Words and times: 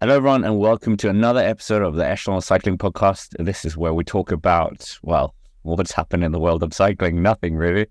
Hello, 0.00 0.14
everyone, 0.14 0.44
and 0.44 0.60
welcome 0.60 0.96
to 0.98 1.10
another 1.10 1.40
episode 1.40 1.82
of 1.82 1.96
the 1.96 2.06
Echelon 2.08 2.40
Cycling 2.40 2.78
Podcast. 2.78 3.34
This 3.44 3.64
is 3.64 3.76
where 3.76 3.92
we 3.92 4.04
talk 4.04 4.30
about, 4.30 4.96
well, 5.02 5.34
what's 5.62 5.90
happened 5.90 6.22
in 6.22 6.30
the 6.30 6.38
world 6.38 6.62
of 6.62 6.72
cycling, 6.72 7.20
nothing 7.20 7.56
really, 7.56 7.88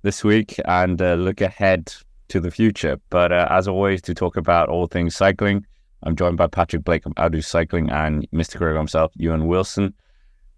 this 0.00 0.24
week, 0.24 0.58
and 0.64 1.02
uh, 1.02 1.16
look 1.16 1.42
ahead 1.42 1.92
to 2.28 2.40
the 2.40 2.50
future. 2.50 2.98
But 3.10 3.30
uh, 3.30 3.46
as 3.50 3.68
always, 3.68 4.00
to 4.02 4.14
talk 4.14 4.38
about 4.38 4.70
all 4.70 4.86
things 4.86 5.14
cycling, 5.14 5.66
I'm 6.02 6.16
joined 6.16 6.38
by 6.38 6.46
Patrick 6.46 6.82
Blake 6.82 7.04
of 7.04 7.12
Outdo 7.18 7.42
Cycling 7.42 7.90
and 7.90 8.26
Mr. 8.30 8.56
Greg 8.56 8.74
himself, 8.74 9.12
Ewan 9.16 9.46
Wilson. 9.46 9.92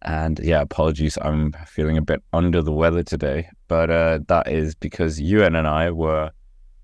And 0.03 0.39
yeah, 0.39 0.61
apologies, 0.61 1.19
I'm 1.21 1.51
feeling 1.67 1.97
a 1.97 2.03
bit 2.03 2.23
under 2.33 2.63
the 2.63 2.71
weather 2.71 3.03
today, 3.03 3.49
but 3.67 3.91
uh, 3.91 4.21
that 4.29 4.47
is 4.47 4.77
because 4.77 5.21
Ewan 5.21 5.57
and 5.57 5.67
I 5.67 5.91
were 5.91 6.31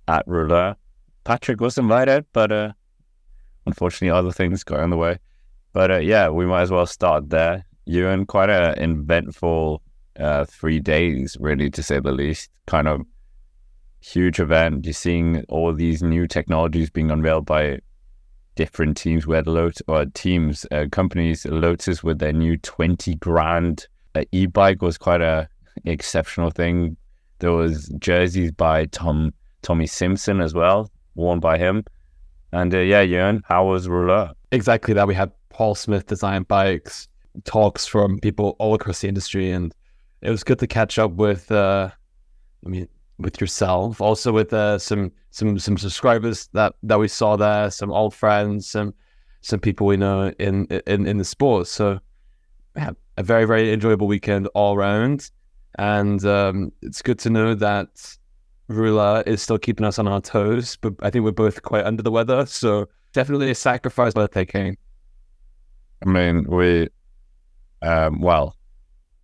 at 0.09 0.27
Rouleur. 0.27 0.75
Patrick 1.23 1.61
was 1.61 1.79
invited, 1.79 2.27
but 2.33 2.51
uh, 2.51 2.73
unfortunately, 3.69 4.11
other 4.11 4.33
things 4.33 4.65
got 4.65 4.81
in 4.81 4.91
the 4.91 4.97
way. 4.97 5.19
But 5.73 5.91
uh, 5.91 5.99
yeah, 5.99 6.29
we 6.29 6.47
might 6.47 6.63
as 6.63 6.71
well 6.71 6.87
start 6.87 7.31
there. 7.31 7.65
Ewan, 7.85 8.27
quite 8.27 8.51
an 8.51 8.79
eventful 8.79 9.83
uh, 10.19 10.45
three 10.45 10.81
days, 10.81 11.37
really, 11.41 11.71
to 11.71 11.83
say 11.83 12.01
the 12.01 12.13
least. 12.13 12.51
Kind 12.67 12.89
of 12.89 13.03
huge 14.01 14.41
event. 14.41 14.85
You're 14.85 14.93
seeing 14.93 15.45
all 15.49 15.73
these 15.73 16.03
new 16.03 16.27
technologies 16.27 16.91
being 16.91 17.11
unveiled 17.11 17.47
by 17.47 17.81
different 18.57 18.97
teams. 18.97 19.27
We 19.27 19.37
had 19.37 19.47
Lotus, 19.47 19.83
or 19.87 20.07
teams, 20.07 20.67
uh, 20.73 20.87
companies, 20.91 21.47
Lotus 21.47 22.03
with 22.03 22.19
their 22.19 22.33
new 22.33 22.57
20 22.57 23.15
grand 23.17 23.87
uh, 24.15 24.25
e-bike 24.33 24.83
was 24.83 24.99
quite 24.99 25.23
a 25.23 25.49
exceptional 25.85 26.51
thing. 26.51 26.97
There 27.39 27.53
was 27.53 27.89
jerseys 27.99 28.51
by 28.53 28.87
Tom 28.87 29.33
Tommy 29.63 29.87
Simpson 29.87 30.41
as 30.41 30.55
well, 30.55 30.91
worn 31.15 31.41
by 31.41 31.59
him. 31.59 31.85
And 32.53 32.75
uh, 32.75 32.79
yeah, 32.79 33.03
Ewan, 33.03 33.43
how 33.47 33.67
was 33.67 33.89
Rouleur? 33.89 34.33
Exactly 34.53 34.95
that. 34.95 35.07
We 35.07 35.15
had 35.15 35.33
Paul 35.51 35.75
Smith 35.75 36.07
design 36.07 36.45
bikes, 36.45 37.09
talks 37.45 37.87
from 37.87 38.19
people 38.21 38.57
all 38.59 38.75
across 38.75 39.01
the 39.01 39.09
industry, 39.09 39.51
and 39.51 39.75
it 40.23 40.31
was 40.31 40.45
good 40.45 40.59
to 40.61 40.67
catch 40.67 40.99
up 40.99 41.13
with. 41.13 41.51
Uh, 41.51 41.91
I 42.65 42.69
mean, 42.69 42.89
with 43.19 43.41
yourself, 43.41 44.01
also 44.01 44.33
with 44.33 44.53
uh, 44.53 44.79
some 44.79 45.13
some 45.31 45.59
some 45.59 45.77
subscribers 45.77 46.49
that 46.55 46.75
that 46.83 46.99
we 46.99 47.09
saw 47.09 47.37
there, 47.37 47.71
some 47.71 47.93
old 47.93 48.15
friends, 48.15 48.69
some 48.69 48.95
some 49.43 49.61
people 49.61 49.87
we 49.87 49.97
know 49.97 50.33
in 50.39 50.67
in 50.87 51.07
in 51.07 51.19
the 51.19 51.25
sport. 51.25 51.67
So 51.67 51.99
yeah, 52.77 52.91
a 53.17 53.23
very 53.23 53.45
very 53.45 53.73
enjoyable 53.73 54.07
weekend 54.07 54.49
all 54.55 54.75
around, 54.75 55.31
and 55.79 56.25
um, 56.25 56.73
it's 56.83 57.03
good 57.03 57.19
to 57.21 57.31
know 57.31 57.55
that 57.55 58.18
Rouleur 58.69 59.23
is 59.27 59.43
still 59.43 59.59
keeping 59.59 59.87
us 59.87 59.99
on 59.99 60.07
our 60.07 60.21
toes, 60.21 60.77
but 60.81 60.95
I 61.01 61.11
think 61.11 61.25
we're 61.25 61.33
both 61.33 61.63
quite 61.63 61.85
under 61.85 62.03
the 62.03 62.11
weather. 62.11 62.45
So 62.47 62.89
definitely 63.13 63.51
a 63.51 63.55
sacrifice 63.55 64.15
birthday 64.15 64.45
king. 64.45 64.77
I 66.05 66.09
mean, 66.09 66.45
we, 66.49 66.89
um, 67.83 68.21
well, 68.21 68.55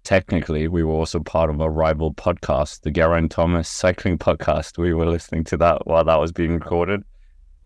technically, 0.02 0.66
we 0.68 0.82
were 0.82 0.94
also 0.94 1.20
part 1.20 1.50
of 1.50 1.60
a 1.60 1.68
rival 1.68 2.14
podcast, 2.14 2.82
the 2.82 2.90
Geraint 2.90 3.32
Thomas 3.32 3.68
Cycling 3.68 4.18
Podcast. 4.18 4.78
We 4.78 4.94
were 4.94 5.06
listening 5.06 5.44
to 5.44 5.56
that 5.58 5.86
while 5.86 6.04
that 6.04 6.18
was 6.18 6.32
being 6.32 6.54
recorded. 6.54 7.02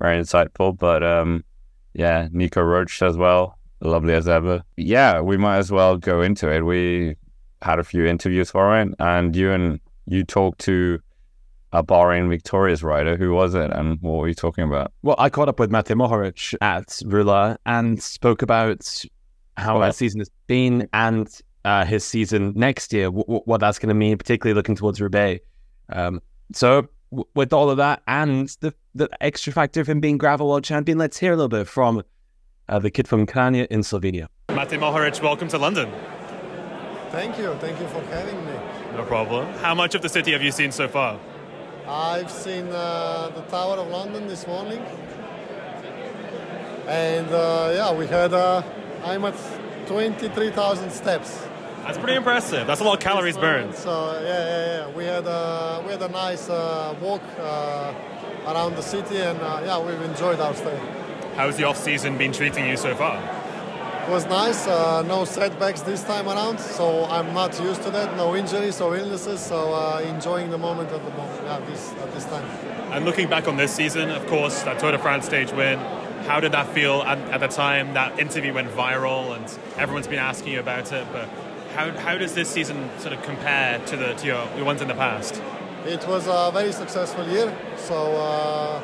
Very 0.00 0.20
insightful. 0.20 0.76
But 0.76 1.02
um, 1.02 1.44
yeah, 1.94 2.28
Nico 2.32 2.60
Roche 2.60 3.02
as 3.02 3.16
well, 3.16 3.58
lovely 3.80 4.14
as 4.14 4.28
ever. 4.28 4.62
Yeah, 4.76 5.20
we 5.20 5.36
might 5.36 5.58
as 5.58 5.70
well 5.70 5.96
go 5.96 6.22
into 6.22 6.50
it. 6.50 6.62
We 6.62 7.16
had 7.62 7.78
a 7.78 7.84
few 7.84 8.04
interviews 8.04 8.50
for 8.50 8.78
it, 8.80 8.88
and 8.98 9.34
you 9.34 9.52
and 9.52 9.80
you 10.06 10.24
talked 10.24 10.60
to 10.60 11.00
a 11.72 11.82
Bahrain 11.84 12.28
Victorious 12.28 12.82
rider. 12.82 13.16
Who 13.16 13.32
was 13.32 13.54
it, 13.54 13.70
and 13.70 13.98
what 14.00 14.18
were 14.18 14.28
you 14.28 14.34
talking 14.34 14.64
about? 14.64 14.92
Well, 15.02 15.16
I 15.18 15.28
caught 15.28 15.48
up 15.48 15.58
with 15.58 15.70
Matej 15.70 15.96
Mohoric 15.96 16.54
at 16.60 16.86
Rouleur 17.04 17.56
and 17.66 18.02
spoke 18.02 18.42
about 18.42 19.04
how 19.56 19.78
that 19.78 19.94
season 19.94 20.20
has 20.20 20.30
been 20.46 20.88
and 20.92 21.28
uh, 21.64 21.84
his 21.84 22.04
season 22.04 22.52
next 22.56 22.92
year, 22.92 23.06
w- 23.06 23.24
w- 23.24 23.42
what 23.44 23.60
that's 23.60 23.78
going 23.78 23.88
to 23.88 23.94
mean, 23.94 24.16
particularly 24.16 24.54
looking 24.54 24.76
towards 24.76 25.00
Roubaix. 25.00 25.44
Um, 25.90 26.22
so, 26.52 26.88
w- 27.10 27.24
with 27.34 27.52
all 27.52 27.68
of 27.68 27.76
that 27.78 28.02
and 28.06 28.48
the, 28.60 28.72
the 28.94 29.08
extra 29.20 29.52
factor 29.52 29.80
of 29.80 29.88
him 29.88 30.00
being 30.00 30.16
gravel 30.16 30.48
world 30.48 30.64
champion, 30.64 30.96
let's 30.96 31.18
hear 31.18 31.32
a 31.32 31.36
little 31.36 31.48
bit 31.48 31.66
from 31.66 32.02
uh, 32.68 32.78
the 32.78 32.90
kid 32.90 33.08
from 33.08 33.26
Kranja 33.26 33.66
in 33.66 33.80
Slovenia. 33.80 34.28
Matej 34.48 34.78
Mohoric, 34.78 35.20
welcome 35.22 35.48
to 35.48 35.58
London. 35.58 35.90
Thank 37.10 37.38
you. 37.38 37.54
Thank 37.54 37.80
you 37.80 37.88
for 37.88 38.02
having 38.04 38.36
me. 38.46 38.52
No 38.94 39.04
problem. 39.04 39.46
How 39.58 39.74
much 39.74 39.94
of 39.94 40.02
the 40.02 40.08
city 40.08 40.32
have 40.32 40.42
you 40.42 40.52
seen 40.52 40.70
so 40.70 40.86
far? 40.88 41.18
I've 41.88 42.30
seen 42.30 42.68
uh, 42.68 43.30
the 43.34 43.40
Tower 43.42 43.78
of 43.78 43.88
London 43.88 44.28
this 44.28 44.46
morning. 44.46 44.84
And 46.86 47.28
uh, 47.28 47.72
yeah, 47.74 47.94
we 47.94 48.06
had, 48.06 48.34
uh, 48.34 48.62
I'm 49.02 49.24
at 49.24 49.34
23,000 49.86 50.90
steps. 50.90 51.46
That's 51.84 51.96
pretty 51.96 52.16
impressive. 52.16 52.66
That's 52.66 52.82
a 52.82 52.84
lot 52.84 52.94
of 52.94 53.00
calories 53.00 53.38
burned. 53.38 53.74
So 53.74 54.20
yeah, 54.20 54.28
yeah, 54.28 54.66
yeah. 54.88 54.96
We 54.96 55.04
had 55.04 55.26
a, 55.26 55.82
we 55.86 55.92
had 55.92 56.02
a 56.02 56.08
nice 56.08 56.50
uh, 56.50 56.94
walk 57.00 57.22
uh, 57.38 57.94
around 58.46 58.76
the 58.76 58.82
city 58.82 59.16
and 59.16 59.40
uh, 59.40 59.62
yeah, 59.64 59.80
we've 59.80 60.02
enjoyed 60.02 60.40
our 60.40 60.54
stay. 60.54 60.78
How's 61.36 61.56
the 61.56 61.64
off 61.64 61.78
season 61.78 62.18
been 62.18 62.32
treating 62.32 62.66
you 62.68 62.76
so 62.76 62.94
far? 62.94 63.16
It 64.08 64.12
was 64.12 64.24
nice. 64.24 64.66
Uh, 64.66 65.02
no 65.02 65.26
setbacks 65.26 65.82
this 65.82 66.02
time 66.02 66.30
around, 66.30 66.60
so 66.60 67.04
I'm 67.04 67.34
not 67.34 67.60
used 67.60 67.82
to 67.82 67.90
that. 67.90 68.16
No 68.16 68.34
injuries 68.34 68.80
or 68.80 68.96
illnesses, 68.96 69.38
so 69.38 69.74
uh, 69.74 70.00
enjoying 70.02 70.48
the 70.48 70.56
moment 70.56 70.90
at 70.90 71.04
the 71.04 71.10
moment. 71.10 71.42
Yeah, 71.44 71.60
this 71.60 71.92
at 71.92 72.14
this 72.14 72.24
time. 72.24 72.44
And 72.90 73.04
looking 73.04 73.28
back 73.28 73.46
on 73.46 73.58
this 73.58 73.70
season, 73.70 74.08
of 74.08 74.26
course, 74.26 74.62
that 74.62 74.78
Tour 74.78 74.92
de 74.92 74.98
France 74.98 75.26
stage 75.26 75.52
win. 75.52 75.78
How 76.24 76.40
did 76.40 76.52
that 76.52 76.68
feel 76.68 77.02
at, 77.02 77.18
at 77.30 77.40
the 77.40 77.48
time? 77.48 77.92
That 77.92 78.18
interview 78.18 78.54
went 78.54 78.70
viral, 78.70 79.36
and 79.36 79.44
everyone's 79.76 80.08
been 80.08 80.18
asking 80.18 80.54
you 80.54 80.60
about 80.60 80.90
it. 80.90 81.06
But 81.12 81.28
how, 81.74 81.90
how 81.90 82.16
does 82.16 82.32
this 82.32 82.48
season 82.48 82.88
sort 83.00 83.12
of 83.12 83.22
compare 83.24 83.78
to 83.78 83.96
the 83.98 84.14
to 84.14 84.26
your, 84.26 84.48
your 84.56 84.64
ones 84.64 84.80
in 84.80 84.88
the 84.88 84.94
past? 84.94 85.42
It 85.84 86.08
was 86.08 86.26
a 86.28 86.50
very 86.50 86.72
successful 86.72 87.28
year, 87.28 87.54
so 87.76 88.16
uh, 88.16 88.80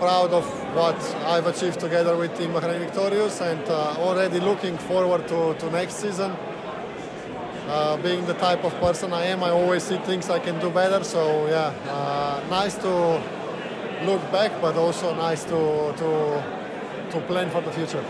proud 0.00 0.32
of 0.32 0.46
what 0.74 0.98
I've 1.26 1.46
achieved 1.46 1.78
together 1.78 2.16
with 2.16 2.34
Team 2.36 2.52
Bahrain 2.52 2.78
Victorious 2.78 3.42
and 3.42 3.62
uh, 3.68 3.96
already 3.98 4.40
looking 4.40 4.78
forward 4.78 5.28
to, 5.28 5.54
to 5.54 5.70
next 5.70 5.96
season. 5.96 6.30
Uh, 7.68 7.98
being 7.98 8.24
the 8.24 8.32
type 8.34 8.64
of 8.64 8.72
person 8.80 9.12
I 9.12 9.26
am, 9.26 9.44
I 9.44 9.50
always 9.50 9.82
see 9.82 9.98
things 9.98 10.30
I 10.30 10.38
can 10.38 10.58
do 10.58 10.70
better. 10.70 11.04
So 11.04 11.46
yeah, 11.48 11.74
uh, 11.86 12.42
nice 12.48 12.76
to 12.76 12.92
look 14.06 14.22
back, 14.32 14.58
but 14.62 14.74
also 14.76 15.14
nice 15.14 15.44
to, 15.44 15.92
to, 16.00 16.10
to 17.10 17.20
plan 17.28 17.50
for 17.50 17.60
the 17.60 17.70
future. 17.70 18.04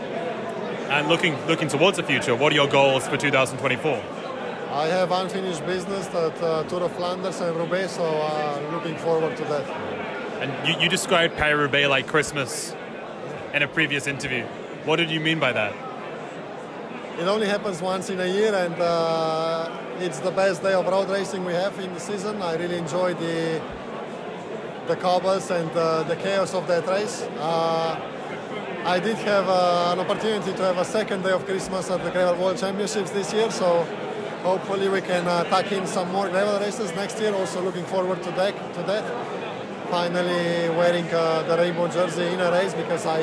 And 0.95 1.09
looking 1.09 1.35
looking 1.47 1.69
towards 1.69 1.97
the 1.97 2.05
future, 2.05 2.37
what 2.37 2.53
are 2.53 2.55
your 2.55 2.69
goals 2.69 3.09
for 3.09 3.17
2024? 3.17 4.03
I 4.73 4.87
have 4.87 5.11
unfinished 5.11 5.67
business 5.67 6.07
at 6.07 6.41
uh, 6.41 6.63
Tour 6.69 6.85
of 6.85 6.93
Flanders 6.93 7.41
and 7.41 7.57
Roubaix, 7.57 7.97
so 7.97 8.05
uh, 8.05 8.61
looking 8.71 8.97
forward 8.99 9.37
to 9.37 9.45
that. 9.45 10.00
And 10.41 10.67
you, 10.67 10.75
you 10.81 10.89
described 10.89 11.37
Paris 11.37 11.61
Roubaix 11.61 11.87
like 11.89 12.07
Christmas 12.07 12.75
in 13.53 13.63
a 13.63 13.69
previous 13.69 14.07
interview. 14.07 14.45
What 14.87 14.97
did 14.97 15.11
you 15.11 15.21
mean 15.21 15.39
by 15.39 15.53
that? 15.53 15.75
It 17.19 17.29
only 17.29 17.47
happens 17.47 17.83
once 17.83 18.09
in 18.09 18.19
a 18.19 18.27
year, 18.27 18.55
and 18.55 18.75
uh, 18.81 19.71
it's 19.99 20.21
the 20.21 20.31
best 20.31 20.63
day 20.63 20.73
of 20.73 20.87
road 20.87 21.11
racing 21.11 21.45
we 21.45 21.53
have 21.53 21.79
in 21.79 21.93
the 21.93 22.01
season. 22.01 22.41
I 22.41 22.57
really 22.57 22.79
enjoy 22.79 23.13
the 23.15 23.61
the 24.87 24.97
cobbles 24.97 25.51
and 25.51 25.71
uh, 25.73 26.03
the 26.05 26.17
chaos 26.17 26.55
of 26.55 26.67
that 26.69 26.87
race. 26.89 27.23
Uh, 27.39 28.01
I 28.87 28.99
did 28.99 29.17
have 29.19 29.47
uh, 29.47 29.93
an 29.93 30.01
opportunity 30.01 30.53
to 30.55 30.63
have 30.63 30.79
a 30.79 30.85
second 30.87 31.23
day 31.23 31.33
of 31.33 31.45
Christmas 31.45 31.91
at 31.91 32.03
the 32.03 32.11
Gravel 32.11 32.43
World 32.43 32.57
Championships 32.57 33.11
this 33.11 33.31
year, 33.35 33.51
so 33.51 33.85
hopefully 34.43 34.89
we 34.89 35.03
can 35.03 35.29
uh, 35.29 35.45
tuck 35.45 35.71
in 35.71 35.87
some 35.87 36.11
more 36.11 36.31
gravel 36.31 36.59
races 36.61 36.91
next 36.95 37.21
year. 37.21 37.35
Also 37.35 37.61
looking 37.61 37.85
forward 37.85 38.23
to. 38.23 38.31
To 38.31 38.83
that. 38.87 39.40
Finally 39.91 40.69
wearing 40.77 41.07
uh, 41.13 41.43
the 41.43 41.57
rainbow 41.57 41.89
jersey 41.89 42.27
in 42.27 42.41
a 42.41 42.51
race 42.53 42.73
because 42.75 43.07
I 43.07 43.23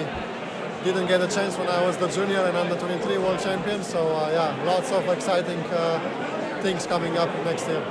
didn't 0.83 1.07
get 1.07 1.21
a 1.21 1.27
chance 1.27 1.57
when 1.57 1.69
I 1.69 1.85
was 1.85 1.95
the 1.97 2.07
junior 2.07 2.39
and 2.39 2.57
under 2.57 2.75
23 2.75 3.17
world 3.19 3.39
champion. 3.39 3.83
So 3.83 4.05
uh, 4.07 4.29
yeah, 4.31 4.63
lots 4.65 4.91
of 4.91 5.07
exciting 5.07 5.59
uh, 5.71 6.59
things 6.61 6.85
coming 6.85 7.17
up 7.17 7.29
next 7.45 7.67
year. 7.67 7.81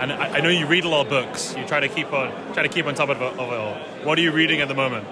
And 0.00 0.12
I, 0.12 0.36
I, 0.36 0.40
know 0.40 0.48
you 0.48 0.66
read 0.66 0.84
a 0.84 0.88
lot 0.88 1.02
of 1.06 1.10
books. 1.10 1.54
You 1.54 1.66
try 1.66 1.80
to 1.80 1.88
keep 1.88 2.12
on 2.12 2.32
try 2.54 2.62
to 2.62 2.68
keep 2.68 2.86
on 2.86 2.94
top 2.94 3.10
of 3.10 3.20
it, 3.20 3.38
of 3.38 3.52
it 3.52 3.58
all. 3.58 3.76
What 4.04 4.18
are 4.18 4.22
you 4.22 4.32
reading 4.32 4.60
at 4.60 4.68
the 4.68 4.74
moment? 4.74 5.06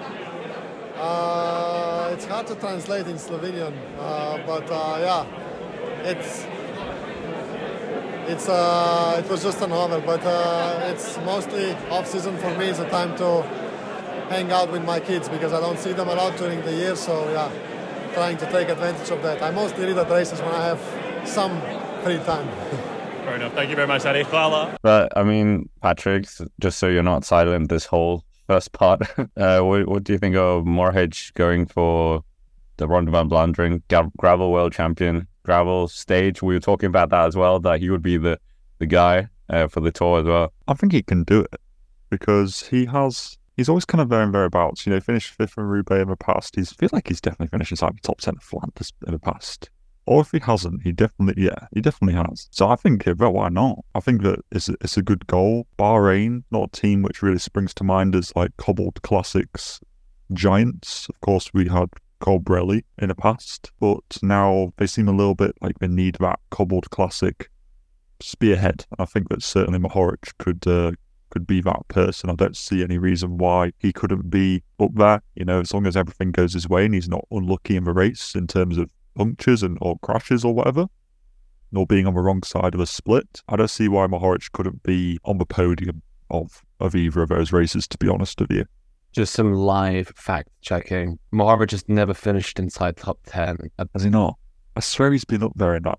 Uh, 0.97 2.11
it's 2.13 2.25
hard 2.25 2.47
to 2.47 2.55
translate 2.55 3.07
in 3.07 3.17
Slovenian, 3.17 3.75
uh, 3.99 4.39
but 4.47 4.71
uh, 4.71 4.99
yeah, 5.01 6.09
it's 6.09 6.47
it's 8.29 8.49
uh, 8.49 9.23
it 9.25 9.29
was 9.31 9.43
just 9.43 9.61
a 9.61 9.67
novel, 9.67 10.01
but 10.01 10.25
uh, 10.25 10.81
it's 10.87 11.19
mostly 11.19 11.73
off 11.91 12.07
season 12.07 12.37
for 12.39 12.57
me. 12.57 12.67
It's 12.67 12.79
a 12.79 12.89
time 12.89 13.17
to 13.17 13.43
hang 14.29 14.51
out 14.53 14.71
with 14.71 14.85
my 14.85 15.01
kids 15.01 15.29
because 15.29 15.53
I 15.53 15.61
don't 15.61 15.79
see 15.79 15.93
them 15.93 16.09
a 16.09 16.15
lot 16.15 16.37
during 16.37 16.63
the 16.63 16.73
year. 16.73 16.97
So 16.97 17.31
yeah, 17.31 17.51
trying 18.15 18.37
to 18.39 18.51
take 18.51 18.69
advantage 18.69 19.11
of 19.11 19.23
that. 19.23 19.43
I 19.43 19.51
mostly 19.51 19.87
read 19.87 19.99
at 19.99 20.11
races 20.11 20.41
when 20.41 20.55
I 20.55 20.65
have 20.65 21.29
some 21.29 21.61
free 22.03 22.19
time. 22.19 22.49
Fair 23.25 23.37
enough. 23.37 23.55
Thank 23.55 23.71
you 23.71 23.77
very 23.77 23.89
much, 23.89 24.05
Adi. 24.05 24.25
Hvala. 24.25 24.77
But 24.83 25.17
I 25.17 25.23
mean, 25.23 25.69
Patrick, 25.81 26.27
just 26.61 26.79
so 26.79 26.89
you're 26.89 27.03
not 27.03 27.25
silent 27.25 27.69
this 27.69 27.87
whole 27.87 28.25
first 28.47 28.73
part, 28.73 29.03
uh, 29.37 29.61
what, 29.61 29.89
what, 29.89 30.05
do 30.05 30.13
you 30.13 30.19
think 30.19 30.37
of 30.37 30.65
Mohoric 30.65 31.33
going 31.35 31.67
for 31.67 32.25
the 32.79 32.89
Ronde 32.89 33.11
van 33.11 33.29
Vlaanderen 33.29 33.83
gravel 34.17 34.51
world 34.51 34.73
champion 34.73 35.29
gravel 35.45 35.89
stage. 35.89 36.43
We 36.43 36.55
were 36.55 36.61
talking 36.61 36.87
about 36.87 37.11
that 37.11 37.27
as 37.27 37.37
well. 37.37 37.61
That 37.61 37.81
he 37.81 37.91
would 37.91 38.03
be 38.03 38.17
the 38.17 38.39
the 38.79 38.87
guy 38.87 39.29
uh, 39.49 39.69
for 39.69 39.81
the 39.81 39.93
tour 39.93 40.21
as 40.21 40.27
well. 40.27 40.53
I 40.69 40.75
think 40.75 40.93
he 40.93 41.03
can 41.03 41.25
do 41.25 41.41
it 41.41 41.61
because 42.11 42.69
he 42.69 42.87
has. 42.87 43.39
He's 43.57 43.69
always 43.69 43.85
kind 43.85 44.01
of 44.01 44.09
there 44.09 44.23
and 44.23 44.35
thereabouts. 44.35 44.87
You 44.87 44.93
know, 44.93 45.01
finished 45.01 45.31
fifth 45.35 45.59
in 45.59 45.65
Roubaix 45.65 46.03
in 46.03 46.09
the 46.09 46.17
past. 46.17 46.57
He's 46.57 46.73
I 46.73 46.77
feel 46.77 46.91
like 46.93 47.09
he's 47.09 47.21
definitely 47.21 47.49
finished 47.49 47.71
inside 47.71 47.97
the 47.97 48.01
top 48.03 48.21
ten 48.21 48.35
of 48.37 48.43
Flanders 48.43 48.93
in 49.07 49.13
the 49.13 49.19
past. 49.19 49.71
Or 50.05 50.23
if 50.23 50.33
he 50.33 50.41
hasn't, 50.41 50.83
he 50.83 50.91
definitely, 50.91 51.45
yeah, 51.45 51.69
he 51.73 51.81
definitely 51.81 52.15
has. 52.15 52.49
So 52.51 52.69
I 52.69 52.75
think, 52.75 53.05
well, 53.19 53.33
why 53.33 53.49
not? 53.51 53.85
I 53.95 54.01
think 54.01 54.23
that 54.23 54.41
it's 54.51 54.69
it's 54.69 54.97
a 54.97 55.03
good 55.03 55.27
goal. 55.29 55.67
Bahrain, 55.79 56.43
not 56.51 56.77
a 56.77 56.81
team 56.81 57.03
which 57.03 57.23
really 57.23 57.39
springs 57.39 57.73
to 57.75 57.85
mind 57.85 58.17
as 58.17 58.33
like 58.35 58.57
cobbled 58.57 59.01
classics 59.03 59.81
giants. 60.33 61.09
Of 61.09 61.21
course, 61.21 61.55
we 61.55 61.69
had 61.69 61.89
Colbrelli 62.23 62.85
in 62.99 63.09
the 63.09 63.15
past, 63.15 63.71
but 63.81 64.19
now 64.23 64.73
they 64.77 64.87
seem 64.87 65.09
a 65.09 65.13
little 65.13 65.35
bit 65.35 65.57
like 65.61 65.79
they 65.79 65.89
need 65.89 66.17
that 66.21 66.39
cobbled 66.51 66.89
classic 66.91 67.51
spearhead. 68.21 68.87
I 68.99 69.05
think 69.05 69.29
that 69.29 69.43
certainly 69.43 69.79
Mohoric 69.79 70.33
could 70.39 70.67
uh, 70.67 70.93
could 71.31 71.47
be 71.47 71.61
that 71.63 71.89
person. 71.89 72.31
I 72.31 72.35
don't 72.35 72.57
see 72.57 72.83
any 72.83 72.99
reason 72.99 73.39
why 73.39 73.73
he 73.79 73.93
couldn't 73.93 74.31
be 74.31 74.63
up 74.79 74.95
there. 74.95 75.23
You 75.35 75.45
know, 75.45 75.61
as 75.61 75.75
long 75.75 75.87
as 75.87 75.97
everything 75.97 76.31
goes 76.31 76.53
his 76.53 76.69
way 76.69 76.85
and 76.85 76.95
he's 76.95 77.09
not 77.09 77.27
unlucky 77.31 77.77
in 77.77 77.85
the 77.85 77.93
race 77.93 78.35
in 78.35 78.47
terms 78.47 78.79
of 78.79 78.93
punctures 79.17 79.63
and 79.63 79.77
or 79.81 79.99
crashes 79.99 80.45
or 80.45 80.55
whatever, 80.55 80.87
nor 81.73 81.87
being 81.87 82.07
on 82.07 82.15
the 82.15 82.21
wrong 82.21 82.43
side 82.43 82.75
of 82.75 82.81
a 82.81 82.87
split. 82.87 83.43
I 83.49 83.57
don't 83.57 83.69
see 83.69 83.89
why 83.89 84.07
Mohoric 84.07 84.53
couldn't 84.53 84.83
be 84.83 85.19
on 85.25 85.39
the 85.39 85.47
podium 85.47 86.03
of 86.31 86.63
of 86.79 86.95
either 86.95 87.23
of 87.23 87.31
those 87.31 87.53
races. 87.53 87.89
To 87.89 87.99
be 87.99 88.09
honest 88.09 88.41
with 88.41 88.53
you, 88.53 88.67
just 89.13 89.35
some 89.35 89.53
live 89.55 90.13
fact 90.17 90.49
checking. 90.61 91.19
Mohoric 91.33 91.69
just 91.69 91.89
never 91.89 92.15
finished 92.15 92.59
inside 92.59 92.97
top 92.97 93.19
ten. 93.27 93.57
Has 93.93 94.03
he 94.03 94.11
not? 94.11 94.37
I 94.77 94.81
swear 94.81 95.13
he's 95.13 95.25
been 95.25 95.43
up 95.43 95.53
there 95.55 95.77
in 95.77 95.83
that 95.85 95.99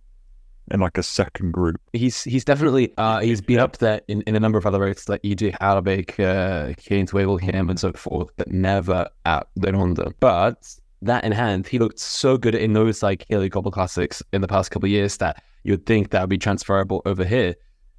in 0.72 0.80
like 0.80 0.98
a 0.98 1.04
second 1.04 1.52
group. 1.52 1.80
He's 1.94 2.24
he's 2.24 2.46
definitely 2.46 2.94
uh, 2.98 3.20
he's 3.20 3.42
been 3.42 3.60
up 3.60 3.78
there 3.78 4.02
in, 4.08 4.22
in 4.24 4.36
a 4.36 4.40
number 4.40 4.58
of 4.58 4.66
other 4.66 4.80
races 4.80 5.10
like 5.10 5.22
EJ 5.22 5.58
Harelbeke, 5.60 6.20
uh, 6.20 6.74
Keynes 6.78 7.12
Wevelgem 7.12 7.70
and 7.70 7.80
so 7.80 7.92
forth, 7.94 8.30
but 8.38 8.52
never 8.52 9.08
at 9.26 9.48
the 9.56 9.72
Ronde. 9.72 10.14
But 10.20 10.68
that 11.02 11.24
in 11.24 11.32
hand, 11.32 11.68
he 11.68 11.80
looked 11.80 12.00
so 12.00 12.38
good 12.38 12.56
in 12.56 12.74
those 12.74 13.04
like 13.04 13.26
Haley 13.30 13.50
Cobble 13.50 13.72
Classics 13.72 14.24
in 14.32 14.42
the 14.42 14.48
past 14.48 14.72
couple 14.72 14.88
of 14.88 14.92
years 14.92 15.18
that 15.18 15.44
you'd 15.64 15.86
think 15.86 16.12
that 16.12 16.22
would 16.22 16.30
be 16.30 16.38
transferable 16.38 17.02
over 17.06 17.26
here. 17.26 17.56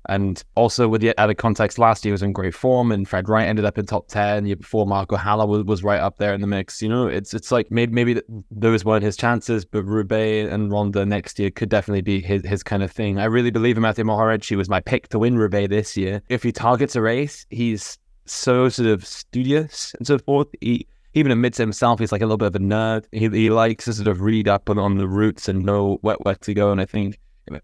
And 0.09 0.43
also 0.55 0.89
with 0.89 1.01
the 1.01 1.19
added 1.19 1.37
context, 1.37 1.79
last 1.79 2.05
year 2.05 2.13
was 2.13 2.23
in 2.23 2.33
great 2.33 2.55
form, 2.55 2.93
and 2.93 3.09
Fred 3.09 3.29
Wright 3.29 3.47
ended 3.47 3.65
up 3.65 3.79
in 3.79 3.87
top 3.87 4.09
ten. 4.09 4.47
Year 4.47 4.57
before, 4.57 4.87
Marco 4.87 5.17
Haller 5.17 5.47
was, 5.47 5.65
was 5.65 5.83
right 5.83 6.01
up 6.01 6.19
there 6.19 6.35
in 6.35 6.41
the 6.41 6.47
mix. 6.47 6.83
You 6.83 6.89
know, 6.89 7.07
it's 7.07 7.33
it's 7.33 7.51
like 7.51 7.71
maybe 7.71 7.93
maybe 7.93 8.21
those 8.51 8.85
weren't 8.85 9.05
his 9.05 9.17
chances, 9.17 9.65
but 9.65 9.85
Roubaix 9.85 10.53
and 10.53 10.71
Ronda 10.71 11.07
next 11.07 11.39
year 11.39 11.51
could 11.51 11.69
definitely 11.69 12.03
be 12.03 12.21
his 12.21 12.45
his 12.45 12.63
kind 12.63 12.83
of 12.83 12.91
thing. 12.91 13.19
I 13.19 13.25
really 13.25 13.51
believe 13.51 13.77
in 13.77 13.83
Matthew 13.83 14.05
Mohoric. 14.05 14.47
He 14.47 14.57
was 14.57 14.69
my 14.69 14.81
pick 14.81 15.09
to 15.09 15.19
win 15.19 15.39
Roubaix 15.39 15.69
this 15.69 15.97
year. 15.97 16.23
If 16.29 16.43
he 16.43 16.53
targets 16.53 16.97
a 16.97 17.03
race, 17.03 17.47
he's 17.51 17.99
so 18.27 18.69
sort 18.69 18.89
of 18.89 19.07
studious 19.07 19.95
and 19.99 20.07
so 20.07 20.19
forth. 20.19 20.49
He 20.61 20.87
even 21.15 21.31
admits 21.31 21.59
himself 21.59 22.01
he's 22.01 22.13
like 22.13 22.23
a 22.23 22.27
little 22.27 22.37
bit 22.37 22.49
of 22.49 22.57
a 22.57 22.59
nerd. 22.59 23.05
He, 23.13 23.29
he 23.29 23.51
likes 23.51 23.85
to 23.85 23.93
sort 23.93 24.09
of 24.09 24.21
read 24.21 24.49
up 24.49 24.69
on, 24.69 24.79
on 24.79 24.99
the 24.99 25.07
routes 25.07 25.49
and 25.49 25.65
know 25.65 25.99
where, 26.01 26.17
where 26.23 26.35
to 26.35 26.55
go. 26.55 26.73
And 26.73 26.81
I 26.81 26.87
think 26.87 27.19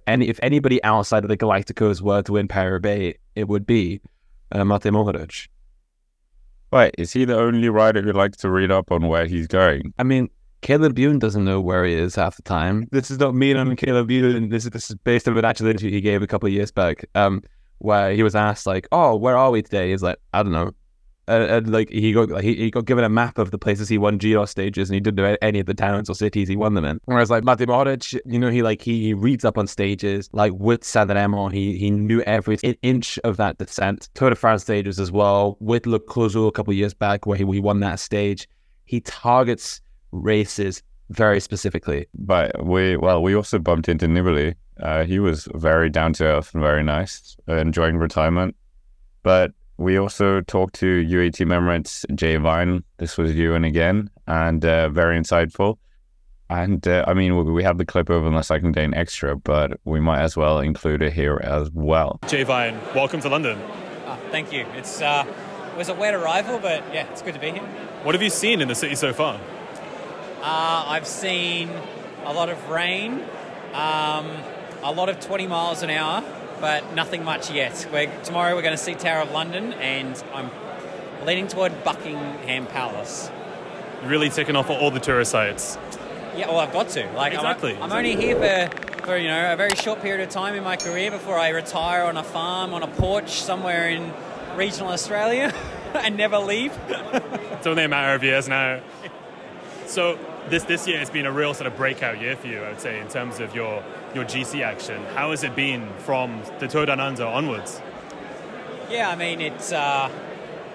any 0.07 0.29
if 0.29 0.39
anybody 0.43 0.83
outside 0.85 1.25
of 1.25 1.29
the 1.29 1.37
Galacticos 1.37 2.01
were 2.01 2.23
to 2.23 2.33
win 2.33 2.49
Paris 2.49 3.15
it 3.35 3.49
would 3.49 3.67
be 3.67 4.01
uh, 4.53 4.59
Matej 4.61 4.93
Mohoric. 4.93 5.49
Wait, 6.73 6.95
is 6.99 7.13
he 7.13 7.25
the 7.25 7.37
only 7.37 7.69
rider 7.69 8.01
who 8.01 8.13
likes 8.13 8.37
to 8.39 8.51
read 8.51 8.71
up 8.71 8.93
on 8.93 9.09
where 9.09 9.27
he's 9.27 9.49
going? 9.49 9.93
I 9.99 10.05
mean, 10.05 10.29
Caleb 10.63 10.99
Ewan 10.99 11.19
doesn't 11.19 11.45
know 11.45 11.61
where 11.61 11.85
he 11.85 11.95
is 11.95 12.15
half 12.15 12.37
the 12.37 12.43
time. 12.43 12.87
This 12.93 13.11
is 13.11 13.19
not 13.19 13.35
me 13.35 13.55
on 13.55 13.75
Caleb 13.77 14.11
Ewan. 14.11 14.51
This 14.51 14.65
is 14.65 14.71
this 14.71 14.91
is 14.91 14.97
based 14.97 15.27
on 15.27 15.37
an 15.37 15.45
actual 15.45 15.69
interview 15.69 15.91
he 15.91 16.01
gave 16.01 16.23
a 16.23 16.27
couple 16.27 16.47
of 16.47 16.53
years 16.53 16.71
back, 16.71 17.05
um, 17.15 17.43
where 17.79 18.13
he 18.13 18.23
was 18.23 18.37
asked 18.37 18.67
like, 18.67 18.87
"Oh, 18.93 19.17
where 19.17 19.37
are 19.37 19.51
we 19.51 19.63
today?" 19.63 19.91
He's 19.91 20.03
like, 20.03 20.19
"I 20.33 20.43
don't 20.43 20.53
know." 20.53 20.73
And, 21.31 21.45
and, 21.45 21.73
like 21.73 21.89
he 21.91 22.13
got 22.13 22.29
like, 22.29 22.45
he, 22.45 22.57
he 22.57 22.71
got 22.71 22.85
given 22.85 23.05
a 23.05 23.09
map 23.09 23.39
of 23.39 23.51
the 23.51 23.59
places 23.59 23.89
he 23.89 23.99
won 23.99 24.19
Giro 24.19 24.45
stages, 24.45 24.91
and 24.91 24.95
he 24.95 25.01
didn't 25.01 25.17
know 25.17 25.37
any 25.41 25.61
of 25.61 25.67
the 25.67 25.75
towns 25.75 26.11
or 26.11 26.15
cities 26.15 26.49
he 26.49 26.57
won 26.57 26.75
them 26.75 26.85
in. 26.85 27.01
Whereas 27.05 27.31
like 27.31 27.45
Matej 27.45 27.67
Mohoric, 27.67 28.19
you 28.27 28.39
know, 28.39 28.51
he 28.51 28.63
like 28.63 28.83
he, 28.83 29.03
he 29.03 29.15
reads 29.15 29.45
up 29.45 29.57
on 29.57 29.67
stages. 29.67 30.29
Like 30.33 30.53
with 30.55 30.83
Sanremo, 30.83 31.53
he 31.53 31.79
he 31.79 31.91
knew 31.91 32.21
every 32.23 32.57
inch 32.83 33.19
of 33.25 33.37
that 33.37 33.59
descent. 33.59 34.09
Tour 34.15 34.31
de 34.31 34.37
France 34.37 34.63
stages 34.63 34.99
as 34.99 35.13
well. 35.13 35.57
With 35.61 35.87
Le 35.87 36.01
Creusot 36.01 36.49
a 36.49 36.53
couple 36.53 36.75
years 36.75 36.95
back, 36.95 37.27
where 37.27 37.39
he, 37.39 37.45
he 37.45 37.61
won 37.61 37.81
that 37.81 38.01
stage, 38.01 38.49
he 38.85 39.01
targets 39.01 39.81
races 40.13 40.83
very 41.11 41.41
specifically. 41.41 42.07
But 42.15 42.65
we 42.65 42.97
well, 42.97 43.23
we 43.23 43.35
also 43.35 43.59
bumped 43.59 43.89
into 43.89 44.07
Nibali. 44.07 44.55
Uh, 44.81 45.05
he 45.05 45.19
was 45.19 45.47
very 45.55 45.91
down 45.91 46.13
to 46.15 46.25
earth 46.25 46.55
and 46.55 46.63
very 46.63 46.83
nice, 46.83 47.37
enjoying 47.47 47.99
retirement. 47.99 48.57
But 49.23 49.53
we 49.81 49.99
also 49.99 50.43
talked 50.43 50.75
to 50.75 50.87
UAE 50.87 51.33
team 51.33 51.49
Emirates 51.49 52.05
Jay 52.15 52.37
Vine. 52.37 52.85
This 52.99 53.17
was 53.17 53.35
you 53.35 53.55
and 53.55 53.65
again, 53.65 54.11
and 54.27 54.63
uh, 54.63 54.91
very 54.91 55.19
insightful. 55.19 55.79
And 56.51 56.87
uh, 56.87 57.07
I 57.09 57.15
mean, 57.15 57.51
we 57.55 57.63
have 57.63 57.79
the 57.79 57.87
clip 57.87 58.11
over 58.11 58.27
on 58.27 58.35
the 58.35 58.43
Cycling 58.43 58.73
Dane 58.73 58.93
Extra, 58.93 59.37
but 59.37 59.81
we 59.85 59.99
might 59.99 60.21
as 60.21 60.37
well 60.37 60.59
include 60.59 61.01
it 61.01 61.15
here 61.15 61.41
as 61.43 61.71
well. 61.73 62.21
Jay 62.27 62.43
Vine, 62.43 62.79
welcome 62.95 63.21
to 63.21 63.31
London. 63.31 63.59
Oh, 64.07 64.19
thank 64.31 64.53
you. 64.53 64.67
It's 64.75 65.01
uh, 65.01 65.25
it 65.73 65.79
was 65.79 65.89
a 65.89 65.95
wet 65.95 66.13
arrival, 66.13 66.59
but 66.59 66.85
yeah, 66.93 67.11
it's 67.11 67.23
good 67.23 67.35
to 67.35 67.41
be 67.41 67.53
here. 67.53 67.63
What 68.03 68.15
have 68.15 68.23
you 68.23 68.31
seen 68.31 68.61
in 68.61 68.69
the 68.69 68.75
city 68.75 68.97
so 68.97 69.15
far? 69.15 69.41
Uh, 70.43 70.85
I've 70.89 71.07
seen 71.07 71.71
a 72.27 72.35
lot 72.35 72.51
of 72.51 72.69
rain, 72.69 73.25
um, 73.73 74.31
a 74.83 74.93
lot 74.93 75.09
of 75.09 75.21
20 75.21 75.47
miles 75.47 75.83
an 75.83 75.89
hour, 75.89 76.23
but 76.61 76.95
nothing 76.95 77.25
much 77.25 77.51
yet. 77.51 77.89
We're, 77.93 78.11
tomorrow 78.23 78.55
we're 78.55 78.63
going 78.63 78.77
to 78.77 78.83
see 78.83 78.95
Tower 78.95 79.23
of 79.23 79.33
London, 79.33 79.73
and 79.75 80.23
I'm 80.35 80.51
leaning 81.25 81.49
toward 81.49 81.85
Buckingham 81.85 82.67
Palace. 82.67 83.31
Really 84.05 84.29
ticking 84.31 84.57
off 84.57 84.71
all 84.71 84.91
the 84.91 85.01
tourist 85.01 85.33
sites. 85.33 85.79
Yeah, 86.37 86.49
well, 86.49 86.59
I've 86.59 86.73
got 86.73 86.89
to. 86.91 87.11
Like, 87.13 87.33
exactly. 87.35 87.77
I'm, 87.77 87.85
I'm 87.85 87.93
only 87.93 88.17
here 88.17 88.37
for, 88.37 89.05
for 89.05 89.17
you 89.17 89.29
know 89.29 89.53
a 89.53 89.57
very 89.57 89.75
short 89.75 90.01
period 90.01 90.23
of 90.23 90.31
time 90.33 90.55
in 90.55 90.63
my 90.63 90.77
career 90.77 91.11
before 91.11 91.39
I 91.39 91.49
retire 91.49 92.05
on 92.05 92.17
a 92.17 92.23
farm 92.23 92.73
on 92.73 92.83
a 92.83 92.87
porch 92.87 93.31
somewhere 93.31 93.89
in 93.89 94.13
regional 94.57 94.91
Australia 94.91 95.53
and 95.95 96.17
never 96.17 96.39
leave. 96.39 96.77
it's 96.89 97.67
only 97.67 97.85
a 97.85 97.89
matter 97.89 98.15
of 98.15 98.23
years 98.23 98.49
now. 98.49 98.81
So 99.87 100.19
this 100.49 100.65
this 100.65 100.87
year 100.87 100.99
has 100.99 101.11
been 101.11 101.27
a 101.27 101.33
real 101.33 101.53
sort 101.53 101.67
of 101.67 101.77
breakout 101.77 102.21
year 102.21 102.37
for 102.37 102.47
you, 102.47 102.63
I 102.63 102.71
would 102.71 102.81
say, 102.81 103.01
in 103.01 103.09
terms 103.09 103.41
of 103.41 103.55
your 103.55 103.83
your 104.15 104.25
GC 104.25 104.63
action. 104.63 105.03
How 105.15 105.31
has 105.31 105.45
it 105.45 105.55
been 105.55 105.89
from 105.99 106.43
the 106.59 106.67
Tour 106.67 106.87
Down 106.87 107.01
onwards? 107.01 107.81
Yeah, 108.91 109.09
I 109.09 109.15
mean, 109.15 109.41
it's 109.41 109.73
uh, 109.73 110.11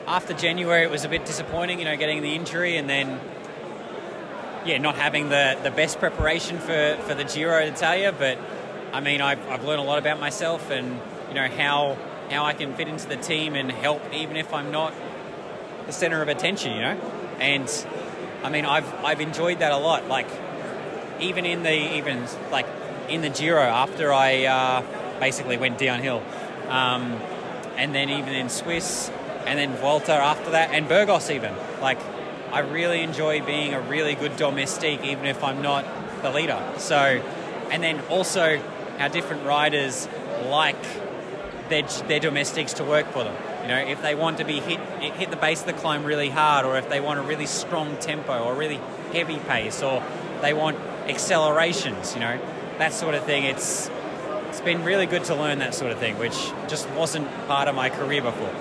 after 0.08 0.34
January, 0.34 0.84
it 0.84 0.89
was 0.89 1.04
a 1.04 1.10
bit 1.10 1.25
disappointing, 1.25 1.80
you 1.80 1.86
know, 1.86 1.98
getting 1.98 2.22
the 2.22 2.34
injury 2.34 2.77
and 2.77 2.89
then, 2.89 3.20
yeah, 4.65 4.77
not 4.77 4.96
having 4.96 5.30
the, 5.30 5.58
the 5.63 5.72
best 5.72 6.00
preparation 6.00 6.60
for, 6.60 6.98
for 7.01 7.13
the 7.13 7.25
Giro 7.25 7.65
d'Italia. 7.65 8.13
But 8.18 8.38
I 8.94 9.01
mean, 9.01 9.20
I've, 9.20 9.46
I've 9.50 9.65
learned 9.65 9.82
a 9.82 9.84
lot 9.84 10.00
about 10.00 10.20
myself 10.20 10.72
and, 10.72 11.00
you 11.27 11.36
know, 11.36 11.48
how, 11.50 11.98
how 12.30 12.46
I 12.46 12.54
can 12.54 12.74
fit 12.75 12.88
into 12.88 13.08
the 13.08 13.18
team 13.18 13.56
and 13.56 13.72
help 13.72 14.01
even 14.13 14.38
if 14.38 14.54
I'm 14.54 14.72
not 14.72 14.94
the 15.86 15.92
center 15.92 16.22
of 16.22 16.30
attention, 16.30 16.74
you 16.74 16.82
know? 16.82 17.12
And 17.39 17.86
I 18.44 18.50
mean, 18.50 18.65
I've, 18.65 18.92
I've 19.04 19.20
enjoyed 19.20 19.60
that 19.60 19.74
a 19.74 19.77
lot. 19.77 20.08
Like, 20.08 20.27
even 21.20 21.46
in 21.46 21.63
the, 21.63 21.98
even 21.98 22.25
like 22.51 22.68
in 23.09 23.21
the 23.21 23.29
Giro 23.29 23.62
after 23.62 24.13
I 24.13 24.45
uh, 24.45 25.19
basically 25.19 25.57
went 25.57 25.77
downhill. 25.77 26.24
Um, 26.69 27.19
and 27.77 27.93
then 27.93 28.09
even 28.09 28.33
in 28.33 28.50
Swiss, 28.50 29.12
and 29.45 29.59
then 29.59 29.75
Vuelta 29.77 30.13
after 30.13 30.51
that, 30.51 30.71
and 30.71 30.88
Burgos 30.88 31.29
even. 31.29 31.53
Like, 31.81 32.00
I 32.51 32.59
really 32.59 33.01
enjoy 33.01 33.41
being 33.41 33.74
a 33.74 33.81
really 33.81 34.15
good 34.15 34.38
domestique, 34.38 35.03
even 35.03 35.25
if 35.25 35.43
I'm 35.43 35.62
not 35.62 35.85
the 36.21 36.31
leader. 36.31 36.62
So, 36.77 37.21
and 37.69 37.83
then 37.83 38.00
also 38.09 38.62
how 38.97 39.09
different 39.09 39.45
riders 39.45 40.07
like 40.45 40.81
their, 41.69 41.83
their 42.07 42.19
domestiques 42.19 42.74
to 42.74 42.83
work 42.83 43.07
for 43.07 43.24
them. 43.24 43.35
You 43.63 43.67
know, 43.69 43.79
if 43.79 44.01
they 44.01 44.15
want 44.15 44.38
to 44.38 44.45
be 44.45 44.59
hit 44.59 44.79
hit 45.01 45.31
the 45.31 45.38
base 45.38 45.62
of 45.62 45.67
the 45.67 45.74
climb 45.74 46.03
really 46.03 46.29
hard, 46.29 46.65
or 46.65 46.77
if 46.77 46.88
they 46.88 47.00
want 47.00 47.19
a 47.19 47.24
really 47.24 47.47
strong 47.47 47.97
tempo 47.97 48.43
or 48.43 48.53
really 48.53 48.79
heavy 49.12 49.39
pace, 49.39 49.81
or 49.81 50.03
they 50.41 50.53
want 50.53 50.77
accelerations, 51.07 52.13
you 52.13 52.19
know, 52.19 52.39
that 52.77 52.94
sort 52.94 53.15
of 53.15 53.24
thing. 53.24 53.44
It's 53.44 53.89
it's 54.50 54.62
been 54.62 54.84
really 54.84 55.05
good 55.05 55.25
to 55.25 55.36
learn 55.36 55.60
that 55.60 55.75
sort 55.75 55.91
of 55.91 56.00
thing, 56.00 56.17
which 56.17 56.51
just 56.70 56.89
wasn't 56.91 57.27
part 57.46 57.67
of 57.67 57.75
my 57.75 57.89
career 57.89 58.22
before. 58.22 58.53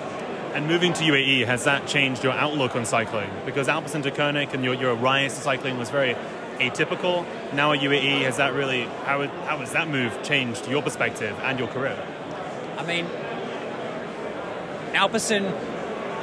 And 0.53 0.67
moving 0.67 0.91
to 0.91 1.03
UAE, 1.03 1.45
has 1.45 1.63
that 1.63 1.87
changed 1.87 2.21
your 2.21 2.33
outlook 2.33 2.75
on 2.75 2.85
cycling? 2.85 3.29
Because 3.45 3.67
Alpecin-Deceuninck 3.67 4.53
and 4.53 4.63
your, 4.63 4.73
your 4.73 4.95
rise 4.95 5.35
to 5.35 5.41
cycling 5.41 5.77
was 5.77 5.89
very 5.89 6.15
atypical. 6.59 7.25
Now 7.53 7.71
at 7.71 7.79
UAE, 7.79 8.23
has 8.23 8.37
that 8.37 8.53
really, 8.53 8.83
how, 9.05 9.25
how 9.45 9.57
has 9.59 9.71
that 9.71 9.87
move 9.87 10.21
changed 10.21 10.67
your 10.67 10.81
perspective 10.81 11.37
and 11.43 11.57
your 11.59 11.69
career? 11.69 11.97
I 12.77 12.85
mean, 12.85 13.05
Alpecin, 14.93 15.45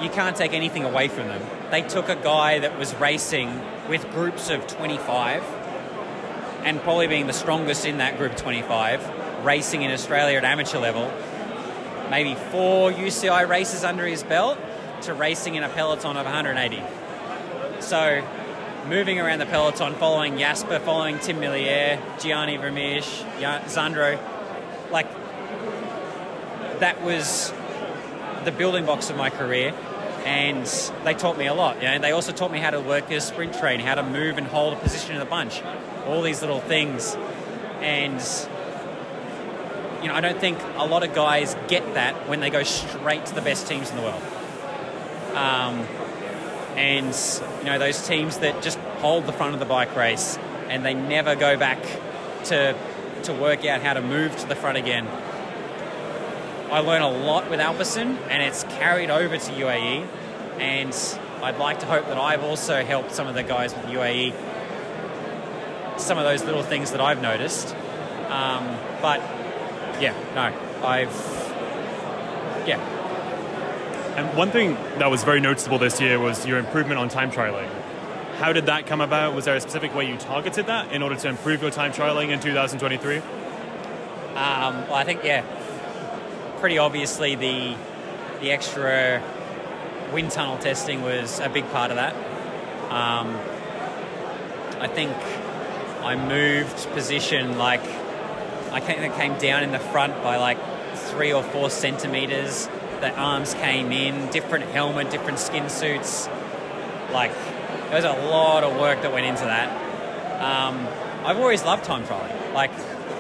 you 0.03 0.11
can't 0.11 0.37
take 0.37 0.53
anything 0.53 0.85
away 0.85 1.09
from 1.09 1.29
them. 1.29 1.43
They 1.71 1.83
took 1.83 2.11
a 2.11 2.17
guy 2.17 2.59
that 2.59 2.79
was 2.79 2.95
racing 2.97 3.59
with 3.89 4.11
groups 4.11 4.51
of 4.51 4.67
25 4.67 5.62
and 6.65 6.81
probably 6.81 7.07
being 7.07 7.27
the 7.27 7.33
strongest 7.33 7.85
in 7.85 7.99
that 7.99 8.19
group 8.19 8.37
25, 8.37 9.45
racing 9.45 9.83
in 9.83 9.91
Australia 9.91 10.39
at 10.39 10.45
amateur 10.45 10.79
level, 10.79 11.13
maybe 12.11 12.35
four 12.51 12.93
UCI 12.93 13.49
races 13.49 13.85
under 13.85 14.07
his 14.07 14.23
belt 14.23 14.59
to 15.03 15.15
racing 15.15 15.57
in 15.57 15.65
a 15.65 15.69
peloton 15.69 16.17
of 16.17 16.25
180. 16.25 16.83
So 17.81 18.25
moving 18.89 19.19
around 19.19 19.41
the 19.41 19.47
peloton, 19.47 19.95
following 19.95 20.39
Jasper, 20.39 20.79
following 20.79 21.19
Tim 21.19 21.39
Merlier, 21.39 22.01
Gianni 22.21 22.59
Vermeersch, 22.59 23.23
Xandro, 23.67 24.19
like 24.91 25.09
that 26.79 27.03
was 27.03 27.53
the 28.45 28.53
building 28.53 28.85
blocks 28.85 29.11
of 29.11 29.17
my 29.17 29.31
career 29.31 29.75
and 30.25 30.67
they 31.05 31.15
taught 31.15 31.37
me 31.37 31.47
a 31.47 31.55
lot. 31.55 31.77
You 31.77 31.89
know, 31.89 31.99
they 31.99 32.13
also 32.13 32.33
taught 32.33 32.53
me 32.53 32.59
how 32.59 32.71
to 32.71 32.81
work 32.81 33.11
as 33.11 33.27
sprint 33.27 33.55
train, 33.55 33.81
how 33.81 33.95
to 33.95 34.03
move 34.03 34.39
and 34.39 34.47
hold 34.47 34.73
a 34.73 34.77
position 34.77 35.13
in 35.13 35.19
the 35.19 35.25
bunch, 35.25 35.63
all 36.07 36.23
these 36.23 36.41
little 36.41 36.61
things. 36.61 37.17
And 37.81 38.23
you 40.03 40.09
know, 40.09 40.15
I 40.15 40.21
don't 40.21 40.39
think 40.39 40.59
a 40.77 40.87
lot 40.87 41.05
of 41.05 41.15
guys 41.15 41.57
get 41.69 41.95
that 41.95 42.29
when 42.29 42.41
they 42.41 42.51
go 42.51 42.63
straight 42.63 43.27
to 43.27 43.35
the 43.35 43.43
best 43.43 43.67
teams 43.67 43.91
in 43.91 43.97
the 43.97 44.03
world. 44.03 44.23
Um, 45.35 45.87
and 46.77 47.15
you 47.61 47.65
know, 47.67 47.79
those 47.79 48.07
teams 48.07 48.39
that 48.39 48.63
just 48.63 48.79
hold 49.01 49.27
the 49.27 49.33
front 49.33 49.55
of 49.55 49.61
the 49.61 49.67
bike 49.67 49.95
race 49.97 50.39
and 50.69 50.85
they 50.85 50.95
never 50.95 51.35
go 51.35 51.57
back 51.57 51.83
to 52.45 52.77
to 53.25 53.33
work 53.33 53.65
out 53.65 53.83
how 53.83 53.95
to 53.95 54.03
move 54.03 54.37
to 54.37 54.47
the 54.49 54.57
front 54.57 54.77
again. 54.77 55.07
I 56.73 56.81
learned 56.81 57.05
a 57.05 57.09
lot 57.09 57.51
with 57.51 57.61
Alpecin, 57.61 58.17
and 58.29 58.43
it's 58.43 58.65
carried 58.65 59.11
over 59.11 59.37
to 59.37 59.53
UAE. 59.53 60.07
And 60.59 60.97
I'd 61.43 61.59
like 61.59 61.81
to 61.81 61.87
hope 61.87 62.07
that 62.07 62.19
I've 62.19 62.43
also 62.43 62.83
helped 62.85 63.13
some 63.13 63.27
of 63.27 63.35
the 63.35 63.43
guys 63.43 63.75
with 63.75 63.85
UAE 63.87 64.35
some 66.03 66.19
of 66.19 66.25
those 66.25 66.43
little 66.45 66.63
things 66.63 66.91
that 66.93 67.01
I've 67.01 67.23
noticed. 67.23 67.75
Um, 68.29 68.77
but 69.01 69.21
yeah, 70.01 70.15
no, 70.35 70.87
I've 70.87 71.13
yeah. 72.67 72.81
And 74.17 74.37
one 74.37 74.51
thing 74.51 74.75
that 74.99 75.11
was 75.11 75.25
very 75.25 75.41
noticeable 75.41 75.79
this 75.79 76.01
year 76.01 76.19
was 76.19 76.47
your 76.47 76.59
improvement 76.59 76.99
on 76.99 77.09
time 77.09 77.31
trialing. 77.31 77.69
How 78.37 78.53
did 78.53 78.67
that 78.67 78.87
come 78.87 79.01
about? 79.01 79.35
Was 79.35 79.45
there 79.45 79.57
a 79.57 79.61
specific 79.61 79.95
way 79.95 80.09
you 80.09 80.17
targeted 80.17 80.67
that 80.67 80.93
in 80.93 81.03
order 81.03 81.17
to 81.17 81.29
improve 81.29 81.63
your 81.63 81.71
time 81.71 81.93
trialing 81.93 82.29
in 82.29 82.41
2023? 82.41 83.19
Um, 83.19 83.25
well, 84.35 84.95
I 84.95 85.05
think 85.05 85.23
yeah, 85.25 85.45
pretty 86.63 86.79
obviously 86.79 87.35
the 87.35 87.75
the 88.41 88.53
extra 88.53 89.21
wind 90.13 90.31
tunnel 90.31 90.57
testing 90.59 91.03
was 91.03 91.41
a 91.41 91.49
big 91.49 91.69
part 91.71 91.91
of 91.91 91.97
that. 91.97 92.15
Um, 92.85 93.37
I 94.81 94.87
think 94.87 95.11
I 96.05 96.15
moved 96.15 96.89
position 96.93 97.59
like 97.59 97.83
I 98.71 98.79
came, 98.79 99.13
came 99.15 99.37
down 99.39 99.65
in 99.65 99.73
the 99.73 99.81
front 99.81 100.23
by 100.23 100.37
like 100.37 100.59
three 100.95 101.33
or 101.33 101.43
four 101.43 101.69
centimeters. 101.69 102.69
The 103.01 103.11
arms 103.11 103.55
came 103.55 103.91
in, 103.91 104.31
different 104.31 104.67
helmet, 104.67 105.11
different 105.11 105.41
skin 105.41 105.69
suits. 105.69 106.29
Like 107.11 107.35
there 107.89 107.97
was 107.97 108.05
a 108.05 108.29
lot 108.29 108.63
of 108.63 108.79
work 108.79 109.03
that 109.03 109.13
went 109.13 109.27
into 109.27 109.47
that. 109.47 109.69
Um, 110.41 110.87
I've 111.27 111.39
always 111.39 111.65
loved 111.65 111.83
time 111.83 112.05
trialing. 112.05 112.55
Like 112.55 112.71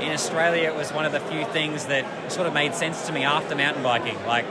in 0.02 0.12
Australia, 0.12 0.68
it 0.68 0.74
was 0.74 0.92
one 0.92 1.06
of 1.06 1.12
the 1.12 1.20
few 1.20 1.44
things 1.46 1.86
that 1.86 2.32
sort 2.32 2.46
of 2.46 2.52
made 2.52 2.74
sense 2.74 3.06
to 3.06 3.12
me 3.12 3.22
after 3.22 3.54
mountain 3.54 3.82
biking. 3.82 4.16
Like 4.26 4.44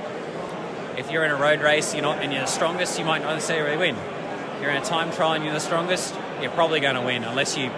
if 0.97 1.11
you're 1.11 1.25
in 1.25 1.31
a 1.31 1.35
road 1.35 1.61
race, 1.61 1.93
you're 1.93 2.03
not 2.03 2.19
and 2.21 2.31
you're 2.31 2.41
the 2.41 2.47
strongest, 2.47 2.97
you 2.97 3.05
might 3.05 3.21
not 3.21 3.33
necessarily 3.35 3.77
win. 3.77 3.95
If 3.95 4.61
you're 4.61 4.71
in 4.71 4.81
a 4.81 4.85
time 4.85 5.11
trial 5.11 5.33
and 5.33 5.43
you're 5.43 5.53
the 5.53 5.59
strongest, 5.59 6.15
you're 6.41 6.51
probably 6.51 6.79
going 6.79 6.95
to 6.95 7.01
win 7.01 7.23
unless 7.23 7.57
you 7.57 7.69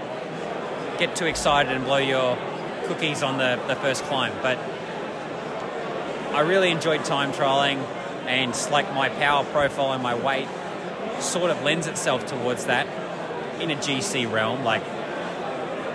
get 0.97 1.15
too 1.15 1.25
excited 1.25 1.71
and 1.71 1.83
blow 1.85 1.97
your 1.97 2.37
cookies 2.85 3.23
on 3.23 3.37
the, 3.37 3.59
the 3.67 3.75
first 3.75 4.03
climb. 4.03 4.33
But 4.41 4.57
I 6.33 6.41
really 6.41 6.71
enjoyed 6.71 7.05
time 7.05 7.31
trialing, 7.31 7.77
and 8.27 8.55
like 8.71 8.91
my 8.93 9.09
power 9.09 9.43
profile 9.45 9.93
and 9.93 10.01
my 10.01 10.15
weight 10.15 10.47
sort 11.19 11.51
of 11.51 11.61
lends 11.63 11.87
itself 11.87 12.25
towards 12.25 12.65
that 12.65 12.87
in 13.61 13.71
a 13.71 13.75
GC 13.75 14.31
realm. 14.31 14.63
Like 14.63 14.83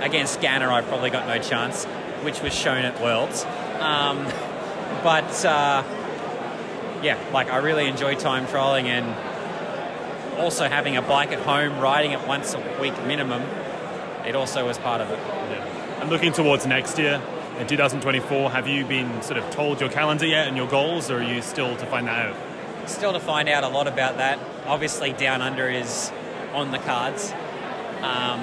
against 0.00 0.40
Ganna, 0.40 0.68
I've 0.68 0.86
probably 0.86 1.10
got 1.10 1.26
no 1.26 1.38
chance, 1.40 1.84
which 2.22 2.40
was 2.40 2.54
shown 2.54 2.84
at 2.84 3.00
Worlds. 3.00 3.44
Um, 3.80 4.24
but 5.02 5.44
uh, 5.44 5.82
yeah, 7.02 7.18
like 7.32 7.50
I 7.50 7.58
really 7.58 7.86
enjoy 7.86 8.14
time 8.14 8.46
trialing 8.46 8.84
and 8.84 9.06
also 10.38 10.68
having 10.68 10.96
a 10.96 11.02
bike 11.02 11.32
at 11.32 11.40
home, 11.40 11.78
riding 11.78 12.12
it 12.12 12.26
once 12.26 12.54
a 12.54 12.80
week 12.80 12.94
minimum. 13.06 13.42
It 14.26 14.34
also 14.34 14.66
was 14.66 14.78
part 14.78 15.00
of 15.00 15.10
it. 15.10 15.18
Yeah. 15.18 16.00
And 16.00 16.10
looking 16.10 16.32
towards 16.32 16.66
next 16.66 16.98
year, 16.98 17.20
in 17.58 17.66
2024, 17.66 18.50
have 18.50 18.68
you 18.68 18.84
been 18.84 19.20
sort 19.22 19.38
of 19.38 19.50
told 19.50 19.80
your 19.80 19.90
calendar 19.90 20.26
yet 20.26 20.46
and 20.46 20.56
your 20.56 20.68
goals, 20.68 21.10
or 21.10 21.18
are 21.18 21.22
you 21.22 21.42
still 21.42 21.76
to 21.76 21.86
find 21.86 22.06
that 22.06 22.26
out? 22.26 22.88
Still 22.88 23.12
to 23.12 23.20
find 23.20 23.48
out 23.48 23.64
a 23.64 23.68
lot 23.68 23.88
about 23.88 24.16
that. 24.18 24.38
Obviously, 24.66 25.12
Down 25.12 25.42
Under 25.42 25.68
is 25.68 26.12
on 26.54 26.70
the 26.70 26.78
cards. 26.78 27.32
Um, 28.00 28.40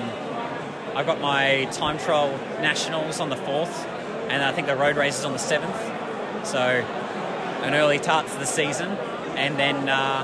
I've 0.95 1.05
got 1.05 1.19
my 1.19 1.65
time 1.73 1.97
trial 1.97 2.29
nationals 2.61 3.19
on 3.19 3.29
the 3.29 3.35
4th, 3.35 3.85
and 4.29 4.41
I 4.41 4.53
think 4.53 4.67
the 4.67 4.77
road 4.77 4.95
race 4.95 5.19
is 5.19 5.25
on 5.25 5.33
the 5.33 5.39
7th. 5.39 6.45
So, 6.45 6.59
an 6.59 7.73
early 7.73 7.97
start 7.97 8.27
to 8.27 8.39
the 8.39 8.45
season. 8.45 8.91
And 9.35 9.59
then, 9.59 9.89
uh, 9.89 10.23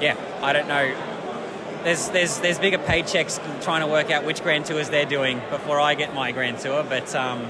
yeah, 0.00 0.16
I 0.42 0.52
don't 0.52 0.66
know. 0.66 0.92
There's, 1.84 2.08
there's, 2.08 2.38
there's 2.40 2.58
bigger 2.58 2.78
paychecks 2.78 3.38
trying 3.62 3.82
to 3.82 3.86
work 3.86 4.10
out 4.10 4.24
which 4.24 4.42
Grand 4.42 4.66
Tours 4.66 4.90
they're 4.90 5.06
doing 5.06 5.40
before 5.50 5.78
I 5.78 5.94
get 5.94 6.14
my 6.14 6.32
Grand 6.32 6.58
Tour. 6.58 6.82
But 6.82 7.14
um, 7.14 7.42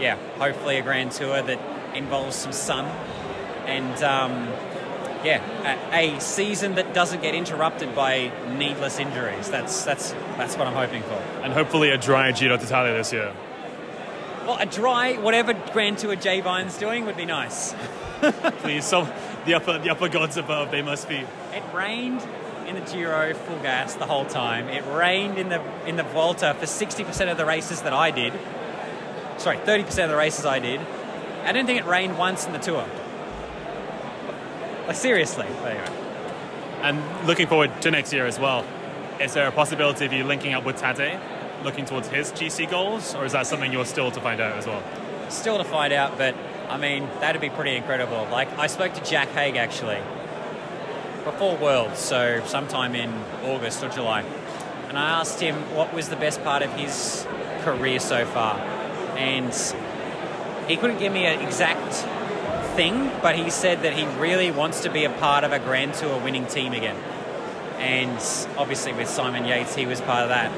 yeah, 0.00 0.16
hopefully 0.38 0.78
a 0.78 0.82
Grand 0.82 1.12
Tour 1.12 1.42
that 1.42 1.94
involves 1.94 2.36
some 2.36 2.52
sun 2.52 2.86
and 3.66 4.02
um, 4.02 4.48
yeah, 5.24 5.90
a, 5.92 6.16
a, 6.16 6.20
season 6.20 6.74
that 6.74 6.92
doesn't 6.92 7.22
get 7.22 7.34
interrupted 7.34 7.94
by 7.94 8.30
needless 8.56 8.98
injuries. 8.98 9.48
That's 9.50 9.84
that's 9.84 10.12
that's 10.36 10.56
what 10.56 10.66
I'm 10.66 10.74
hoping 10.74 11.02
for. 11.02 11.14
And 11.42 11.52
hopefully 11.52 11.90
a 11.90 11.98
dry 11.98 12.30
Giro 12.32 12.56
d'Italia 12.56 12.94
this 12.94 13.12
year. 13.12 13.32
Well, 14.46 14.58
a 14.60 14.66
dry 14.66 15.14
whatever 15.14 15.54
Grand 15.72 15.98
Tour 15.98 16.16
Jay 16.16 16.40
Vine's 16.40 16.76
doing 16.76 17.06
would 17.06 17.16
be 17.16 17.24
nice. 17.24 17.74
Please, 18.58 18.84
so 18.84 19.08
the 19.46 19.54
upper 19.54 19.78
the 19.78 19.90
upper 19.90 20.08
gods 20.08 20.36
above, 20.36 20.70
they 20.70 20.82
must 20.82 21.08
be. 21.08 21.16
It 21.52 21.62
rained 21.72 22.26
in 22.66 22.74
the 22.74 22.80
Giro 22.82 23.34
full 23.34 23.58
gas 23.60 23.94
the 23.94 24.06
whole 24.06 24.26
time. 24.26 24.68
It 24.68 24.84
rained 24.86 25.38
in 25.38 25.48
the 25.48 25.62
in 25.86 25.96
the 25.96 26.02
Vuelta 26.02 26.54
for 26.54 26.66
60% 26.66 27.30
of 27.30 27.36
the 27.38 27.46
races 27.46 27.82
that 27.82 27.92
I 27.92 28.10
did. 28.10 28.32
Sorry, 29.38 29.56
30% 29.58 30.04
of 30.04 30.10
the 30.10 30.16
races 30.16 30.46
I 30.46 30.58
did. 30.58 30.80
I 31.42 31.52
didn't 31.52 31.66
think 31.66 31.80
it 31.80 31.86
rained 31.86 32.16
once 32.16 32.46
in 32.46 32.52
the 32.52 32.58
tour. 32.58 32.86
Like 34.86 34.96
seriously. 34.96 35.46
Anyway. 35.46 35.88
And 36.82 37.26
looking 37.26 37.46
forward 37.46 37.80
to 37.82 37.90
next 37.90 38.12
year 38.12 38.26
as 38.26 38.38
well. 38.38 38.64
Is 39.20 39.32
there 39.32 39.48
a 39.48 39.52
possibility 39.52 40.04
of 40.04 40.12
you 40.12 40.24
linking 40.24 40.52
up 40.52 40.64
with 40.64 40.76
Tadej, 40.76 41.18
looking 41.62 41.84
towards 41.84 42.08
his 42.08 42.32
GC 42.32 42.70
goals, 42.70 43.14
or 43.14 43.24
is 43.24 43.32
that 43.32 43.46
something 43.46 43.72
you're 43.72 43.86
still 43.86 44.10
to 44.10 44.20
find 44.20 44.40
out 44.40 44.56
as 44.58 44.66
well? 44.66 44.82
Still 45.30 45.56
to 45.58 45.64
find 45.64 45.92
out, 45.92 46.18
but 46.18 46.34
I 46.68 46.76
mean 46.76 47.08
that'd 47.20 47.40
be 47.40 47.48
pretty 47.48 47.76
incredible. 47.76 48.26
Like 48.30 48.58
I 48.58 48.66
spoke 48.66 48.92
to 48.94 49.04
Jack 49.04 49.28
Haig 49.28 49.56
actually 49.56 50.00
before 51.24 51.56
Worlds, 51.56 51.98
so 51.98 52.42
sometime 52.44 52.94
in 52.94 53.10
August 53.44 53.82
or 53.82 53.88
July, 53.88 54.22
and 54.88 54.98
I 54.98 55.20
asked 55.20 55.40
him 55.40 55.54
what 55.74 55.94
was 55.94 56.10
the 56.10 56.16
best 56.16 56.44
part 56.44 56.62
of 56.62 56.70
his 56.74 57.26
career 57.62 57.98
so 58.00 58.26
far, 58.26 58.58
and 59.16 59.54
he 60.68 60.76
couldn't 60.76 60.98
give 60.98 61.12
me 61.12 61.24
an 61.24 61.40
exact 61.40 62.06
thing, 62.74 63.10
but 63.22 63.36
he 63.36 63.50
said 63.50 63.82
that 63.82 63.92
he 63.92 64.06
really 64.18 64.50
wants 64.50 64.80
to 64.82 64.90
be 64.90 65.04
a 65.04 65.10
part 65.10 65.44
of 65.44 65.52
a 65.52 65.58
Grand 65.58 65.94
Tour 65.94 66.22
winning 66.22 66.46
team 66.46 66.72
again. 66.72 66.96
And 67.78 68.16
obviously, 68.56 68.92
with 68.92 69.08
Simon 69.08 69.44
Yates, 69.44 69.74
he 69.74 69.86
was 69.86 70.00
part 70.00 70.22
of 70.22 70.28
that. 70.28 70.50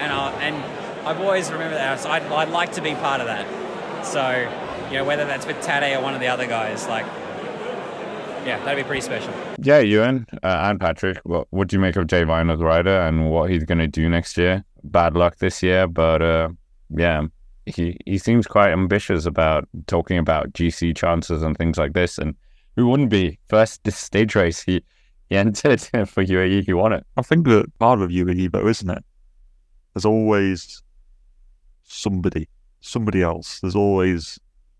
And 0.00 0.12
I, 0.12 0.32
and 0.42 1.06
I've 1.06 1.20
always 1.20 1.50
remembered 1.50 1.76
that. 1.76 2.00
So 2.00 2.10
I'd, 2.10 2.22
I'd 2.22 2.50
like 2.50 2.72
to 2.72 2.82
be 2.82 2.94
part 2.94 3.20
of 3.20 3.26
that. 3.26 3.46
So, 4.04 4.50
you 4.90 4.98
know, 4.98 5.04
whether 5.04 5.24
that's 5.24 5.46
with 5.46 5.56
Tadej 5.58 5.98
or 5.98 6.02
one 6.02 6.14
of 6.14 6.20
the 6.20 6.28
other 6.28 6.46
guys, 6.46 6.86
like, 6.86 7.06
yeah, 8.46 8.62
that'd 8.64 8.76
be 8.76 8.86
pretty 8.86 9.00
special. 9.00 9.32
Yeah, 9.58 9.78
Ewan 9.78 10.26
uh, 10.42 10.68
and 10.68 10.78
Patrick, 10.78 11.18
what, 11.24 11.46
what 11.50 11.68
do 11.68 11.76
you 11.76 11.80
make 11.80 11.96
of 11.96 12.06
Jay 12.06 12.24
Vine 12.24 12.50
as 12.50 12.60
rider 12.60 13.00
and 13.00 13.30
what 13.30 13.50
he's 13.50 13.64
going 13.64 13.78
to 13.78 13.86
do 13.86 14.08
next 14.08 14.36
year? 14.36 14.64
Bad 14.82 15.16
luck 15.16 15.36
this 15.38 15.62
year, 15.62 15.86
but 15.86 16.20
uh, 16.20 16.50
yeah, 16.90 17.26
he 17.66 17.96
he 18.04 18.18
seems 18.18 18.46
quite 18.46 18.70
ambitious 18.70 19.26
about 19.26 19.68
talking 19.86 20.18
about 20.18 20.52
GC 20.52 20.96
chances 20.96 21.42
and 21.42 21.56
things 21.56 21.78
like 21.78 21.92
this. 21.92 22.18
And 22.18 22.34
who 22.76 22.88
wouldn't 22.88 23.10
be? 23.10 23.38
First 23.48 23.90
stage 23.90 24.34
race 24.34 24.60
he 24.62 24.82
he 25.28 25.36
entered 25.36 25.80
for 25.80 26.24
UAE, 26.24 26.64
he 26.64 26.72
won 26.72 26.92
it. 26.92 27.06
I 27.16 27.22
think 27.22 27.46
that 27.46 27.76
part 27.78 28.00
of 28.00 28.10
UAE 28.10 28.52
though, 28.52 28.66
isn't 28.68 28.90
it? 28.90 29.04
There's 29.94 30.04
always 30.04 30.82
somebody, 31.84 32.48
somebody 32.80 33.22
else. 33.22 33.60
There's 33.60 33.76
always 33.76 34.38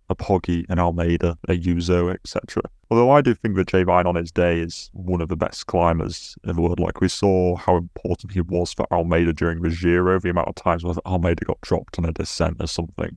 a 0.08 0.14
Poggy, 0.14 0.66
an 0.68 0.78
Almeida, 0.78 1.38
a 1.48 1.52
Ayuso, 1.52 2.12
etc. 2.12 2.62
Although 2.90 3.10
I 3.10 3.22
do 3.22 3.34
think 3.34 3.56
that 3.56 3.68
Jay 3.68 3.82
Vine 3.82 4.06
on 4.06 4.16
his 4.16 4.30
day 4.30 4.60
is 4.60 4.90
won 4.92 5.20
of 5.20 5.28
the 5.28 5.36
best 5.36 5.66
climbers 5.66 6.36
in 6.44 6.54
the 6.54 6.62
world. 6.62 6.80
Like 6.80 7.00
we 7.00 7.08
saw 7.08 7.56
how 7.56 7.76
important 7.76 8.32
he 8.32 8.40
was 8.40 8.72
for 8.72 8.86
Almeida 8.92 9.32
during 9.32 9.62
the 9.62 9.70
Giro, 9.70 10.18
the 10.20 10.30
amount 10.30 10.48
of 10.48 10.54
times 10.54 10.84
where 10.84 10.94
Almeida 11.06 11.44
got 11.44 11.60
dropped 11.62 11.98
on 11.98 12.04
a 12.04 12.12
descent 12.12 12.58
or 12.60 12.66
something. 12.66 13.16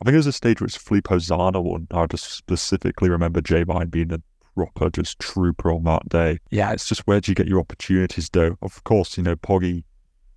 I 0.00 0.04
think 0.04 0.14
it 0.14 0.18
was 0.18 0.26
a 0.26 0.32
stage 0.32 0.60
where 0.60 0.66
it's 0.66 0.76
Filippo 0.76 1.16
Zana 1.16 1.62
one. 1.62 1.86
I 1.92 2.06
just 2.06 2.32
specifically 2.32 3.10
remember 3.10 3.40
Jay 3.40 3.62
Vine 3.62 3.88
being 3.88 4.12
a 4.12 4.20
proper 4.54 4.90
just 4.90 5.18
trooper 5.18 5.72
on 5.72 5.84
that 5.84 6.08
day. 6.08 6.38
Yeah, 6.50 6.72
it's 6.72 6.88
just 6.88 7.06
where 7.06 7.20
do 7.20 7.30
you 7.30 7.34
get 7.34 7.46
your 7.46 7.60
opportunities 7.60 8.28
though? 8.30 8.56
Of 8.62 8.82
course, 8.84 9.16
you 9.16 9.22
know, 9.22 9.36
Poggy 9.36 9.84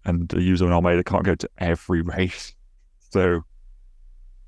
and 0.05 0.27
Ayuso 0.29 0.61
and 0.61 0.73
Almeida 0.73 1.03
can't 1.03 1.23
go 1.23 1.35
to 1.35 1.49
every 1.57 2.01
race. 2.01 2.55
So 3.13 3.43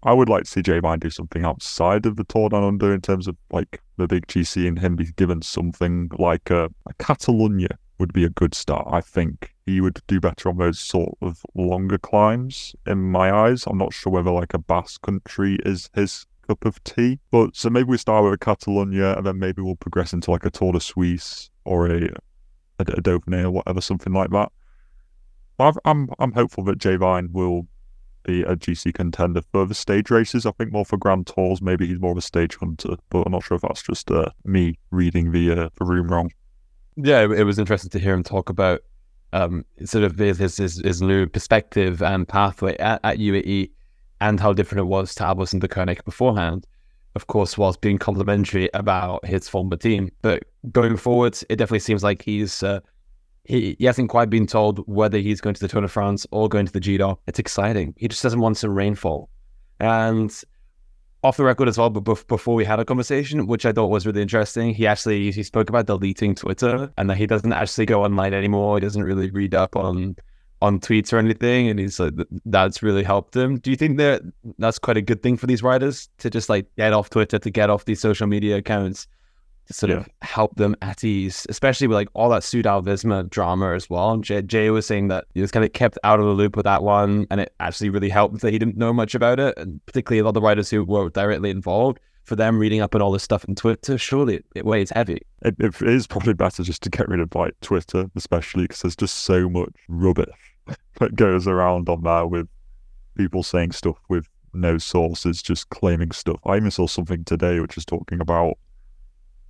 I 0.06 0.14
would 0.14 0.30
like 0.30 0.44
to 0.44 0.50
see 0.50 0.62
Jay 0.62 0.80
Vine 0.80 1.00
do 1.00 1.10
something 1.10 1.44
outside 1.44 2.06
of 2.06 2.16
the 2.16 2.24
Tour 2.24 2.50
Down 2.50 2.64
Under 2.64 2.94
in 2.94 3.02
terms 3.02 3.28
of 3.28 3.36
like 3.52 3.82
the 3.98 4.08
big 4.08 4.28
GC 4.28 4.68
and 4.68 4.78
him 4.78 4.96
be 4.96 5.06
given 5.16 5.42
something 5.42 6.12
like 6.20 6.52
a, 6.52 6.70
a 6.86 6.94
Catalonia 7.00 7.80
would 7.98 8.14
be 8.14 8.24
a 8.24 8.30
good 8.30 8.54
start. 8.54 8.88
I 8.92 9.02
think 9.02 9.56
he 9.66 9.82
would 9.82 10.00
do 10.06 10.20
better 10.20 10.50
on 10.50 10.58
those 10.58 10.80
sort 10.80 11.18
of 11.22 11.44
longer 11.56 11.98
climbs 11.98 12.76
in 12.86 13.00
my 13.00 13.32
eyes. 13.34 13.64
I'm 13.66 13.80
not 13.80 13.94
sure 13.94 14.14
whether 14.14 14.30
like 14.30 14.54
a 14.54 14.60
Basque 14.60 15.02
country 15.02 15.58
is 15.66 15.90
his 15.96 16.28
cup 16.48 16.66
of 16.66 16.84
tea. 16.84 17.18
But 17.32 17.56
so 17.56 17.72
maybe 17.72 17.90
we 17.90 17.98
start 17.98 18.24
with 18.24 18.34
a 18.34 18.38
Catalonia 18.38 19.18
and 19.18 19.26
then 19.26 19.40
maybe 19.40 19.64
we'll 19.64 19.76
progress 19.76 20.14
into 20.14 20.30
like 20.30 20.46
a 20.46 20.52
Tour 20.52 20.74
de 20.74 20.80
Suisse 20.80 21.50
or 21.64 21.88
a, 21.88 22.04
a, 22.78 22.82
a 22.82 23.02
Dauphiné 23.02 23.46
or 23.46 23.52
whatever, 23.52 23.82
something 23.82 24.14
like 24.14 24.30
that. 24.30 24.52
i 25.58 25.72
I'm 25.84 26.10
I'm 26.20 26.34
hopeful 26.34 26.64
that 26.66 26.78
Jay 26.78 26.96
Vine 26.96 27.30
will 27.32 27.68
be 28.26 28.42
a 28.44 28.56
GC 28.56 28.94
contender 28.94 29.42
for 29.52 29.66
the 29.66 29.74
stage 29.74 30.10
races. 30.10 30.46
I 30.46 30.52
think 30.52 30.72
more 30.72 30.86
for 30.86 30.98
Grand 30.98 31.28
Tours. 31.28 31.62
Maybe 31.62 31.88
he's 31.88 32.00
more 32.00 32.12
of 32.12 32.18
a 32.18 32.22
stage 32.22 32.56
hunter, 32.58 32.96
but 33.10 33.24
I'm 33.26 33.32
not 33.32 33.44
sure 33.44 33.56
if 33.56 33.62
that's 33.62 33.84
just 33.84 34.12
uh, 34.12 34.30
me 34.44 34.78
reading 34.92 35.32
the 35.32 35.52
uh, 35.52 35.70
the 35.78 35.86
room 35.86 36.08
wrong. 36.08 36.32
Yeah, 36.98 37.22
it 37.22 37.44
was 37.44 37.60
interesting 37.60 37.90
to 37.92 38.00
hear 38.00 38.14
him 38.14 38.24
talk 38.24 38.50
about 38.50 38.82
um, 39.34 39.66
sort 39.84 40.04
of 40.04 40.18
his, 40.18 40.38
his 40.38 40.58
his 40.58 41.02
new 41.02 41.28
perspective 41.28 42.02
and 42.02 42.28
pathway 42.28 42.78
at, 42.78 43.02
at 43.04 43.18
UAE, 43.18 43.70
and 44.22 44.40
how 44.40 44.54
different 44.54 44.80
it 44.80 44.86
was 44.86 45.14
to 45.16 45.24
Abos 45.24 45.54
and 45.54 45.62
Deceuninck 45.62 46.04
beforehand. 46.06 46.66
Of 47.16 47.28
course, 47.28 47.58
whilst 47.58 47.80
being 47.80 47.98
complimentary 47.98 48.70
about 48.74 49.26
his 49.26 49.48
former 49.48 49.78
team, 49.78 50.12
but 50.22 50.44
going 50.72 50.98
forward, 50.98 51.38
it 51.50 51.56
definitely 51.56 51.80
seems 51.80 52.04
like 52.04 52.22
he's 52.22 52.62
uh, 52.62 52.82
he, 53.46 53.76
he 53.80 53.86
hasn't 53.86 54.10
quite 54.10 54.30
been 54.30 54.48
told 54.48 54.80
whether 54.88 55.18
he's 55.18 55.42
going 55.42 55.54
to 55.56 55.62
the 55.62 55.68
Tour 55.68 55.82
de 55.82 55.88
France 55.88 56.26
or 56.32 56.50
going 56.50 56.66
to 56.66 56.74
the 56.74 56.80
Giro. 56.80 57.20
It's 57.28 57.40
exciting. 57.40 57.94
He 57.98 58.08
just 58.08 58.24
doesn't 58.24 58.40
want 58.40 58.58
some 58.58 58.74
rainfall. 58.74 59.30
And 59.80 60.34
off 61.24 61.38
the 61.38 61.44
record 61.44 61.68
as 61.68 61.78
well, 61.78 61.90
but 61.90 62.28
before 62.28 62.54
we 62.54 62.64
had 62.64 62.80
a 62.80 62.86
conversation, 62.86 63.48
which 63.48 63.66
I 63.66 63.72
thought 63.72 63.88
was 63.88 64.06
really 64.06 64.22
interesting, 64.22 64.74
he 64.74 64.86
actually 64.86 65.32
he 65.32 65.44
spoke 65.44 65.70
about 65.70 65.88
deleting 65.88 66.36
Twitter 66.36 66.92
and 66.98 67.10
that 67.10 67.18
he 67.18 67.26
doesn't 67.26 67.52
actually 67.52 67.88
go 67.88 68.04
online 68.04 68.34
anymore. 68.34 68.78
He 68.78 68.82
doesn't 68.82 69.04
really 69.04 69.32
read 69.32 69.56
up 69.56 69.76
on 69.76 70.16
on 70.62 70.80
tweets 70.80 71.12
or 71.12 71.18
anything, 71.18 71.68
and 71.68 71.80
he's 71.80 72.00
like 72.00 72.14
that's 72.46 72.84
really 72.84 73.04
helped 73.04 73.36
him. 73.36 73.58
Do 73.58 73.72
you 73.72 73.76
think 73.76 73.98
that 73.98 74.22
that's 74.60 74.80
quite 74.80 74.98
a 74.98 75.02
good 75.02 75.24
thing 75.24 75.36
for 75.36 75.48
these 75.48 75.64
riders 75.64 76.10
to 76.20 76.30
just 76.30 76.48
like 76.48 76.68
get 76.78 76.94
off 76.94 77.10
Twitter, 77.10 77.40
to 77.40 77.50
get 77.50 77.70
off 77.72 77.86
these 77.86 78.00
social 78.00 78.28
media 78.28 78.58
accounts, 78.58 79.08
to 79.68 79.74
sort 79.74 79.92
yeah. 79.92 79.98
of 79.98 80.10
help 80.22 80.56
them 80.56 80.76
at 80.82 81.04
ease, 81.04 81.46
especially 81.50 81.88
with 81.88 81.96
like 81.96 82.10
all 82.14 82.30
that 82.30 82.44
Soudal 82.44 82.84
Visma 82.84 83.30
drama 83.30 83.74
as 83.74 83.90
well. 83.90 84.18
Jay, 84.18 84.42
Jay, 84.42 84.70
was 84.70 84.86
saying 84.86 85.08
that 85.08 85.26
he 85.34 85.42
was 85.42 85.52
kind 85.52 85.66
of 85.66 85.74
kept 85.74 85.98
out 86.04 86.20
of 86.20 86.26
the 86.26 86.32
loop 86.32 86.56
with 86.56 86.66
that 86.66 86.84
one, 86.84 87.26
and 87.32 87.42
it 87.42 87.54
actually 87.60 87.90
really 87.90 88.10
helped 88.10 88.42
that 88.42 88.52
he 88.52 88.60
didn't 88.60 88.78
know 88.78 88.94
much 88.94 89.16
about 89.16 89.40
it, 89.40 89.58
and 89.58 89.84
particularly 89.86 90.20
a 90.20 90.24
lot 90.24 90.30
of 90.30 90.36
the 90.36 90.42
writers 90.42 90.70
who 90.70 90.84
were 90.84 91.10
directly 91.10 91.50
involved. 91.50 92.00
For 92.24 92.36
them 92.36 92.58
reading 92.58 92.82
up 92.82 92.96
on 92.96 93.04
all 93.04 93.12
this 93.12 93.22
stuff 93.22 93.46
on 93.48 93.54
Twitter, 93.54 94.00
surely 94.00 94.38
it, 94.38 94.46
it 94.56 94.66
weighs 94.66 94.90
heavy. 94.90 95.22
It, 95.44 95.56
it 95.60 95.80
is 95.84 96.08
probably 96.08 96.34
better 96.34 96.64
just 96.64 96.82
to 96.82 96.90
get 96.90 97.08
rid 97.08 97.20
of 97.20 97.34
like 97.36 97.54
Twitter, 97.62 98.10
especially 98.16 98.64
because 98.64 98.82
there's 98.82 98.96
just 98.96 99.20
so 99.26 99.48
much 99.48 99.70
rubbish 99.88 100.56
that 101.00 101.16
goes 101.16 101.48
around 101.48 101.88
on 101.88 102.02
there 102.02 102.26
with 102.26 102.48
people 103.16 103.44
saying 103.44 103.74
stuff 103.74 103.98
with 104.10 104.28
no 104.56 104.80
sources, 104.80 105.44
just 105.44 105.70
claiming 105.70 106.12
stuff. 106.12 106.40
I 106.46 106.56
even 106.56 106.72
saw 106.72 106.88
something 106.88 107.24
today 107.26 107.60
which 107.60 107.78
is 107.78 107.86
talking 107.86 108.20
about 108.20 108.58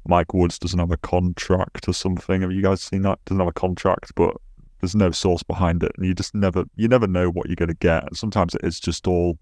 Mike 0.08 0.34
Woods 0.34 0.60
doesn't 0.60 0.80
have 0.80 0.92
a 0.92 0.98
contract 0.98 1.88
or 1.88 1.94
something. 1.94 2.42
Have 2.42 2.52
you 2.52 2.62
guys 2.62 2.82
seen 2.82 3.02
that? 3.04 3.20
Doesn't 3.26 3.40
have 3.40 3.48
a 3.48 3.54
contract, 3.54 4.14
but 4.16 4.36
there's 4.80 4.96
no 4.96 5.12
source 5.12 5.44
behind 5.44 5.84
it, 5.84 5.92
and 5.98 6.06
you 6.06 6.14
just 6.14 6.36
never 6.36 6.66
you 6.76 6.88
never 6.88 7.08
know 7.08 7.30
what 7.30 7.48
you're 7.48 7.56
going 7.56 7.70
to 7.70 7.76
get. 7.76 8.04
And 8.04 8.18
sometimes 8.18 8.54
it 8.56 8.62
is 8.64 8.80
just 8.80 9.08
all 9.08 9.38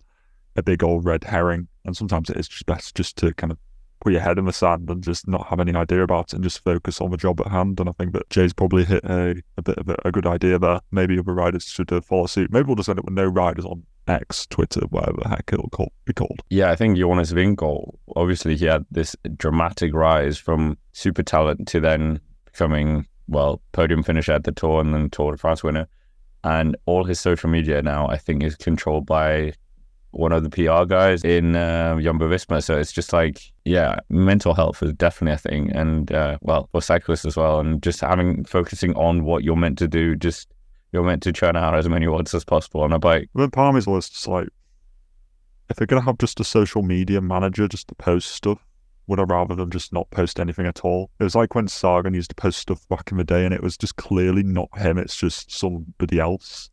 a 0.56 0.64
big 0.64 0.84
old 0.84 1.06
red 1.06 1.26
herring, 1.26 1.68
and 1.86 1.98
sometimes 1.98 2.30
it 2.30 2.38
is 2.38 2.48
just 2.48 2.66
best 2.66 2.96
just 2.96 3.18
to 3.18 3.34
kind 3.34 3.52
of 3.52 3.58
put 4.00 4.14
your 4.14 4.22
head 4.22 4.38
in 4.38 4.46
the 4.46 4.54
sand 4.54 4.90
and 4.90 5.02
just 5.02 5.28
not 5.28 5.48
have 5.48 5.60
any 5.60 5.74
idea 5.74 6.04
about 6.04 6.28
it 6.28 6.34
and 6.34 6.44
just 6.44 6.64
focus 6.64 7.00
on 7.00 7.10
the 7.12 7.18
job 7.18 7.40
at 7.42 7.48
hand. 7.48 7.80
And 7.80 7.90
I 7.90 7.94
think 7.94 8.14
that 8.14 8.30
Jay's 8.30 8.54
probably 8.54 8.84
hit 8.84 9.04
a, 9.06 9.42
a 9.58 9.62
bit 9.62 9.78
of 9.78 9.90
a, 9.90 9.96
a 10.06 10.12
good 10.12 10.28
idea 10.28 10.60
there. 10.60 10.82
Maybe 10.92 11.18
other 11.18 11.34
riders 11.34 11.66
should 11.66 11.92
uh, 11.92 12.02
follow 12.02 12.26
suit. 12.28 12.52
Maybe 12.52 12.68
we'll 12.68 12.76
just 12.76 12.90
end 12.90 13.00
up 13.00 13.06
with 13.06 13.14
no 13.14 13.26
riders 13.26 13.66
on 13.66 13.84
X, 14.08 14.46
Twitter, 14.48 14.82
whatever 14.90 15.18
the 15.22 15.30
heck 15.30 15.50
it'll 15.52 15.70
call, 15.70 15.92
be 16.06 16.14
called. 16.14 16.42
Yeah, 16.50 16.72
I 16.72 16.76
think 16.76 16.98
Jonas 16.98 17.32
Winkel, 17.32 17.98
obviously 18.16 18.56
he 18.56 18.66
had 18.66 18.86
this 18.92 19.16
dramatic 19.38 19.94
rise 19.94 20.38
from 20.38 20.78
super 20.92 21.24
talent 21.24 21.68
to 21.70 21.80
then 21.80 22.20
becoming, 22.46 23.08
well, 23.28 23.62
podium 23.72 24.04
finisher 24.04 24.34
at 24.34 24.44
the 24.44 24.52
Tour 24.52 24.82
and 24.82 24.94
then 24.94 25.10
Tour 25.10 25.34
de 25.34 25.38
France 25.38 25.64
winner. 25.64 25.88
And 26.44 26.76
all 26.86 27.06
his 27.06 27.20
social 27.20 27.50
media 27.50 27.82
now, 27.82 28.08
I 28.08 28.18
think, 28.18 28.44
is 28.44 28.56
controlled 28.56 29.06
by 29.06 29.54
one 30.12 30.32
of 30.32 30.44
the 30.44 30.50
PR 30.50 30.86
guys 30.86 31.24
in 31.24 31.56
uh, 31.56 32.00
Jumbo 32.00 32.30
Visma. 32.30 32.62
So 32.62 32.78
it's 32.78 32.92
just 32.92 33.14
like, 33.14 33.42
yeah, 33.66 34.00
mental 34.10 34.54
health 34.54 34.84
is 34.84 34.94
definitely 34.94 35.36
a 35.36 35.38
thing. 35.38 35.72
And, 35.72 36.12
uh, 36.12 36.38
well, 36.42 36.68
for 36.72 36.82
cyclists 36.82 37.26
as 37.26 37.38
well. 37.38 37.60
And 37.60 37.82
just 37.82 38.02
having, 38.02 38.44
focusing 38.44 38.94
on 38.96 39.24
what 39.24 39.44
you're 39.44 39.56
meant 39.56 39.78
to 39.80 39.88
do, 39.88 40.16
just 40.16 40.50
you're 40.94 41.04
meant 41.04 41.24
to 41.24 41.34
churn 41.34 41.56
out 41.56 41.76
as 41.76 41.90
many 41.90 42.08
watts 42.08 42.34
as 42.34 42.46
possible 42.46 42.82
on 42.82 42.94
a 42.94 43.00
bike. 43.00 43.30
The 43.34 43.50
problem 43.50 43.78
is 43.78 43.88
always 43.88 44.10
just 44.10 44.28
like, 44.28 44.48
if 45.70 45.76
they're 45.76 45.88
going 45.88 46.02
to 46.02 46.06
have 46.06 46.20
just 46.20 46.40
a 46.40 46.44
social 46.44 46.84
media 46.84 47.20
manager 47.20 47.68
just 47.68 47.88
to 47.88 47.96
post 47.96 48.32
stuff, 48.32 48.64
would 49.08 49.20
I 49.20 49.24
rather 49.24 49.56
than 49.56 49.72
just 49.72 49.92
not 49.92 50.10
post 50.12 50.40
anything 50.40 50.68
at 50.68 50.82
all? 50.82 51.10
It 51.20 51.24
was 51.24 51.36
like 51.36 51.56
when 51.56 51.68
Sagan 51.68 52.14
used 52.14 52.30
to 52.30 52.36
post 52.36 52.60
stuff 52.60 52.88
back 52.88 53.12
in 53.12 53.18
the 53.18 53.24
day 53.24 53.44
and 53.44 53.54
it 53.54 53.64
was 53.64 53.76
just 53.76 53.96
clearly 53.96 54.44
not 54.44 54.70
him, 54.78 54.98
it's 54.98 55.16
just 55.16 55.52
somebody 55.52 56.20
else. 56.20 56.70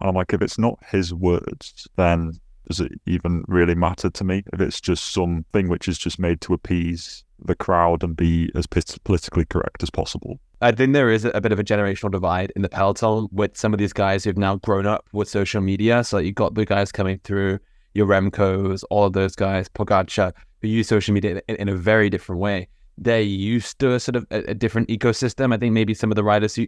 And 0.00 0.08
I'm 0.08 0.16
like, 0.16 0.32
if 0.32 0.42
it's 0.42 0.58
not 0.58 0.78
his 0.90 1.14
words, 1.14 1.86
then 1.96 2.32
does 2.68 2.80
it 2.80 2.92
even 3.06 3.44
really 3.46 3.74
matter 3.74 4.10
to 4.10 4.24
me? 4.24 4.42
If 4.52 4.60
it's 4.60 4.80
just 4.80 5.12
something 5.12 5.68
which 5.68 5.86
is 5.86 5.96
just 5.96 6.18
made 6.18 6.40
to 6.42 6.54
appease 6.54 7.24
the 7.38 7.54
crowd 7.54 8.02
and 8.02 8.16
be 8.16 8.50
as 8.54 8.66
politically 8.66 9.44
correct 9.44 9.82
as 9.82 9.90
possible. 9.90 10.40
I 10.62 10.72
think 10.72 10.92
there 10.92 11.10
is 11.10 11.24
a 11.24 11.40
bit 11.40 11.52
of 11.52 11.58
a 11.58 11.64
generational 11.64 12.10
divide 12.10 12.52
in 12.54 12.60
the 12.60 12.68
peloton 12.68 13.28
with 13.32 13.56
some 13.56 13.72
of 13.72 13.78
these 13.78 13.94
guys 13.94 14.24
who've 14.24 14.36
now 14.36 14.56
grown 14.56 14.86
up 14.86 15.08
with 15.12 15.26
social 15.26 15.62
media. 15.62 16.04
So 16.04 16.18
you've 16.18 16.34
got 16.34 16.54
the 16.54 16.66
guys 16.66 16.92
coming 16.92 17.18
through, 17.24 17.60
your 17.94 18.06
Remcos, 18.06 18.84
all 18.90 19.04
of 19.04 19.14
those 19.14 19.34
guys, 19.34 19.70
Pogacar, 19.70 20.32
who 20.60 20.68
use 20.68 20.86
social 20.86 21.14
media 21.14 21.40
in, 21.48 21.56
in 21.56 21.68
a 21.70 21.74
very 21.74 22.10
different 22.10 22.42
way. 22.42 22.68
They're 22.98 23.22
used 23.22 23.78
to 23.78 23.94
a 23.94 24.00
sort 24.00 24.16
of 24.16 24.26
a, 24.30 24.50
a, 24.50 24.54
different 24.54 24.88
ecosystem. 24.88 25.54
I 25.54 25.56
think 25.56 25.72
maybe 25.72 25.94
some 25.94 26.12
of 26.12 26.16
the 26.16 26.24
riders 26.24 26.54
who 26.54 26.66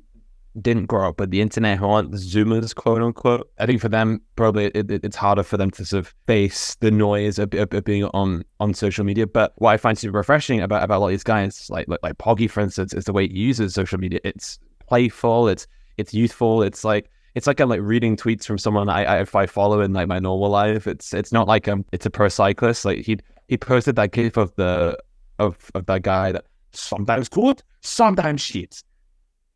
didn't 0.60 0.86
grow 0.86 1.08
up 1.08 1.18
with 1.18 1.30
the 1.30 1.40
internet 1.40 1.78
who 1.78 1.86
aren't 1.86 2.12
Zoomers, 2.12 2.74
quote 2.74 3.00
unquote. 3.00 3.48
I 3.58 3.66
think 3.66 3.80
for 3.80 3.88
them, 3.88 4.20
probably 4.36 4.66
it, 4.66 4.90
it, 4.90 5.04
it's 5.04 5.16
harder 5.16 5.42
for 5.42 5.56
them 5.56 5.70
to 5.72 5.84
sort 5.84 6.00
of 6.00 6.14
face 6.26 6.74
the 6.76 6.90
noise 6.90 7.38
of, 7.38 7.54
of, 7.54 7.72
of, 7.72 7.84
being 7.84 8.04
on 8.04 8.44
on 8.60 8.74
social 8.74 9.04
media. 9.04 9.26
But 9.26 9.52
what 9.56 9.70
I 9.70 9.76
find 9.78 9.96
super 9.96 10.18
refreshing 10.18 10.60
about, 10.60 10.82
about 10.82 10.98
a 10.98 11.00
lot 11.00 11.06
of 11.06 11.12
these 11.12 11.24
guys, 11.24 11.68
like, 11.70 11.88
like 11.88 12.00
like 12.02 12.18
Poggy, 12.18 12.50
for 12.50 12.60
instance, 12.60 12.92
is 12.92 13.04
the 13.04 13.12
way 13.12 13.28
he 13.28 13.38
uses 13.38 13.74
social 13.74 13.98
media. 13.98 14.20
It's 14.24 14.58
playful, 14.86 15.48
it's 15.48 15.66
it's 15.96 16.12
youthful, 16.12 16.62
it's 16.62 16.84
like 16.84 17.08
it's 17.34 17.46
like 17.46 17.60
I'm 17.60 17.70
like 17.70 17.80
reading 17.80 18.16
tweets 18.16 18.44
from 18.44 18.58
someone 18.58 18.88
I, 18.90 19.04
I 19.04 19.20
if 19.20 19.34
I 19.34 19.46
follow 19.46 19.80
in 19.80 19.94
like 19.94 20.08
my 20.08 20.18
normal 20.18 20.50
life. 20.50 20.86
It's 20.86 21.14
it's 21.14 21.32
not 21.32 21.48
like 21.48 21.66
um 21.68 21.84
it's 21.92 22.04
a 22.04 22.10
pro 22.10 22.28
cyclist. 22.28 22.84
Like 22.84 22.98
he 22.98 23.18
he 23.48 23.56
posted 23.56 23.96
that 23.96 24.12
gif 24.12 24.36
of 24.36 24.54
the 24.56 24.98
of 25.38 25.70
of 25.74 25.86
that 25.86 26.02
guy 26.02 26.32
that 26.32 26.44
sometimes 26.72 27.30
good, 27.30 27.62
sometimes 27.80 28.42
shit 28.42 28.82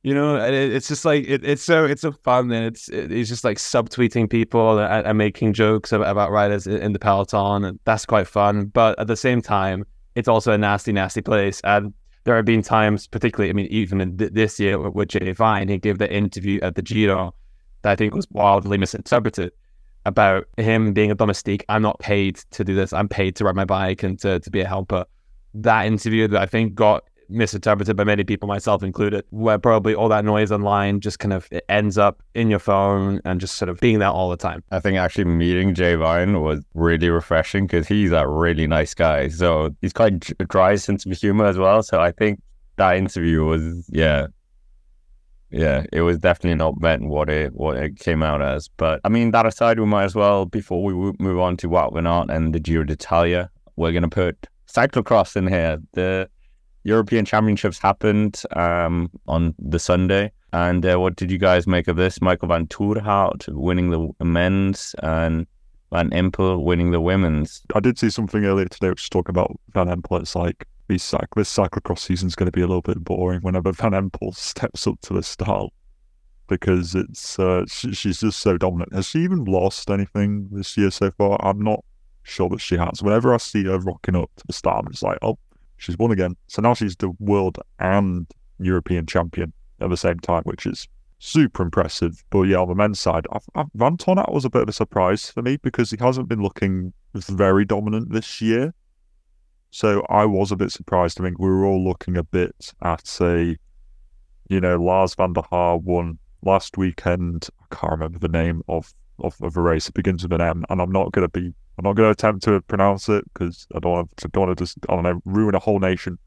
you 0.07 0.15
know 0.15 0.37
it, 0.37 0.55
it's 0.55 0.87
just 0.87 1.05
like 1.05 1.25
it, 1.27 1.45
it's 1.45 1.65
so 1.65 1.85
it's 1.85 2.03
so 2.03 2.13
fun 2.13 2.53
and 2.53 2.65
it's 2.65 2.89
it, 2.89 3.11
it's 3.11 3.29
just 3.29 3.43
like 3.43 3.59
subtweeting 3.59 4.31
people 4.31 4.79
and, 4.79 5.05
and 5.05 5.19
making 5.19 5.53
jokes 5.53 5.91
about, 5.91 6.31
riders 6.31 6.69
in, 6.69 6.93
the 6.93 6.99
peloton 7.01 7.65
and 7.65 7.81
that's 7.85 8.07
quite 8.07 8.29
fun. 8.29 8.67
But 8.67 8.97
at 9.01 9.09
the 9.09 9.17
same 9.17 9.43
time 9.43 9.85
it's 10.15 10.29
also 10.29 10.53
a 10.53 10.59
nasty 10.59 10.93
nasty 10.93 11.23
place. 11.23 11.61
And 11.65 11.93
there 12.23 12.37
have 12.37 12.45
been 12.45 12.63
times 12.63 13.09
particularly 13.09 13.51
i 13.51 13.53
mean 13.53 13.67
even 13.67 14.17
th- 14.17 14.33
this 14.33 14.61
year 14.61 14.79
with, 14.79 14.95
with 14.95 15.09
jay 15.09 15.33
vine 15.33 15.69
he 15.69 15.79
gave 15.79 15.99
the 15.99 16.13
interview 16.13 16.61
at 16.61 16.77
the 16.77 16.83
giro 16.83 17.35
that 17.83 17.91
i 17.91 17.97
think 17.97 18.15
was 18.15 18.29
wildly 18.31 18.79
misinterpreted 18.79 19.53
about 20.05 20.47
him 20.57 20.93
being 20.93 21.11
a 21.11 21.17
domestique. 21.17 21.65
I'm 21.69 21.83
not 21.83 21.99
paid 21.99 22.37
to 22.53 22.63
do 22.63 22.77
this. 22.77 22.93
I'm 22.93 23.09
paid 23.09 23.35
to 23.37 23.45
ride 23.45 23.57
my 23.57 23.65
bike 23.65 24.05
and 24.05 24.17
to, 24.21 24.39
to 24.39 24.51
be 24.53 24.61
a 24.61 24.67
helper. 24.67 25.05
That 25.55 25.87
interview 25.87 26.29
that 26.29 26.41
i 26.41 26.47
think 26.47 26.77
got 26.77 27.03
misinterpreted 27.29 27.97
by 27.97 28.05
many 28.05 28.25
people, 28.25 28.49
myself 28.49 28.83
included, 28.83 29.25
where 29.31 29.59
probably 29.59 29.95
all 29.95 30.09
that 30.09 30.25
noise 30.25 30.53
online 30.53 31.01
just 31.01 31.19
kind 31.19 31.33
of 31.33 31.49
ends 31.69 31.99
up 31.99 32.23
in 32.35 32.51
your 32.51 32.59
phone 32.59 33.21
and 33.25 33.41
just 33.41 33.57
sort 33.57 33.69
of 33.69 33.81
being 33.81 33.99
there 33.99 34.09
all 34.09 34.31
the 34.31 34.37
time. 34.37 34.63
I 34.71 34.81
think 34.81 34.99
actually 34.99 35.25
meeting 35.25 35.75
Jay 35.75 35.95
Vine 35.95 36.43
was 36.43 36.61
really 36.75 37.09
refreshing 37.11 37.67
because 37.67 37.87
he's 37.87 38.13
a 38.13 38.27
really 38.27 38.67
nice 38.67 38.95
guy. 38.95 39.29
So 39.29 39.75
he's 39.81 39.93
quite 39.93 40.19
dry 40.49 40.77
sense 40.77 41.07
of 41.07 41.13
humor 41.13 41.47
as 41.47 41.59
well. 41.59 41.83
So 41.83 42.01
I 42.01 42.13
think 42.13 42.41
that 42.77 42.97
interview 42.97 43.45
was, 43.45 43.89
yeah, 43.91 44.27
yeah, 45.51 45.85
it 45.93 46.03
was 46.03 46.19
definitely 46.19 46.57
not 46.57 46.81
meant 46.81 47.07
what 47.07 47.31
it 47.31 47.55
what 47.55 47.77
it 47.77 47.99
came 47.99 48.23
out 48.23 48.43
as. 48.43 48.69
But 48.77 49.01
I 49.05 49.09
mean, 49.09 49.31
that 49.31 49.47
aside, 49.47 49.79
we 49.79 49.87
might 49.87 50.05
as 50.05 50.15
well 50.15 50.45
before 50.45 50.83
we 50.83 50.93
move 51.19 51.39
on 51.39 51.57
to 51.59 51.69
what 51.69 51.93
we're 51.93 52.01
not 52.01 52.31
and 52.31 52.55
the 52.55 52.61
Giro 52.61 52.85
d'Italia, 52.85 53.51
we're 53.77 53.93
gonna 53.93 54.09
put 54.09 54.49
cyclocross 54.69 55.37
in 55.37 55.47
here. 55.47 55.79
The 55.93 56.29
European 56.87 57.25
Championships 57.25 57.79
happened 57.79 58.43
um, 58.55 59.11
on 59.27 59.55
the 59.59 59.79
Sunday. 59.79 60.31
And 60.53 60.87
uh, 60.87 61.01
what 61.01 61.17
did 61.17 61.31
you 61.31 61.39
guys 61.39 61.67
make 61.67 61.89
of 61.89 61.97
this? 61.97 62.21
Michael 62.21 62.49
Vanthourenhout 62.49 63.49
winning 63.49 63.91
the 63.91 64.25
men's 64.25 64.95
and 65.03 65.47
Van 65.91 66.11
Empel 66.11 66.63
winning 66.63 66.93
the 66.93 67.01
women's. 67.01 67.63
I 67.75 67.81
did 67.81 67.99
see 67.99 68.09
something 68.09 68.45
earlier 68.45 68.67
today 68.67 68.89
which 68.89 69.03
was 69.03 69.09
talking 69.09 69.31
about 69.31 69.59
Van 69.75 69.89
Empel. 69.89 70.21
It's 70.21 70.37
like 70.37 70.67
this, 70.87 71.11
cyc- 71.11 71.35
this 71.35 71.55
cyclocross 71.55 71.99
season 71.99 72.29
is 72.29 72.37
going 72.37 72.47
to 72.47 72.53
be 72.53 72.63
a 72.63 72.67
little 72.67 72.83
bit 72.83 73.03
boring 73.03 73.41
whenever 73.41 73.73
Van 73.73 73.91
Empel 73.91 74.35
steps 74.35 74.87
up 74.87 75.01
to 75.03 75.15
the 75.15 75.23
start 75.23 75.73
because 76.49 76.95
it's 76.95 77.39
uh, 77.41 77.65
she, 77.67 77.93
she's 77.93 78.21
just 78.21 78.39
so 78.39 78.57
dominant. 78.57 78.95
Has 78.95 79.07
she 79.07 79.19
even 79.19 79.45
lost 79.45 79.91
anything 79.91 80.49
this 80.53 80.77
year 80.77 80.93
so 80.93 81.11
far? 81.11 81.45
I'm 81.45 81.61
not 81.61 81.85
sure 82.23 82.49
that 82.51 82.61
she 82.61 82.77
has. 82.77 83.03
Whenever 83.03 83.35
I 83.35 83.39
see 83.39 83.65
her 83.65 83.79
rocking 83.81 84.15
up 84.15 84.31
to 84.37 84.47
the 84.47 84.53
start, 84.53 84.85
I'm 84.85 84.93
just 84.93 85.03
like, 85.03 85.19
oh, 85.23 85.39
she's 85.77 85.99
won 85.99 86.11
again. 86.11 86.37
So 86.49 86.63
now 86.63 86.75
she's 86.75 86.97
the 86.97 87.11
world 87.19 87.59
and 87.79 88.27
European 88.59 89.07
champion 89.07 89.53
at 89.81 89.91
the 89.91 89.97
same 89.97 90.19
time, 90.21 90.43
which 90.45 90.67
is 90.67 90.89
super 91.19 91.63
impressive. 91.63 92.25
But 92.31 92.43
yeah, 92.43 92.59
on 92.59 92.69
the 92.69 92.75
men's 92.75 93.01
side, 93.01 93.27
Vanthourenhout 93.77 94.33
was 94.33 94.45
a 94.45 94.51
bit 94.51 94.63
of 94.63 94.69
a 94.69 94.73
surprise 94.73 95.31
for 95.31 95.43
me 95.43 95.57
because 95.59 95.91
he 95.91 95.97
hasn't 95.99 96.29
been 96.29 96.43
looking 96.43 96.93
very 97.15 97.65
dominant 97.65 98.13
this 98.13 98.41
year. 98.41 98.75
So 99.71 100.07
I 100.09 100.25
was 100.25 100.53
a 100.53 100.57
bit 100.57 100.71
surprised. 100.71 101.21
I 101.21 101.25
think 101.25 101.39
we 101.39 101.49
were 101.49 101.65
all 101.65 101.83
looking 101.85 102.17
a 102.17 102.23
bit 102.23 102.73
at 102.83 103.19
a, 103.21 103.57
you 104.49 104.61
know, 104.61 104.77
Lars 104.77 105.15
van 105.15 105.33
der 105.33 105.43
Haar 105.51 105.77
won 105.77 106.19
last 106.43 106.79
weekend. 106.79 107.49
I 107.61 107.75
can't 107.75 107.93
remember 107.93 108.19
the 108.19 108.29
name 108.29 108.63
of, 108.69 108.93
of, 109.19 109.37
of 109.43 109.57
a 109.57 109.61
race. 109.61 109.89
It 109.89 109.95
begins 109.95 110.23
with 110.23 110.33
an 110.33 110.41
M, 110.41 110.65
and 110.69 110.81
I'm 110.81 110.93
not 110.93 111.13
going 111.13 111.29
to 111.29 111.41
be 111.41 111.55
I'm 111.79 111.85
not 111.85 111.95
going 111.95 112.07
to 112.07 112.11
attempt 112.11 112.45
to 112.45 112.61
pronounce 112.63 113.09
it 113.09 113.25
because 113.33 113.67
I 113.75 113.81
don't 113.81 113.93
want 113.93 114.17
to, 114.17 114.29
don't 114.29 114.47
want 114.47 114.59
to 114.59 114.65
just 114.65 114.79
I 114.89 114.95
don't 114.95 115.05
know 115.05 115.21
ruin 115.25 115.55
a 115.55 115.59
whole 115.59 115.79
nation. 115.79 116.19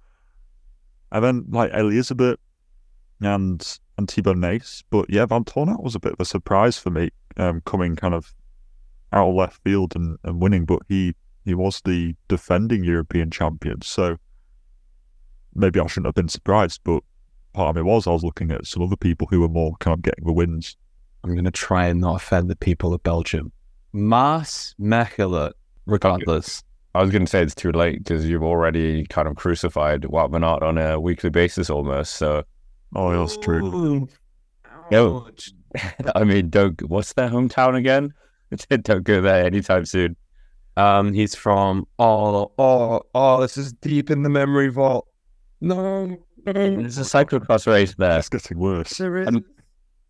And 1.11 1.23
then 1.23 1.45
like 1.49 1.73
Elizabeth 1.73 2.39
and 3.21 3.79
and 3.97 4.07
Thibau 4.07 4.35
Nys, 4.35 4.83
but 4.89 5.09
yeah, 5.09 5.25
Vanthourenhout 5.25 5.83
was 5.83 5.95
a 5.95 5.99
bit 5.99 6.13
of 6.13 6.19
a 6.19 6.25
surprise 6.25 6.77
for 6.77 6.89
me, 6.89 7.09
um, 7.37 7.61
coming 7.65 7.95
kind 7.95 8.13
of 8.13 8.33
out 9.11 9.29
of 9.29 9.35
left 9.35 9.61
field 9.63 9.95
and, 9.95 10.17
and 10.23 10.41
winning. 10.41 10.65
But 10.65 10.79
he 10.87 11.15
he 11.45 11.53
was 11.53 11.81
the 11.83 12.15
defending 12.27 12.83
European 12.83 13.31
champion, 13.31 13.81
so 13.81 14.17
maybe 15.55 15.79
I 15.79 15.87
shouldn't 15.87 16.07
have 16.07 16.15
been 16.15 16.29
surprised. 16.29 16.81
But 16.83 17.03
part 17.53 17.69
of 17.69 17.75
me 17.75 17.81
was 17.81 18.07
I 18.07 18.11
was 18.11 18.23
looking 18.23 18.51
at 18.51 18.67
some 18.67 18.83
other 18.83 18.95
people 18.95 19.27
who 19.27 19.41
were 19.41 19.49
more 19.49 19.75
kind 19.79 19.95
of 19.95 20.01
getting 20.03 20.25
the 20.25 20.33
wins. 20.33 20.77
I'm 21.23 21.33
going 21.33 21.45
to 21.45 21.51
try 21.51 21.87
and 21.87 21.99
not 22.01 22.15
offend 22.15 22.49
the 22.49 22.55
people 22.55 22.93
of 22.93 23.03
Belgium. 23.03 23.51
Maas 23.93 24.75
Mechelen, 24.79 25.51
regardless. 25.85 26.63
I 26.95 27.01
was 27.01 27.11
going 27.11 27.25
to 27.25 27.29
say 27.29 27.43
it's 27.43 27.55
too 27.55 27.71
late 27.71 28.03
because 28.03 28.27
you've 28.27 28.43
already 28.43 29.05
kind 29.05 29.27
of 29.27 29.35
crucified 29.35 30.03
Wout 30.03 30.31
van 30.31 30.43
Aert 30.43 30.63
on 30.63 30.77
a 30.77 30.99
weekly 30.99 31.29
basis 31.29 31.69
almost. 31.69 32.13
So, 32.15 32.43
oh, 32.95 33.11
that's 33.17 33.37
true. 33.37 34.07
No, 34.91 35.29
I 36.15 36.23
mean, 36.23 36.49
don't. 36.49 36.81
What's 36.89 37.13
their 37.13 37.29
hometown 37.29 37.75
again? 37.75 38.13
don't 38.81 39.03
go 39.03 39.21
there 39.21 39.45
anytime 39.45 39.85
soon. 39.85 40.15
Um, 40.77 41.13
he's 41.13 41.35
from 41.35 41.85
oh 41.99 42.51
oh 42.57 43.01
oh. 43.13 43.41
This 43.41 43.57
is 43.57 43.73
deep 43.73 44.09
in 44.09 44.23
the 44.23 44.29
memory 44.29 44.69
vault. 44.69 45.07
No, 45.61 46.17
there's 46.45 46.97
a 46.97 47.01
cyclocross 47.01 47.67
race 47.67 47.93
there. 47.97 48.17
It's 48.17 48.29
getting 48.29 48.57
worse. 48.57 48.99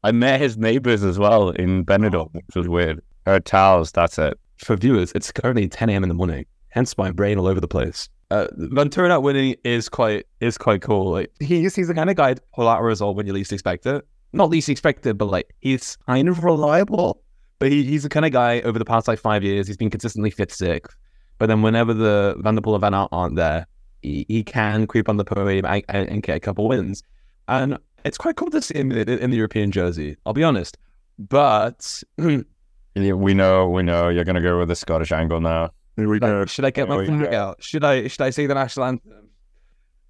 I 0.03 0.11
met 0.11 0.39
his 0.39 0.57
neighbors 0.57 1.03
as 1.03 1.19
well 1.19 1.49
in 1.49 1.85
Benidorm, 1.85 2.33
which 2.33 2.55
was 2.55 2.67
weird. 2.67 3.01
Herentals, 3.25 3.91
that's 3.91 4.17
it. 4.17 4.39
For 4.57 4.75
viewers, 4.75 5.11
it's 5.13 5.31
currently 5.31 5.67
10 5.67 5.89
a.m. 5.89 6.03
in 6.03 6.09
the 6.09 6.15
morning, 6.15 6.45
hence 6.69 6.97
my 6.97 7.11
brain 7.11 7.37
all 7.37 7.47
over 7.47 7.59
the 7.59 7.67
place. 7.67 8.09
Uh, 8.31 8.47
Ventura 8.53 9.19
winning 9.19 9.55
is 9.63 9.89
quite 9.89 10.27
is 10.39 10.57
quite 10.57 10.81
cool. 10.81 11.11
Like 11.11 11.31
he's 11.39 11.75
he's 11.75 11.87
the 11.87 11.95
kind 11.95 12.11
of 12.11 12.15
guy 12.15 12.35
to 12.35 12.41
pull 12.53 12.67
out 12.67 12.79
a 12.79 12.83
result 12.83 13.15
when 13.15 13.25
you 13.25 13.33
least 13.33 13.51
expect 13.51 13.85
it. 13.87 14.05
Not 14.33 14.49
least 14.49 14.69
expected, 14.69 15.17
but 15.17 15.25
like 15.25 15.55
he's 15.61 15.97
kind 16.05 16.29
of 16.29 16.43
reliable. 16.43 17.23
But 17.57 17.71
he, 17.71 17.83
he's 17.83 18.03
the 18.03 18.09
kind 18.09 18.25
of 18.25 18.31
guy 18.31 18.61
over 18.61 18.77
the 18.77 18.85
past 18.85 19.07
like 19.07 19.19
five 19.19 19.43
years, 19.43 19.67
he's 19.67 19.77
been 19.77 19.89
consistently 19.89 20.29
fifth, 20.29 20.53
sixth. 20.53 20.95
But 21.39 21.47
then 21.47 21.61
whenever 21.61 21.93
the 21.93 22.35
Van 22.39 22.55
der 22.55 22.61
and 22.65 22.81
Van 22.81 22.93
Aert 22.93 23.09
aren't 23.11 23.35
there, 23.35 23.65
he, 24.01 24.25
he 24.27 24.43
can 24.43 24.87
creep 24.87 25.09
on 25.09 25.17
the 25.17 25.25
podium 25.25 25.65
and, 25.65 25.83
and, 25.89 26.09
and, 26.09 26.23
get 26.23 26.37
a 26.37 26.39
couple 26.39 26.67
wins. 26.67 27.01
And 27.47 27.77
it's 28.03 28.17
quite 28.17 28.35
cool 28.35 28.49
to 28.51 28.61
see 28.61 28.77
him 28.77 28.91
in, 28.91 29.07
in 29.07 29.29
the 29.29 29.37
European 29.37 29.71
jersey. 29.71 30.17
I'll 30.25 30.33
be 30.33 30.43
honest. 30.43 30.77
But 31.17 32.03
Yeah, 32.95 33.13
we 33.13 33.33
know, 33.33 33.69
we 33.69 33.83
know. 33.83 34.09
You're 34.09 34.23
gonna 34.23 34.41
go 34.41 34.59
with 34.59 34.69
the 34.69 34.75
Scottish 34.75 35.11
angle 35.11 35.39
now. 35.39 35.71
we 35.95 36.19
go. 36.19 36.45
Should 36.45 36.65
I 36.65 36.71
get 36.71 36.89
my 36.89 37.05
flag 37.05 37.33
out? 37.33 37.63
Should 37.63 37.83
I? 37.83 38.07
Should 38.07 38.21
I 38.21 38.29
say 38.29 38.45
the 38.45 38.53
national 38.53 38.85
anthem? 38.87 39.29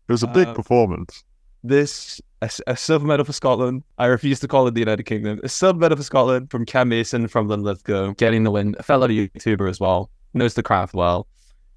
It 0.08 0.12
was 0.12 0.24
a 0.24 0.28
big 0.28 0.48
uh, 0.48 0.54
performance. 0.54 1.24
This 1.64 2.22
a, 2.42 2.50
a, 2.68 2.78
silver 2.78 3.06
medal 3.06 3.26
for 3.26 3.34
Scotland. 3.34 3.84
I 3.98 4.06
refuse 4.06 4.40
to 4.40 4.48
call 4.48 4.66
it 4.68 4.74
the 4.74 4.80
United 4.80 5.04
Kingdom. 5.04 5.40
A 5.44 5.50
silver 5.50 5.78
medal 5.78 5.98
for 5.98 6.04
Scotland 6.04 6.50
from 6.50 6.66
Cam 6.66 6.90
Mason 6.90 7.28
from 7.28 7.48
the 7.48 8.14
getting 8.18 8.44
the 8.44 8.52
win. 8.52 8.76
A 8.80 8.84
fellow 8.84 9.08
YouTuber 9.08 9.70
as 9.70 9.80
well, 9.80 10.10
knows 10.34 10.54
the 10.54 10.64
craft 10.64 10.94
well. 10.94 11.28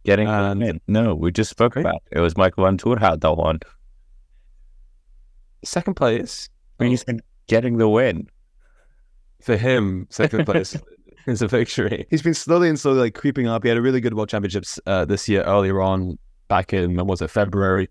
Getting 0.04 0.28
and, 0.28 0.60
win. 0.60 0.80
No, 0.86 1.14
we 1.14 1.30
just 1.30 1.50
spoke 1.50 1.74
great. 1.74 1.82
about 1.82 2.02
it. 2.10 2.18
it 2.18 2.20
was 2.20 2.36
Michael 2.36 2.64
Vanthourenhout 2.64 3.20
that 3.20 3.34
won. 3.34 3.60
Second 5.64 5.94
place. 5.94 6.48
He's 6.78 7.04
getting 7.46 7.76
the 7.76 7.88
win 7.88 8.28
for 9.42 9.56
him, 9.56 10.06
second 10.10 10.44
place 10.46 10.76
is 11.26 11.42
a 11.42 11.48
victory. 11.48 12.06
He's 12.10 12.22
been 12.22 12.34
slowly 12.34 12.68
and 12.68 12.78
slowly 12.78 13.00
like 13.00 13.14
creeping 13.14 13.46
up. 13.46 13.62
He 13.62 13.68
had 13.68 13.78
a 13.78 13.82
really 13.82 14.00
good 14.00 14.14
World 14.14 14.28
Championships 14.28 14.80
uh, 14.86 15.04
this 15.04 15.28
year 15.28 15.42
earlier 15.42 15.80
on, 15.80 16.18
back 16.48 16.72
in 16.72 16.94
was 17.06 17.22
it 17.22 17.28
February, 17.28 17.88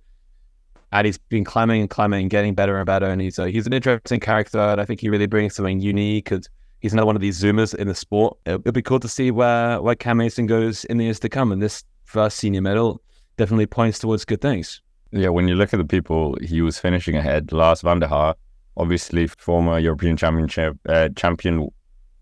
and 0.92 1.06
he's 1.06 1.18
been 1.18 1.44
climbing 1.44 1.82
and 1.82 1.90
climbing, 1.90 2.22
and 2.22 2.30
getting 2.30 2.56
better 2.56 2.78
and 2.78 2.86
better. 2.86 3.06
And 3.06 3.22
he's 3.22 3.38
uh, 3.38 3.46
he's 3.46 3.68
an 3.68 3.74
interesting 3.74 4.20
character, 4.20 4.60
and 4.60 4.82
I 4.82 4.86
think 4.86 5.02
he 5.02 5.10
really 5.10 5.28
brings 5.28 5.56
something 5.56 5.80
unique. 5.80 6.32
And 6.32 6.48
he's 6.80 6.94
another 6.94 7.06
one 7.06 7.16
of 7.16 7.22
these 7.22 7.42
zoomers 7.42 7.76
in 7.76 7.88
the 7.88 7.96
sport. 7.96 8.38
It'll 8.46 8.72
be 8.72 8.82
cool 8.82 9.00
to 9.00 9.08
see 9.08 9.32
where 9.32 9.82
where 9.82 9.96
Cam 9.96 10.18
Mason 10.18 10.48
goes 10.48 10.86
in 10.86 10.98
the 10.98 11.06
years 11.06 11.20
to 11.22 11.30
come. 11.30 11.52
And 11.52 11.62
this 11.62 11.84
first 12.06 12.38
senior 12.38 12.62
medal 12.62 13.02
definitely 13.38 13.68
points 13.68 14.00
towards 14.00 14.26
good 14.26 14.42
things. 14.42 14.82
Yeah, 15.12 15.30
when 15.30 15.48
you 15.48 15.56
look 15.56 15.74
at 15.74 15.78
the 15.78 15.86
people 15.86 16.38
he 16.42 16.62
was 16.62 16.80
finishing 16.80 17.16
ahead, 17.16 17.52
Lars 17.52 17.82
van 17.82 18.00
der 18.00 18.08
Haar 18.08 18.36
obviously 18.78 19.28
former 19.28 19.78
European 19.78 20.16
Championship 20.16 20.78
uh, 20.88 21.10
champion 21.16 21.70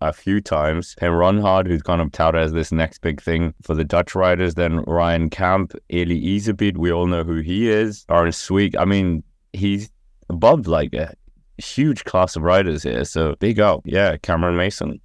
a 0.01 0.13
few 0.13 0.41
times. 0.41 0.95
Then 0.99 1.11
Ronhaar, 1.11 1.67
who's 1.67 1.81
kind 1.81 2.01
of 2.01 2.11
touted 2.11 2.41
as 2.41 2.53
this 2.53 2.71
next 2.71 3.01
big 3.01 3.21
thing 3.21 3.53
for 3.61 3.75
the 3.75 3.83
Dutch 3.83 4.15
riders. 4.15 4.55
Then 4.55 4.81
Ryan 4.81 5.29
Kamp, 5.29 5.73
Eli 5.91 6.15
Iserbyt, 6.15 6.77
we 6.77 6.91
all 6.91 7.05
know 7.05 7.23
who 7.23 7.37
he 7.37 7.69
is. 7.69 8.05
Aaron 8.09 8.31
Sweeck, 8.31 8.75
I 8.77 8.85
mean, 8.85 9.23
he's 9.53 9.89
above 10.29 10.67
like 10.67 10.93
a 10.93 11.13
huge 11.57 12.05
class 12.05 12.35
of 12.35 12.43
riders 12.43 12.83
here. 12.83 13.03
So 13.03 13.35
big 13.39 13.59
up. 13.59 13.81
Yeah, 13.85 14.17
Cameron 14.17 14.55
Mason. 14.55 14.99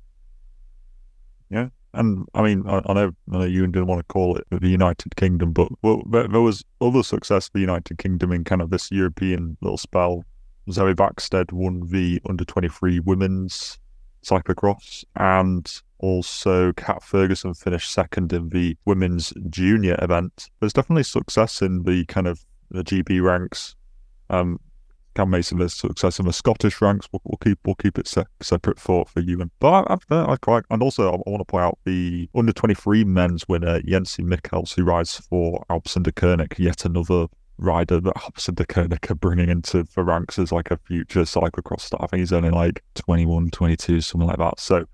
Yeah. 1.51 1.68
And 1.94 2.26
I 2.35 2.42
mean, 2.42 2.64
I, 2.66 2.83
I 2.87 2.92
know, 2.92 3.12
I 3.33 3.38
know 3.38 3.44
you 3.44 3.66
didn't 3.66 3.87
want 3.87 4.00
to 4.00 4.12
call 4.12 4.37
it 4.37 4.46
the 4.50 4.68
United 4.68 5.16
Kingdom, 5.16 5.52
but 5.52 5.68
well, 5.83 6.02
there, 6.11 6.28
there 6.28 6.40
was 6.40 6.64
other 6.80 7.02
success 7.02 7.46
for 7.46 7.54
the 7.54 7.61
United 7.61 7.98
Kingdom 7.98 8.33
in 8.33 8.44
kind 8.44 8.61
of 8.61 8.70
this 8.70 8.90
European 8.90 9.57
little 9.61 9.78
spell 9.78 10.24
Zoe 10.70 10.94
Bäckstedt 10.94 11.52
won 11.52 11.88
the 11.88 12.20
under 12.28 12.44
23 12.44 13.00
women's 13.00 13.78
cyclocross, 14.24 15.04
and 15.16 15.70
also 15.98 16.72
Kat 16.72 17.02
Ferguson 17.02 17.54
finished 17.54 17.92
second 17.92 18.33
in 18.33 18.48
the 18.48 18.76
women's 18.85 19.33
junior 19.50 19.96
event. 20.00 20.50
There's 20.61 20.72
definitely 20.72 21.02
success 21.02 21.61
in 21.61 21.83
the 21.83 22.04
kind 22.07 22.26
of 22.26 22.44
the 22.70 22.83
GB 22.83 23.22
ranks. 23.22 23.76
Um, 24.30 24.59
Cam 25.14 25.31
Mason 25.31 25.59
there's 25.59 25.74
success 25.74 26.18
in 26.18 26.27
the 26.27 26.33
Scottish 26.33 26.81
ranks. 26.81 27.09
We'll, 27.12 27.22
we'll 27.24 27.38
keep 27.38 27.59
we'll 27.64 27.74
keep 27.77 27.98
it 27.98 28.07
se- 28.07 28.27
separate 28.40 28.79
for 28.79 29.05
for 29.07 29.20
you. 29.20 29.40
And 29.40 29.50
but 29.61 29.90
I, 29.90 29.96
I, 30.11 30.33
I 30.33 30.37
quite 30.37 30.64
and 30.70 30.83
also 30.83 31.11
I, 31.11 31.14
I 31.14 31.31
want 31.31 31.40
to 31.40 31.44
point 31.44 31.64
out 31.64 31.79
the 31.85 32.29
under 32.35 32.53
23 32.53 33.05
men's 33.05 33.48
winner 33.48 33.81
Jente 33.81 34.24
Michels 34.24 34.72
who 34.72 34.85
rides 34.85 35.18
for 35.18 35.64
Alpecin-Deceuninck, 35.70 36.59
yet 36.59 36.85
another 36.85 37.27
rider 37.59 38.00
that 38.00 38.14
Alpecin-Deceuninck 38.14 39.11
are 39.11 39.14
bringing 39.14 39.48
into 39.48 39.85
the 39.94 40.03
ranks 40.03 40.38
as 40.38 40.53
like 40.53 40.70
a 40.70 40.77
future 40.77 41.22
cyclocross 41.22 41.83
star. 41.83 42.00
I 42.03 42.07
think 42.07 42.20
he's 42.20 42.33
only 42.33 42.50
like 42.50 42.83
21, 42.94 43.50
22, 43.50 44.00
something 44.00 44.29
like 44.29 44.38
that. 44.38 44.59
So, 44.59 44.85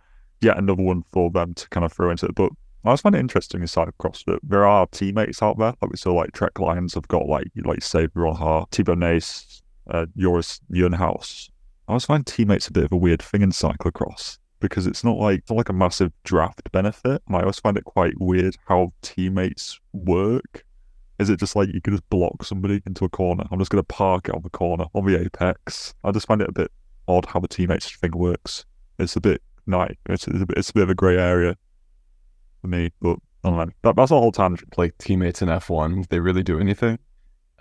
yeah, 0.41 0.57
another 0.57 0.83
one 0.83 1.03
for 1.13 1.31
them 1.31 1.55
to 1.55 1.69
kind 1.71 1.85
of 1.85 1.93
throw 1.93 2.11
into 2.11 2.27
it. 2.27 2.35
But 2.35 2.53
I 2.85 2.93
just 2.93 3.03
find 3.03 3.15
it 3.15 3.21
interesting 3.21 3.61
in 3.61 3.67
cyclocross 3.67 4.25
that 4.27 4.41
there 4.43 4.67
are 4.67 4.87
teammates 4.87 5.43
out 5.43 5.59
there. 5.59 5.75
Like 5.81 5.91
we 5.91 5.97
saw, 5.97 6.13
like 6.13 6.33
Trek 6.33 6.59
Lions 6.59 6.95
have 6.95 7.09
got 7.09 7.27
like 7.27 7.49
like 7.65 7.83
Saber 7.83 8.27
on 8.27 8.37
her, 8.37 8.65
Thibau 8.71 8.97
Nys, 8.97 9.63
uh, 9.91 10.07
Joris 10.17 10.61
House. 10.95 11.51
I 11.89 11.93
always 11.93 12.05
find 12.05 12.27
teammates 12.27 12.69
a 12.69 12.73
bit 12.73 12.85
of 12.85 12.93
a 12.93 12.97
weird 12.97 13.23
thing 13.23 13.43
in 13.43 13.51
cyclocross 13.51 14.39
because 14.61 14.87
it's 14.87 15.03
not 15.03 15.17
like 15.17 15.41
it's 15.41 15.51
not 15.51 15.57
like 15.57 15.69
a 15.69 15.75
massive 15.75 16.13
draft 16.25 16.71
benefit. 16.71 17.23
And 17.27 17.37
I 17.37 17.41
always 17.41 17.59
find 17.59 17.77
it 17.77 17.85
quite 17.85 18.15
weird 18.21 18.57
how 18.67 18.93
teammates 19.03 19.81
work. 19.93 20.65
Is 21.19 21.29
it 21.29 21.39
just 21.39 21.57
like 21.57 21.69
you 21.73 21.81
could 21.81 21.93
just 21.93 22.09
block 22.09 22.45
somebody 22.45 22.81
into 22.87 23.05
a 23.05 23.09
corner? 23.09 23.45
I'm 23.51 23.59
just 23.59 23.71
going 23.71 23.83
to 23.83 23.87
park 23.87 24.29
it 24.29 24.35
on 24.35 24.43
the 24.43 24.51
corner 24.51 24.87
on 24.95 25.05
the 25.05 25.21
apex. 25.21 25.95
I 26.05 26.13
just 26.13 26.27
find 26.27 26.41
it 26.41 26.49
a 26.49 26.53
bit 26.53 26.71
odd 27.09 27.27
how 27.27 27.41
the 27.41 27.49
teammates 27.49 27.91
thing 27.91 28.17
works. 28.17 28.65
It's 28.99 29.17
a 29.17 29.21
bit 29.21 29.43
night. 29.67 29.99
It's, 30.09 30.27
it's, 30.29 30.43
a 30.43 30.47
bit, 30.47 30.59
it's 30.59 30.71
a 30.71 30.75
bit 30.75 30.85
of 30.85 30.91
a 30.91 30.95
grey 30.95 31.19
area 31.19 31.57
for 32.61 32.69
me, 32.69 32.91
but 33.03 33.19
I 33.45 33.51
don't 33.51 33.59
know. 33.59 33.73
That, 33.83 33.97
that's 33.97 34.11
a 34.11 34.19
whole 34.19 34.33
tangent. 34.33 34.79
Like 34.79 34.97
teammates 34.99 35.43
in 35.43 35.49
F1, 35.49 36.09
they 36.09 36.21
really 36.21 36.43
do 36.43 36.59
anything. 36.59 36.99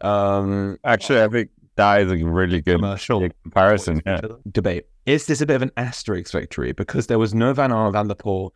Um, 0.01 0.77
Actually, 0.83 1.21
I 1.23 1.27
think 1.27 1.49
that 1.79 2.01
is 2.01 2.11
a 2.11 2.25
really 2.25 2.61
good 2.61 2.75
commercial 2.75 3.27
comparison. 3.43 4.01
Yeah. 4.05 4.21
debate. 4.51 4.85
Is 5.05 5.25
this 5.25 5.41
a 5.41 5.45
bit 5.45 5.55
of 5.55 5.61
an 5.61 5.71
asterisk 5.77 6.31
victory 6.31 6.71
because 6.71 7.07
there 7.07 7.19
was 7.19 7.33
no 7.33 7.53
Van 7.53 7.71
Aert, 7.71 7.93
Van 7.93 8.07
der 8.07 8.15
Poel, 8.15 8.51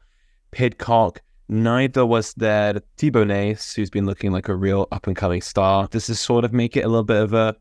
Pidcock, 0.52 1.22
neither 1.50 2.06
was 2.06 2.34
there 2.34 2.82
Thibau 2.98 3.26
Nys, 3.26 3.76
who's 3.76 3.90
been 3.90 4.06
looking 4.06 4.32
like 4.32 4.50
a 4.50 4.56
real 4.56 4.88
up 4.92 5.08
and 5.08 5.16
coming 5.16 5.42
star. 5.42 5.88
Does 5.88 6.08
this 6.08 6.20
sort 6.20 6.46
of 6.46 6.54
make 6.54 6.76
it 6.78 6.82
a 6.82 6.88
little 6.88 7.04
bit 7.04 7.22
of 7.22 7.34
a 7.34 7.56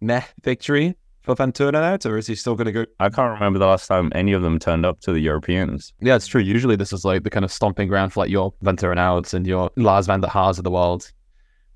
meh 0.00 0.22
victory 0.42 0.94
for 1.22 1.34
Vanthourenhout, 1.34 2.08
or 2.08 2.18
is 2.18 2.26
he 2.26 2.34
still 2.34 2.54
going 2.54 2.66
to 2.66 2.72
go? 2.72 2.84
I 3.00 3.08
can't 3.08 3.32
remember 3.32 3.58
the 3.58 3.66
last 3.66 3.88
time 3.88 4.12
any 4.14 4.32
of 4.32 4.42
them 4.42 4.58
turned 4.58 4.86
up 4.86 5.00
to 5.00 5.12
the 5.12 5.20
Europeans. 5.20 5.92
Yeah, 6.00 6.14
it's 6.14 6.26
true. 6.26 6.40
Usually 6.42 6.76
this 6.76 6.92
is 6.92 7.04
like 7.04 7.24
the 7.24 7.30
kind 7.30 7.44
of 7.44 7.50
stomping 7.50 7.88
ground 7.88 8.12
for 8.12 8.20
like 8.20 8.30
your 8.30 8.52
Vanthourenhouts 8.62 9.34
and 9.34 9.46
your 9.46 9.70
Lars 9.76 10.06
van 10.06 10.20
der 10.20 10.28
Haars 10.28 10.58
of 10.58 10.64
the 10.64 10.70
world. 10.70 11.10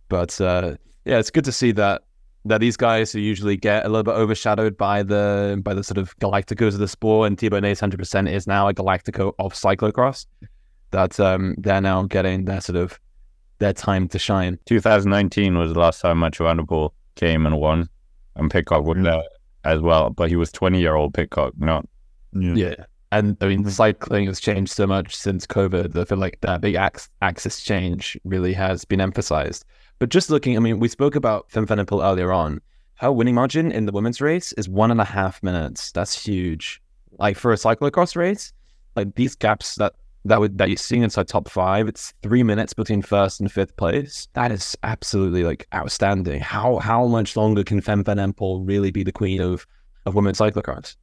But 0.08 0.40
uh, 0.40 0.76
yeah, 1.04 1.18
it's 1.18 1.30
good 1.30 1.44
to 1.46 1.52
see 1.52 1.72
that 1.72 2.02
that 2.44 2.60
these 2.60 2.76
guys 2.76 3.12
who 3.12 3.18
usually 3.18 3.56
get 3.56 3.84
a 3.84 3.88
little 3.88 4.02
bit 4.02 4.14
overshadowed 4.14 4.76
by 4.76 5.02
the 5.02 5.60
by 5.62 5.74
the 5.74 5.84
sort 5.84 5.98
of 5.98 6.16
Galacticos 6.18 6.74
of 6.74 6.78
the 6.78 6.88
sport, 6.88 7.26
and 7.26 7.36
Thibau 7.36 7.60
Nys 7.60 7.80
100% 7.80 8.30
is 8.30 8.46
now 8.46 8.68
a 8.68 8.74
Galactico 8.74 9.34
of 9.38 9.52
cyclocross. 9.52 10.26
That 10.92 11.20
um, 11.20 11.54
they're 11.58 11.80
now 11.80 12.02
getting 12.04 12.46
their 12.46 12.60
sort 12.60 12.76
of 12.76 12.98
their 13.58 13.72
time 13.72 14.08
to 14.08 14.18
shine. 14.18 14.58
2019 14.66 15.56
was 15.56 15.72
the 15.72 15.78
last 15.78 16.00
time 16.00 16.18
Mathieu 16.18 16.46
Van 16.46 16.56
der 16.56 16.64
Poel 16.64 16.90
came 17.14 17.46
and 17.46 17.58
won, 17.58 17.88
and 18.36 18.50
Pidcock 18.50 18.84
was 18.84 18.98
there 19.02 19.22
as 19.64 19.80
well. 19.80 20.10
But 20.10 20.30
he 20.30 20.36
was 20.36 20.50
20 20.50 20.80
year 20.80 20.96
old 20.96 21.14
Pidcock, 21.14 21.52
not. 21.58 21.86
Yeah. 22.32 22.54
Yeah. 22.54 22.74
And 23.12 23.36
I 23.40 23.48
mean, 23.48 23.68
cycling 23.68 24.26
has 24.26 24.40
changed 24.40 24.72
so 24.72 24.86
much 24.86 25.16
since 25.16 25.46
COVID. 25.46 25.96
I 25.96 26.04
feel 26.04 26.18
like 26.18 26.40
that 26.42 26.60
big 26.60 26.76
ax- 26.76 27.08
axis 27.22 27.60
change 27.60 28.16
really 28.24 28.52
has 28.52 28.84
been 28.84 29.00
emphasized. 29.00 29.64
But 30.00 30.08
just 30.08 30.30
looking, 30.30 30.56
I 30.56 30.60
mean, 30.60 30.80
we 30.80 30.88
spoke 30.88 31.14
about 31.14 31.50
Fem 31.50 31.66
Van 31.66 31.76
der 31.76 31.84
earlier 31.92 32.32
on. 32.32 32.60
Her 32.94 33.12
winning 33.12 33.34
margin 33.34 33.70
in 33.70 33.84
the 33.84 33.92
women's 33.92 34.20
race 34.22 34.52
is 34.54 34.66
one 34.66 34.90
and 34.90 35.00
a 35.00 35.04
half 35.04 35.42
minutes. 35.42 35.92
That's 35.92 36.26
huge. 36.26 36.82
Like 37.18 37.36
for 37.36 37.52
a 37.52 37.56
cyclocross 37.56 38.16
race, 38.16 38.52
like 38.96 39.14
these 39.14 39.34
gaps 39.34 39.76
that 39.76 39.92
that 40.24 40.40
would 40.40 40.56
that 40.56 40.68
you're 40.68 40.78
seeing 40.78 41.02
inside 41.02 41.28
top 41.28 41.50
five, 41.50 41.86
it's 41.86 42.14
three 42.22 42.42
minutes 42.42 42.72
between 42.72 43.02
first 43.02 43.40
and 43.40 43.52
fifth 43.52 43.76
place. 43.76 44.26
That 44.32 44.50
is 44.52 44.74
absolutely 44.82 45.44
like 45.44 45.66
outstanding. 45.74 46.40
How 46.40 46.78
how 46.78 47.06
much 47.06 47.36
longer 47.36 47.62
can 47.62 47.82
Fem 47.82 48.02
Van 48.02 48.16
der 48.16 48.32
really 48.38 48.90
be 48.90 49.02
the 49.02 49.12
queen 49.12 49.42
of 49.42 49.66
of 50.06 50.14
women's 50.14 50.38
cyclocross? 50.38 50.96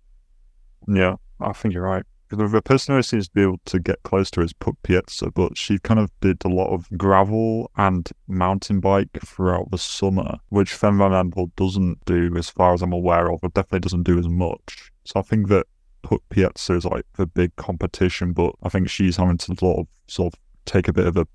Yeah, 0.88 1.16
I 1.40 1.54
think 1.54 1.76
you're 1.76 1.84
right. 1.84 2.04
The, 2.30 2.48
the 2.48 2.62
person 2.62 2.96
who 2.96 3.02
seems 3.02 3.28
to 3.28 3.34
be 3.34 3.42
able 3.42 3.60
to 3.66 3.80
get 3.80 4.04
close 4.04 4.30
to 4.32 4.42
her 4.42 4.46
is 4.46 4.54
Puck 4.54 4.76
Pieterse, 4.84 5.34
but 5.34 5.58
she 5.58 5.80
kind 5.80 6.00
of 6.00 6.12
did 6.20 6.44
a 6.44 6.50
lot 6.50 6.74
of 6.74 6.88
gravel 6.98 7.72
and 7.78 8.10
mountain 8.28 8.80
bike 8.80 9.20
throughout 9.26 9.72
the 9.72 9.78
summer, 9.78 10.38
which 10.50 10.74
Fem 10.74 10.98
Van 10.98 11.12
Empel 11.12 11.52
doesn't 11.56 12.04
do, 12.06 12.36
as 12.38 12.50
far 12.50 12.74
as 12.74 12.82
I'm 12.82 12.94
aware 12.94 13.32
of, 13.32 13.40
or 13.44 13.50
definitely 13.50 13.80
doesn't 13.80 14.04
do 14.04 14.20
as 14.20 14.28
much. 14.28 14.92
So 15.06 15.20
I 15.20 15.24
think 15.24 15.48
that 15.48 15.68
Puck 16.02 16.22
Pieterse 16.30 16.76
is 16.76 16.86
like 16.86 17.06
the 17.16 17.26
big 17.26 17.56
competition, 17.56 18.34
but 18.34 18.56
I 18.62 18.70
think 18.70 18.90
she's 18.90 19.18
having 19.18 19.38
to 19.38 19.56
sort 19.56 19.80
of 19.80 19.88
sort 20.08 20.34
of 20.34 20.40
take 20.66 20.88
a 20.88 20.94
bit 20.94 21.08
of 21.08 21.18
a 21.18 21.28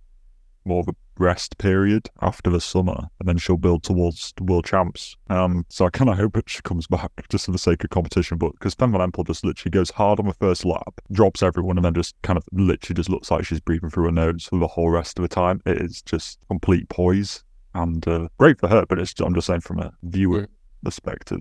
more 0.65 0.81
of 0.81 0.89
a 0.89 0.95
rest 1.19 1.59
period 1.59 2.09
after 2.21 2.51
the 2.51 2.61
summer, 2.61 3.09
and 3.19 3.29
then 3.29 3.39
she'll 3.39 3.57
build 3.57 3.83
towards 3.83 4.33
the 4.37 4.45
world 4.45 4.65
champs. 4.65 5.17
Um, 5.31 5.65
so 5.69 5.87
I 5.87 5.91
kind 5.91 6.11
of 6.11 6.17
hope 6.17 6.35
that 6.35 6.49
she 6.49 6.63
comes 6.63 6.87
back 6.87 7.11
just 7.29 7.47
for 7.47 7.53
the 7.53 7.59
sake 7.59 7.85
of 7.85 7.91
competition, 7.91 8.39
but 8.39 8.53
because 8.53 8.75
Van 8.75 8.93
Empel 8.93 9.27
just 9.27 9.45
literally 9.45 9.71
goes 9.71 9.91
hard 9.91 10.19
on 10.19 10.27
the 10.27 10.35
first 10.35 10.65
lap, 10.65 11.01
drops 11.11 11.43
everyone, 11.43 11.79
and 11.79 11.85
then 11.85 11.95
just 11.95 12.15
kind 12.23 12.37
of 12.37 12.45
literally 12.53 12.97
just 12.97 13.09
looks 13.09 13.31
like 13.31 13.45
she's 13.45 13.61
breathing 13.61 13.91
through 13.91 14.05
her 14.05 14.13
nose 14.13 14.47
for 14.47 14.59
the 14.59 14.67
whole 14.67 14.91
rest 14.91 15.19
of 15.19 15.23
the 15.23 15.29
time. 15.29 15.63
It 15.67 15.81
is 15.81 16.03
just 16.03 16.39
complete 16.49 16.89
poise 16.89 17.45
and 17.75 18.07
uh, 18.07 18.29
great 18.39 18.59
for 18.59 18.69
her, 18.69 18.85
but 18.87 18.99
it's 18.99 19.15
I'm 19.21 19.35
just 19.35 19.47
saying 19.47 19.61
from 19.61 19.79
a 19.79 19.93
viewer 20.03 20.49
perspective. 20.85 21.41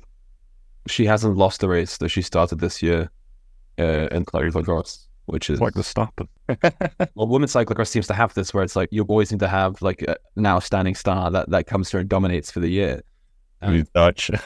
She 0.88 1.06
hasn't 1.06 1.38
lost 1.38 1.62
the 1.62 1.70
race 1.70 1.98
that 1.98 2.10
she 2.10 2.22
started 2.22 2.60
this 2.60 2.82
year 2.82 3.12
uh, 3.78 4.08
in 4.12 4.26
cyclocross, 4.26 5.08
which 5.32 5.50
is 5.50 5.62
Like 5.62 5.74
the 5.74 5.82
Stappen. 5.82 6.28
well, 7.16 7.28
women's 7.28 7.54
cyclocross 7.54 7.88
seems 7.88 8.08
to 8.08 8.14
have 8.14 8.34
this 8.34 8.54
where 8.54 8.64
it's 8.64 8.76
like 8.76 8.90
you 8.92 9.04
always 9.04 9.32
need 9.32 9.40
to 9.40 9.48
have 9.48 9.82
like 9.82 10.02
a 10.04 10.18
now 10.36 10.60
standing 10.60 10.94
star 10.96 11.32
that 11.32 11.50
that 11.50 11.68
comes 11.68 11.90
through 11.90 12.02
and 12.02 12.10
dominates 12.10 12.52
for 12.52 12.60
the 12.60 12.70
year. 12.70 13.02
Um, 13.62 13.88
Dutch. 13.94 14.30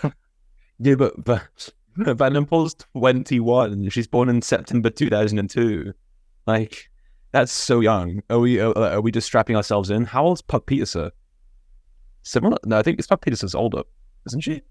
Yeah, 0.80 0.95
but, 0.95 1.24
but 1.24 1.69
Van 1.95 2.34
der 2.34 2.43
Poel's 2.43 2.76
21. 2.93 3.89
She's 3.89 4.08
born 4.08 4.30
in 4.30 4.41
September 4.41 4.89
2002. 4.89 5.93
Like, 6.45 6.89
that's 7.32 7.52
so 7.52 7.80
young. 7.80 8.21
Are 8.30 8.39
we 8.39 8.60
are, 8.60 8.78
are 8.78 9.02
we 9.02 9.12
just 9.12 9.28
strapping 9.28 9.56
ourselves 9.56 9.89
in? 9.89 10.06
How 10.06 10.26
old's 10.26 10.41
Puck 10.41 10.65
Pieterse? 10.65 11.12
Similar? 12.24 12.58
No, 12.65 12.78
I 12.78 12.82
think 12.82 13.00
it's 13.00 13.08
Puck 13.08 13.24
Pieterse's 13.24 13.56
older, 13.56 13.84
isn't 14.28 14.41
she? 14.41 14.62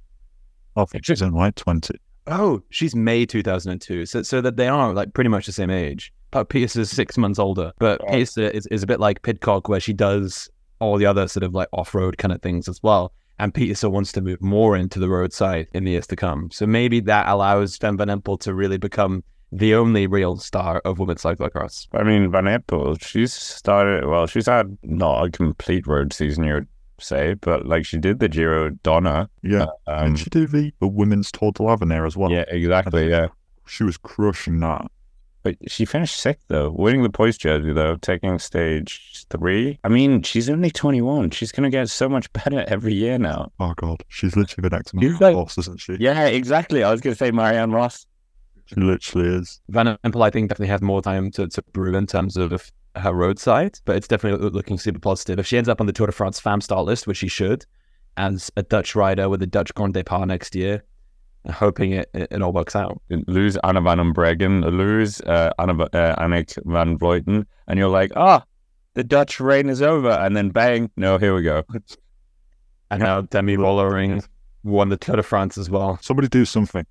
I 0.77 0.85
think 0.85 1.05
she's 1.05 1.23
in 1.23 1.33
like 1.33 1.55
20. 1.55 1.95
Oh, 2.27 2.63
she's 2.71 2.95
May 2.95 3.27
2002. 3.27 4.07
So 4.07 4.23
so 4.23 4.41
that 4.41 4.57
they 4.57 4.69
are 4.69 4.93
like 4.93 5.13
pretty 5.15 5.31
much 5.31 5.47
the 5.47 5.53
same 5.53 5.71
age. 5.71 6.13
Uh, 6.33 6.43
Puck 6.43 6.57
is 6.57 6.91
six 6.91 7.17
months 7.17 7.39
older. 7.39 7.73
But 7.79 8.01
Yeah. 8.05 8.17
Is, 8.17 8.37
is 8.37 8.83
a 8.83 8.87
bit 8.87 9.01
like 9.01 9.23
Pidcock, 9.23 9.69
where 9.69 9.81
she 9.81 9.93
does 9.93 10.49
all 10.81 10.97
the 10.97 11.07
other 11.07 11.29
sort 11.29 11.45
of 11.45 11.55
like 11.55 11.69
off 11.73 11.95
road 11.95 12.19
kind 12.19 12.33
of 12.33 12.43
things 12.43 12.69
as 12.69 12.83
well. 12.83 13.13
And 13.39 13.53
Pieterse 13.53 13.91
wants 13.91 14.13
to 14.13 14.21
move 14.21 14.41
more 14.41 14.77
into 14.77 14.99
the 14.99 15.09
roadside 15.09 15.69
in 15.75 15.85
the 15.85 15.93
years 15.93 16.07
to 16.09 16.17
come. 16.17 16.51
So 16.53 16.67
maybe 16.67 17.01
that 17.01 17.29
allows 17.29 17.77
Van 17.79 17.97
Van 17.97 18.09
Empel 18.09 18.39
to 18.41 18.55
really 18.55 18.79
become 18.79 19.25
the 19.51 19.75
only 19.75 20.07
real 20.07 20.37
star 20.37 20.81
of 20.85 20.99
women's 20.99 21.23
cyclocross. 21.23 21.87
I 21.93 22.03
mean, 22.03 22.31
Van 22.31 22.45
Empel, 22.45 23.01
she's 23.05 23.33
started, 23.33 24.07
well, 24.07 24.27
she's 24.27 24.47
had 24.47 24.77
not 24.83 25.25
a 25.25 25.31
complete 25.31 25.87
road 25.87 26.13
season, 26.13 26.45
would 26.53 26.69
say, 27.01 27.35
but 27.35 27.67
like 27.67 27.85
she 27.87 27.99
did 27.99 28.19
the 28.21 28.29
Giro 28.29 28.71
Donne. 28.71 29.29
Yeah. 29.43 29.67
Um, 29.87 30.15
Did 30.15 30.19
she 30.19 30.31
did 30.31 30.51
the, 30.51 30.73
the 30.81 30.87
women's 30.89 31.31
Tour 31.33 31.53
de 31.53 31.63
l'Avenir 31.63 32.07
as 32.07 32.17
well? 32.17 32.31
yeah, 32.31 32.45
exactly. 32.49 33.11
Yeah. 33.11 33.29
She 33.67 33.83
was 33.85 33.97
crushing 33.97 34.61
that. 34.61 34.87
But 35.43 35.57
she 35.71 35.85
finished 35.85 36.17
sixth, 36.17 36.47
though, 36.49 36.71
winning 36.71 37.03
the 37.03 37.11
post 37.11 37.41
jersey, 37.43 37.73
though, 37.73 37.97
taking 37.97 38.39
stage 38.39 39.27
three. 39.29 39.79
I 39.85 39.89
mean, 39.89 40.23
she's 40.23 40.49
only 40.49 40.71
21. 40.71 41.31
She's 41.33 41.53
going 41.53 41.65
to 41.65 41.71
get 41.71 41.91
so 41.91 42.09
much 42.09 42.33
better 42.33 42.65
every 42.67 42.95
year 42.95 43.19
now. 43.19 43.53
Oh, 43.61 43.75
God. 43.77 44.03
She's 44.09 44.37
literally 44.37 44.69
the 44.71 44.75
next 44.77 44.93
She's 44.93 45.01
Marianne 45.03 45.19
like- 45.21 45.35
Vos, 45.35 45.59
isn't 45.59 45.81
she? 45.81 45.97
Yeah, 46.01 46.25
exactly. 46.27 46.83
I 46.83 46.91
was 46.91 47.03
going 47.03 47.13
to 47.15 47.19
say 47.19 47.31
Marianne 47.31 47.73
Vos. 47.73 48.07
She 48.67 48.77
literally 48.77 49.29
is. 49.37 49.61
Van 49.69 49.99
Empel, 50.03 50.25
I 50.25 50.31
think, 50.31 50.49
definitely 50.49 50.69
has 50.71 50.81
more 50.81 51.03
time 51.03 51.31
to, 51.33 51.47
to 51.47 51.63
brew 51.75 51.95
in 51.95 52.07
terms 52.07 52.39
of 52.39 52.71
her 52.97 53.13
roadside, 53.13 53.79
but 53.85 53.97
it's 53.97 54.09
definitely 54.09 54.49
looking 54.51 54.79
super 54.79 54.99
positive. 54.99 55.39
If 55.39 55.47
she 55.47 55.57
ends 55.57 55.69
up 55.69 55.81
on 55.81 55.87
the 55.87 55.93
Tour 55.93 56.07
de 56.07 56.13
France 56.13 56.41
Femmes 56.41 56.65
start 56.65 56.85
list, 56.85 57.07
which 57.07 57.19
she 57.19 57.29
should, 57.29 57.67
as 58.17 58.51
a 58.57 58.63
Dutch 58.63 58.95
rider 58.95 59.29
with 59.29 59.43
a 59.43 59.47
Dutch 59.47 59.75
Grand 59.75 59.95
Depart 59.95 60.29
next 60.29 60.55
year, 60.55 60.85
hoping 61.53 61.93
it, 61.93 62.09
it, 62.15 62.29
it 62.31 62.43
all 62.43 62.53
works 62.53 62.77
out. 62.77 63.01
Lose 63.27 63.57
Anna 63.65 63.81
van 63.81 63.99
Breggen, 64.15 64.65
lose 64.71 65.21
uh, 65.23 65.51
Anna, 65.59 65.85
uh, 65.85 66.17
Annemiek 66.17 66.57
van 66.65 66.99
Vleuten, 66.99 67.45
and 67.69 67.79
you're 67.79 67.89
like, 67.89 68.13
ah, 68.17 68.45
the 68.95 69.05
Dutch 69.05 69.41
reign 69.41 69.69
is 69.69 69.83
over. 69.83 70.11
And 70.11 70.37
then 70.37 70.51
bang, 70.51 70.91
no, 70.97 71.19
here 71.19 71.35
we 71.35 71.43
go. 71.43 71.65
And 72.91 73.03
now 73.03 73.23
Demi 73.23 73.57
Vollering 73.57 74.25
won 74.63 74.91
the 74.91 74.97
Tour 74.97 75.17
de 75.17 75.23
France 75.23 75.59
as 75.59 75.69
well. 75.69 75.99
Somebody 76.01 76.29
do 76.29 76.45
something, 76.45 76.87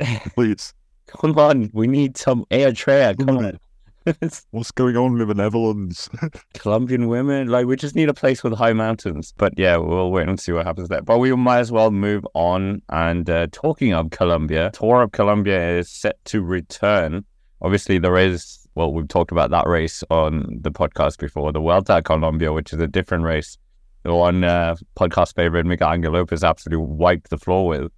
please. 0.34 0.74
Come 1.06 1.38
on, 1.38 1.70
we 1.72 1.86
need 1.86 2.18
some 2.18 2.44
Eritrea. 2.50 3.16
Come 3.16 3.38
on. 3.38 3.58
What's 4.50 4.70
going 4.70 4.96
on 4.96 5.16
with 5.16 5.28
the 5.28 5.34
Netherlands? 5.34 6.10
Colombian 6.54 7.08
women. 7.08 7.48
Like, 7.48 7.66
we 7.66 7.76
just 7.76 7.94
need 7.94 8.10
a 8.10 8.14
place 8.14 8.44
with 8.44 8.52
high 8.52 8.74
mountains. 8.74 9.32
But 9.36 9.54
yeah, 9.56 9.76
we'll 9.76 10.10
wait 10.10 10.28
and 10.28 10.38
see 10.38 10.52
what 10.52 10.66
happens 10.66 10.88
there. 10.88 11.00
But 11.00 11.18
we 11.18 11.34
might 11.34 11.60
as 11.60 11.72
well 11.72 11.90
move 11.90 12.26
on. 12.34 12.82
And 12.90 13.28
uh, 13.30 13.46
talking 13.52 13.94
of 13.94 14.10
Colombia, 14.10 14.70
Tour 14.74 15.02
of 15.02 15.12
Colombia 15.12 15.78
is 15.78 15.88
set 15.88 16.22
to 16.26 16.42
return. 16.42 17.24
Obviously, 17.62 17.98
there 17.98 18.18
is, 18.18 18.66
well, 18.74 18.92
we've 18.92 19.08
talked 19.08 19.32
about 19.32 19.50
that 19.50 19.66
race 19.66 20.04
on 20.10 20.58
the 20.60 20.70
podcast 20.70 21.18
before, 21.18 21.50
the 21.52 21.60
Vuelta 21.60 21.96
a 21.96 22.02
Colombia, 22.02 22.52
which 22.52 22.74
is 22.74 22.80
a 22.80 22.86
different 22.86 23.24
race. 23.24 23.56
The 24.02 24.14
one 24.14 24.44
uh, 24.44 24.76
podcast 24.96 25.34
favorite, 25.34 25.64
Miguel 25.64 25.94
Angel 25.94 26.12
Lopez, 26.12 26.44
absolutely 26.44 26.84
wiped 26.84 27.30
the 27.30 27.38
floor 27.38 27.66
with, 27.66 27.90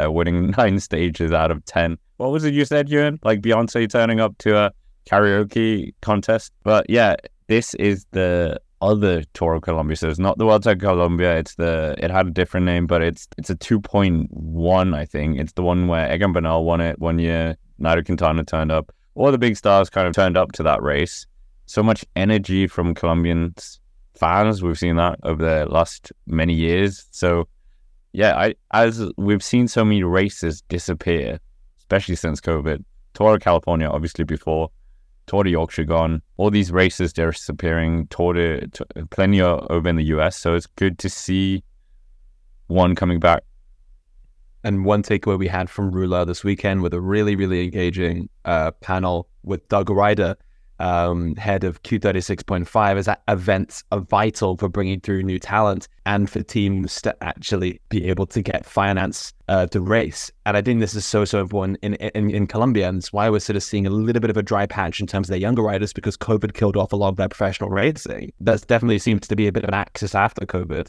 uh, 0.00 0.08
winning 0.12 0.50
nine 0.56 0.78
stages 0.78 1.32
out 1.32 1.50
of 1.50 1.64
10. 1.64 1.98
What 2.18 2.30
was 2.30 2.44
it 2.44 2.54
you 2.54 2.64
said, 2.64 2.88
Ewan? 2.88 3.18
Like 3.24 3.40
Beyonce 3.40 3.90
turning 3.90 4.20
up 4.20 4.38
to 4.38 4.56
a 4.56 4.72
karaoke 5.08 5.94
contest. 6.02 6.52
But 6.62 6.86
yeah, 6.88 7.16
this 7.46 7.74
is 7.74 8.06
the 8.12 8.60
other 8.80 9.24
Tour 9.34 9.54
of 9.54 9.62
Colombia. 9.62 9.96
So 9.96 10.08
it's 10.08 10.18
not 10.18 10.38
the 10.38 10.44
Vuelta 10.44 10.72
of 10.72 10.78
Colombia. 10.78 11.38
It's 11.38 11.54
the 11.54 11.94
it 11.98 12.10
had 12.10 12.26
a 12.28 12.30
different 12.30 12.66
name, 12.66 12.86
but 12.86 13.02
it's 13.02 13.26
it's 13.38 13.50
a 13.50 13.54
two 13.54 13.80
point 13.80 14.30
one. 14.30 14.94
I 14.94 15.04
think 15.04 15.38
it's 15.38 15.52
the 15.52 15.62
one 15.62 15.88
where 15.88 16.12
Egan 16.14 16.32
Bernal 16.32 16.64
won 16.64 16.80
it 16.80 16.98
one 16.98 17.18
year. 17.18 17.56
Nairo 17.80 18.04
Quintana 18.04 18.44
turned 18.44 18.72
up. 18.72 18.92
All 19.14 19.32
the 19.32 19.38
big 19.38 19.56
stars 19.56 19.90
kind 19.90 20.06
of 20.06 20.14
turned 20.14 20.36
up 20.36 20.52
to 20.52 20.62
that 20.62 20.82
race. 20.82 21.26
So 21.66 21.82
much 21.82 22.04
energy 22.16 22.66
from 22.66 22.94
Colombians 22.94 23.80
fans. 24.14 24.62
We've 24.62 24.78
seen 24.78 24.96
that 24.96 25.18
over 25.22 25.42
the 25.42 25.66
last 25.70 26.12
many 26.26 26.54
years. 26.54 27.06
So 27.10 27.48
yeah, 28.12 28.36
I 28.36 28.54
as 28.72 29.10
we've 29.16 29.42
seen 29.42 29.68
so 29.68 29.84
many 29.84 30.02
races 30.02 30.62
disappear, 30.68 31.38
especially 31.78 32.16
since 32.16 32.40
COVID. 32.40 32.84
Tour 33.14 33.34
of 33.34 33.40
California, 33.40 33.88
obviously 33.88 34.22
before, 34.22 34.70
Tour 35.28 35.44
de 35.44 35.50
Yorkshire 35.50 35.84
gone. 35.84 36.22
All 36.38 36.50
these 36.50 36.72
races 36.72 37.12
they're 37.12 37.30
disappearing. 37.30 38.08
Tour 38.08 38.32
de 38.34 38.66
plenty 39.10 39.40
are 39.40 39.64
over 39.70 39.88
in 39.88 39.96
the 39.96 40.04
US. 40.04 40.36
So 40.36 40.54
it's 40.54 40.66
good 40.66 40.98
to 40.98 41.08
see 41.08 41.62
one 42.66 42.94
coming 42.94 43.20
back. 43.20 43.44
And 44.64 44.84
one 44.84 45.02
takeaway 45.02 45.38
we 45.38 45.46
had 45.46 45.70
from 45.70 45.92
Rouleur 45.92 46.26
this 46.26 46.42
weekend 46.42 46.82
with 46.82 46.92
a 46.92 47.00
really, 47.00 47.36
really 47.36 47.62
engaging 47.62 48.28
uh, 48.44 48.72
panel 48.72 49.28
with 49.44 49.68
Doug 49.68 49.88
Ryder, 49.88 50.36
um, 50.78 51.34
head 51.36 51.64
of 51.64 51.82
Q36.5, 51.82 52.96
is 52.96 53.06
that 53.06 53.22
events 53.28 53.84
are 53.92 54.00
vital 54.00 54.56
for 54.56 54.68
bringing 54.68 55.00
through 55.00 55.22
new 55.22 55.38
talent 55.38 55.88
and 56.06 56.30
for 56.30 56.42
teams 56.42 57.00
to 57.02 57.16
actually 57.22 57.80
be 57.88 58.06
able 58.08 58.26
to 58.26 58.42
get 58.42 58.64
finance 58.64 59.32
uh, 59.48 59.66
to 59.66 59.80
race. 59.80 60.30
And 60.46 60.56
I 60.56 60.62
think 60.62 60.80
this 60.80 60.94
is 60.94 61.04
so, 61.04 61.24
so 61.24 61.40
important 61.40 61.78
in, 61.82 61.94
in, 61.94 62.30
in 62.30 62.46
Colombia. 62.46 62.88
And 62.88 62.98
it's 62.98 63.12
why 63.12 63.28
we're 63.28 63.40
sort 63.40 63.56
of 63.56 63.62
seeing 63.62 63.86
a 63.86 63.90
little 63.90 64.20
bit 64.20 64.30
of 64.30 64.36
a 64.36 64.42
dry 64.42 64.66
patch 64.66 65.00
in 65.00 65.06
terms 65.06 65.28
of 65.28 65.30
their 65.30 65.38
younger 65.38 65.62
riders 65.62 65.92
because 65.92 66.16
COVID 66.16 66.54
killed 66.54 66.76
off 66.76 66.92
a 66.92 66.96
lot 66.96 67.08
of 67.08 67.16
their 67.16 67.28
professional 67.28 67.70
racing. 67.70 68.32
That 68.40 68.66
definitely 68.66 68.98
seems 68.98 69.26
to 69.28 69.36
be 69.36 69.48
a 69.48 69.52
bit 69.52 69.64
of 69.64 69.68
an 69.68 69.74
axis 69.74 70.14
after 70.14 70.46
COVID. 70.46 70.88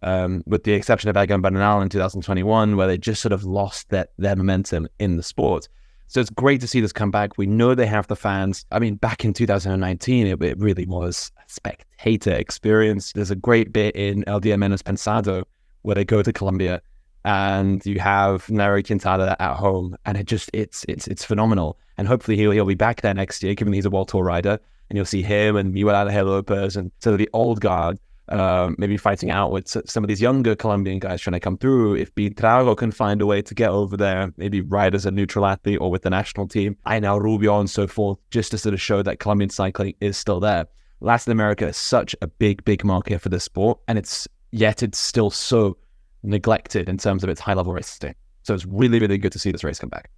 Um, 0.00 0.44
with 0.46 0.62
the 0.62 0.74
exception 0.74 1.10
of 1.10 1.16
Egan 1.16 1.40
Bernal 1.40 1.80
in 1.80 1.88
2021, 1.88 2.76
where 2.76 2.86
they 2.86 2.96
just 2.96 3.20
sort 3.20 3.32
of 3.32 3.42
lost 3.42 3.88
that, 3.88 4.10
their 4.16 4.36
momentum 4.36 4.86
in 5.00 5.16
the 5.16 5.24
sport. 5.24 5.68
So 6.08 6.20
it's 6.20 6.30
great 6.30 6.62
to 6.62 6.66
see 6.66 6.80
this 6.80 6.92
come 6.92 7.10
back. 7.10 7.36
We 7.36 7.46
know 7.46 7.74
they 7.74 7.86
have 7.86 8.06
the 8.06 8.16
fans. 8.16 8.64
I 8.72 8.78
mean, 8.78 8.94
back 8.94 9.26
in 9.26 9.34
2019, 9.34 10.26
it, 10.26 10.42
it 10.42 10.58
really 10.58 10.86
was 10.86 11.30
a 11.36 11.42
spectator 11.46 12.32
experience. 12.32 13.12
There's 13.12 13.30
a 13.30 13.36
great 13.36 13.74
bit 13.74 13.94
in 13.94 14.26
El 14.26 14.40
Dia 14.40 14.56
Menos 14.56 14.82
Pensado 14.82 15.44
where 15.82 15.94
they 15.94 16.06
go 16.06 16.22
to 16.22 16.32
Colombia 16.32 16.80
and 17.26 17.84
you 17.84 17.98
have 17.98 18.46
Nairo 18.46 18.84
Quintana 18.84 19.36
at 19.38 19.54
home, 19.54 19.96
and 20.06 20.16
it 20.16 20.26
just 20.26 20.50
it's 20.54 20.84
it's 20.88 21.06
it's 21.08 21.24
phenomenal. 21.24 21.78
And 21.98 22.08
hopefully 22.08 22.38
he'll 22.38 22.52
he'll 22.52 22.64
be 22.64 22.74
back 22.74 23.02
there 23.02 23.12
next 23.12 23.42
year, 23.42 23.54
given 23.54 23.74
he's 23.74 23.84
a 23.84 23.90
World 23.90 24.08
Tour 24.08 24.24
rider, 24.24 24.58
and 24.88 24.96
you'll 24.96 25.04
see 25.04 25.22
him 25.22 25.56
and 25.56 25.74
Miguel 25.74 26.08
Angel 26.08 26.24
Lopez 26.24 26.74
and 26.74 26.90
sort 27.00 27.12
of 27.12 27.18
the 27.18 27.28
old 27.34 27.60
guard 27.60 27.98
uh, 28.28 28.70
maybe 28.78 28.96
fighting 28.96 29.30
out 29.30 29.50
with 29.50 29.68
some 29.68 30.04
of 30.04 30.08
these 30.08 30.20
younger 30.20 30.54
Colombian 30.54 30.98
guys 30.98 31.20
trying 31.20 31.32
to 31.32 31.40
come 31.40 31.56
through. 31.56 31.96
If 31.96 32.14
Buitrago 32.14 32.76
can 32.76 32.90
find 32.90 33.20
a 33.22 33.26
way 33.26 33.42
to 33.42 33.54
get 33.54 33.70
over 33.70 33.96
there, 33.96 34.32
maybe 34.36 34.60
ride 34.60 34.94
as 34.94 35.06
a 35.06 35.10
neutral 35.10 35.46
athlete 35.46 35.78
or 35.80 35.90
with 35.90 36.02
the 36.02 36.10
national 36.10 36.48
team, 36.48 36.76
Einer 36.86 37.20
Rubio 37.20 37.58
and 37.60 37.70
so 37.70 37.86
forth, 37.86 38.18
just 38.30 38.50
to 38.50 38.58
sort 38.58 38.74
of 38.74 38.80
show 38.80 39.02
that 39.02 39.18
Colombian 39.18 39.50
cycling 39.50 39.94
is 40.00 40.16
still 40.16 40.40
there. 40.40 40.66
Latin 41.00 41.32
America 41.32 41.68
is 41.68 41.76
such 41.76 42.14
a 42.22 42.26
big, 42.26 42.64
big 42.64 42.84
market 42.84 43.20
for 43.20 43.28
the 43.28 43.40
sport, 43.40 43.78
and 43.86 43.98
it's 43.98 44.26
yet 44.50 44.82
it's 44.82 44.98
still 44.98 45.30
so 45.30 45.76
neglected 46.22 46.88
in 46.88 46.98
terms 46.98 47.22
of 47.22 47.30
its 47.30 47.40
high 47.40 47.54
level 47.54 47.72
racing. 47.72 48.14
So 48.42 48.54
it's 48.54 48.66
really, 48.66 48.98
really 48.98 49.18
good 49.18 49.32
to 49.32 49.38
see 49.38 49.52
this 49.52 49.62
race 49.62 49.78
come 49.78 49.90
back. 49.90 50.10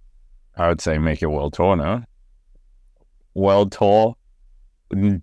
I 0.57 0.67
would 0.69 0.81
say 0.81 0.97
make 0.97 1.21
it 1.21 1.27
world 1.27 1.53
tour 1.53 1.75
now. 1.75 2.05
World 3.33 3.71
tour 3.71 4.15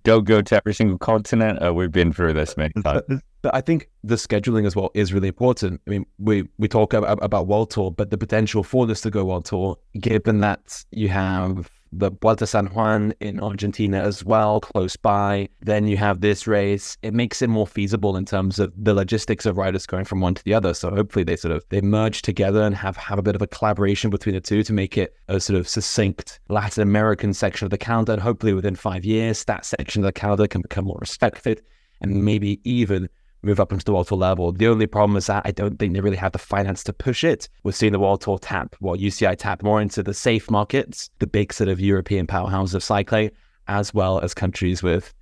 don't 0.03 0.25
go 0.25 0.43
to 0.43 0.57
every 0.57 0.75
single 0.75 0.99
continent. 0.99 1.63
Uh, 1.65 1.73
we've 1.73 1.93
been 1.93 2.13
through 2.13 2.33
this 2.33 2.57
many 2.57 2.73
times. 2.83 3.03
But 3.43 3.55
I 3.55 3.61
think 3.61 3.89
the 4.03 4.17
scheduling 4.17 4.67
as 4.67 4.75
well 4.75 4.91
is 4.95 5.13
really 5.13 5.29
important. 5.29 5.81
I 5.87 5.91
mean, 5.91 6.07
we 6.19 6.49
we 6.59 6.67
talk 6.67 6.93
about, 6.93 7.23
about 7.23 7.47
World 7.47 7.71
Tour, 7.71 7.91
but 7.91 8.11
the 8.11 8.19
potential 8.19 8.65
for 8.65 8.87
this 8.87 9.01
to 9.03 9.11
go 9.11 9.25
World 9.25 9.45
Tour, 9.45 9.77
given 10.01 10.41
that 10.41 10.85
you 10.91 11.09
have 11.09 11.71
the 11.92 12.11
Vuelta 12.11 12.46
San 12.46 12.66
Juan 12.66 13.12
in 13.20 13.40
Argentina 13.40 14.01
as 14.01 14.24
well, 14.24 14.61
close 14.61 14.96
by. 14.96 15.48
Then 15.61 15.87
you 15.87 15.96
have 15.96 16.20
this 16.20 16.46
race. 16.46 16.96
It 17.03 17.14
makes 17.14 17.42
it 17.42 17.48
more 17.48 17.66
feasible 17.66 18.16
in 18.16 18.24
terms 18.24 18.59
of 18.59 18.72
the 18.77 18.94
logistics 18.94 19.46
of 19.46 19.57
riders 19.57 19.87
going 19.87 20.05
from 20.05 20.20
one 20.20 20.35
to 20.35 20.44
the 20.44 20.55
other. 20.55 20.74
So 20.74 20.90
hopefully 20.90 21.24
they 21.24 21.37
sort 21.37 21.53
of 21.53 21.64
they 21.70 21.81
merge 21.81 22.22
together 22.22 22.62
and 22.62 22.74
have 22.74 22.96
have 22.96 23.18
a 23.18 23.22
bit 23.22 23.35
of 23.35 23.42
a 23.42 23.46
collaboration 23.46 24.11
between 24.11 24.35
the 24.35 24.40
two 24.40 24.62
to 24.62 24.72
make 24.72 24.98
it 24.98 25.14
a 25.29 25.40
sort 25.40 25.59
of 25.59 25.68
succinct 25.68 26.40
Latin 26.48 26.83
American 26.83 27.33
section 27.35 27.66
of 27.66 27.70
the 27.70 27.79
calendar. 27.79 28.12
And 28.12 28.22
hopefully 28.22 28.53
within 28.53 28.77
five 28.77 29.05
years, 29.05 29.44
that 29.44 29.64
section 29.64 30.03
of 30.03 30.07
the 30.07 30.12
calendar 30.12 30.46
can 30.46 30.62
become 30.62 30.85
more 30.85 30.98
respected 31.01 31.62
and 32.01 32.24
maybe 32.24 32.61
even 32.64 33.09
move 33.42 33.61
up 33.61 33.72
into 33.72 33.85
the 33.85 33.92
World 33.92 34.09
Tour 34.09 34.18
level. 34.18 34.53
The 34.53 34.68
only 34.68 34.87
problem 34.87 35.16
is 35.16 35.27
that 35.27 35.42
I 35.44 35.51
don't 35.51 35.79
think 35.79 35.94
they 35.94 36.01
really 36.01 36.16
have 36.16 36.33
the 36.33 36.38
finance 36.38 36.83
to 36.85 36.92
push 36.92 37.24
it. 37.24 37.48
We're 37.62 37.72
seeing 37.72 37.92
the 37.92 37.98
World 37.98 38.20
Tour 38.20 38.38
tap, 38.38 38.74
well, 38.81 38.96
UCI 38.96 39.37
tap 39.37 39.62
more 39.62 39.81
into 39.81 40.03
the 40.03 40.14
safe 40.14 40.51
markets, 40.51 41.11
the 41.18 41.27
big 41.27 41.53
sort 41.53 41.68
of 41.68 41.81
European 41.81 42.27
powerhouses 42.27 42.74
of 42.74 42.83
cycling, 42.83 43.31
as 43.68 43.94
well 43.94 44.20
as 44.20 44.35
countries 44.35 44.83
with 44.83 45.14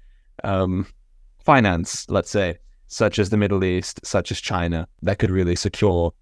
um, 0.44 0.86
finance, 1.38 2.08
let's 2.08 2.30
say, 2.30 2.58
such 2.88 3.18
as 3.18 3.30
the 3.30 3.36
Middle 3.36 3.64
East, 3.64 4.00
such 4.04 4.30
as 4.30 4.40
China, 4.40 4.86
that 5.02 5.18
could 5.18 5.30
really 5.30 5.56
secure 5.56 6.12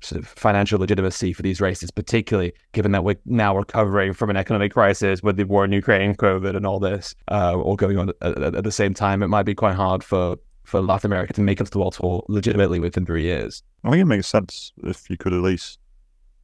sort 0.00 0.20
of 0.20 0.28
financial 0.28 0.78
legitimacy 0.78 1.32
for 1.32 1.42
these 1.42 1.60
races, 1.60 1.90
particularly 1.90 2.52
given 2.72 2.92
that 2.92 3.04
we're 3.04 3.16
now 3.26 3.56
recovering 3.56 4.12
from 4.12 4.30
an 4.30 4.36
economic 4.36 4.72
crisis 4.72 5.22
with 5.22 5.36
the 5.36 5.44
war 5.44 5.64
in 5.64 5.72
Ukraine, 5.72 6.14
COVID, 6.14 6.56
and 6.56 6.66
all 6.66 6.78
this, 6.78 7.14
uh, 7.30 7.54
all 7.56 7.76
going 7.76 7.98
on 7.98 8.10
at, 8.22 8.38
at, 8.38 8.54
at 8.54 8.64
the 8.64 8.72
same 8.72 8.94
time. 8.94 9.22
It 9.22 9.28
might 9.28 9.42
be 9.42 9.54
quite 9.54 9.74
hard 9.74 10.04
for 10.04 10.36
for 10.68 10.82
Latin 10.82 11.10
America 11.10 11.32
to 11.32 11.40
make 11.40 11.60
it 11.60 11.64
to 11.64 11.70
the 11.70 11.78
World 11.78 11.94
Tour 11.94 12.22
legitimately 12.28 12.78
within 12.78 13.06
three 13.06 13.22
years. 13.22 13.62
I 13.84 13.90
think 13.90 14.02
it 14.02 14.04
makes 14.04 14.26
sense 14.26 14.72
if 14.84 15.08
you 15.08 15.16
could 15.16 15.32
at 15.32 15.40
least 15.40 15.78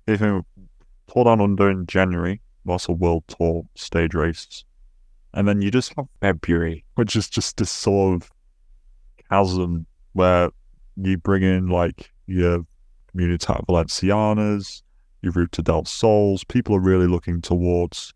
if 0.07 0.21
you 0.21 0.45
Down 1.15 1.41
Under 1.41 1.71
in 1.71 1.87
January, 1.87 2.41
that's 2.65 2.89
a 2.89 2.93
World 2.93 3.25
Tour 3.29 3.65
stage 3.75 4.15
race, 4.15 4.65
and 5.35 5.47
then 5.47 5.61
you 5.61 5.71
just 5.71 5.95
have 5.97 6.07
February, 6.23 6.85
which 6.95 7.15
is 7.15 7.29
just 7.29 7.59
this 7.59 7.71
sort 7.71 8.23
of 8.23 8.31
chasm 9.31 9.87
where 10.15 10.51
you 10.97 11.19
bring 11.19 11.43
in 11.43 11.69
like 11.69 12.11
your 12.27 12.65
Comunitat 13.15 13.67
Valencianas, 13.67 14.83
your 15.21 15.33
Ruta 15.33 15.61
del 15.61 15.85
Sols. 15.85 16.45
People 16.45 16.77
are 16.77 16.81
really 16.81 17.07
looking 17.07 17.43
towards 17.43 18.15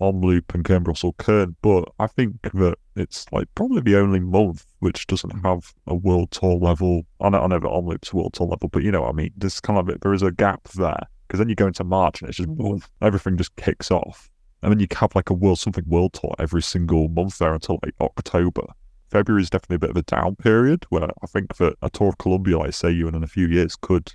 Omloop 0.00 0.54
and 0.54 0.64
Kuurne-Brussel-Kuurne, 0.64 1.54
but 1.62 1.84
I 1.98 2.06
think 2.06 2.42
that 2.42 2.76
it's 2.96 3.30
like 3.32 3.48
probably 3.54 3.80
the 3.80 3.96
only 3.96 4.20
month 4.20 4.66
which 4.80 5.06
doesn't 5.06 5.44
have 5.44 5.72
a 5.86 5.94
world 5.94 6.30
tour 6.30 6.56
level. 6.56 7.06
I 7.20 7.28
know, 7.28 7.42
I 7.42 7.46
know 7.46 7.58
that 7.58 7.68
Omloop's 7.68 8.12
world 8.12 8.34
tour 8.34 8.48
level, 8.48 8.68
but 8.68 8.82
you 8.82 8.90
know 8.90 9.02
what 9.02 9.10
I 9.10 9.12
mean. 9.12 9.32
There's 9.36 9.60
kind 9.60 9.78
of 9.78 10.00
there 10.00 10.12
is 10.12 10.22
a 10.22 10.32
gap 10.32 10.68
there 10.70 11.06
because 11.26 11.38
then 11.38 11.48
you 11.48 11.54
go 11.54 11.66
into 11.66 11.84
March 11.84 12.20
and 12.20 12.28
it's 12.28 12.38
just 12.38 12.48
mm-hmm. 12.48 12.62
boom, 12.62 12.82
everything 13.00 13.36
just 13.36 13.54
kicks 13.56 13.90
off, 13.90 14.30
and 14.62 14.72
then 14.72 14.80
you 14.80 14.86
have 14.96 15.14
like 15.14 15.30
a 15.30 15.34
world 15.34 15.58
something 15.58 15.84
world 15.86 16.12
tour 16.14 16.34
every 16.38 16.62
single 16.62 17.08
month 17.08 17.38
there 17.38 17.54
until 17.54 17.78
like 17.82 17.94
October. 18.00 18.64
February 19.10 19.42
is 19.42 19.50
definitely 19.50 19.76
a 19.76 19.78
bit 19.78 19.90
of 19.90 19.96
a 19.96 20.02
down 20.02 20.34
period 20.36 20.86
where 20.88 21.10
I 21.22 21.26
think 21.26 21.56
that 21.56 21.74
a 21.82 21.90
tour 21.90 22.08
of 22.08 22.18
Colombia, 22.18 22.58
like 22.58 22.72
say 22.72 22.90
you 22.90 23.08
in 23.08 23.22
a 23.22 23.26
few 23.26 23.46
years, 23.46 23.76
could 23.76 24.12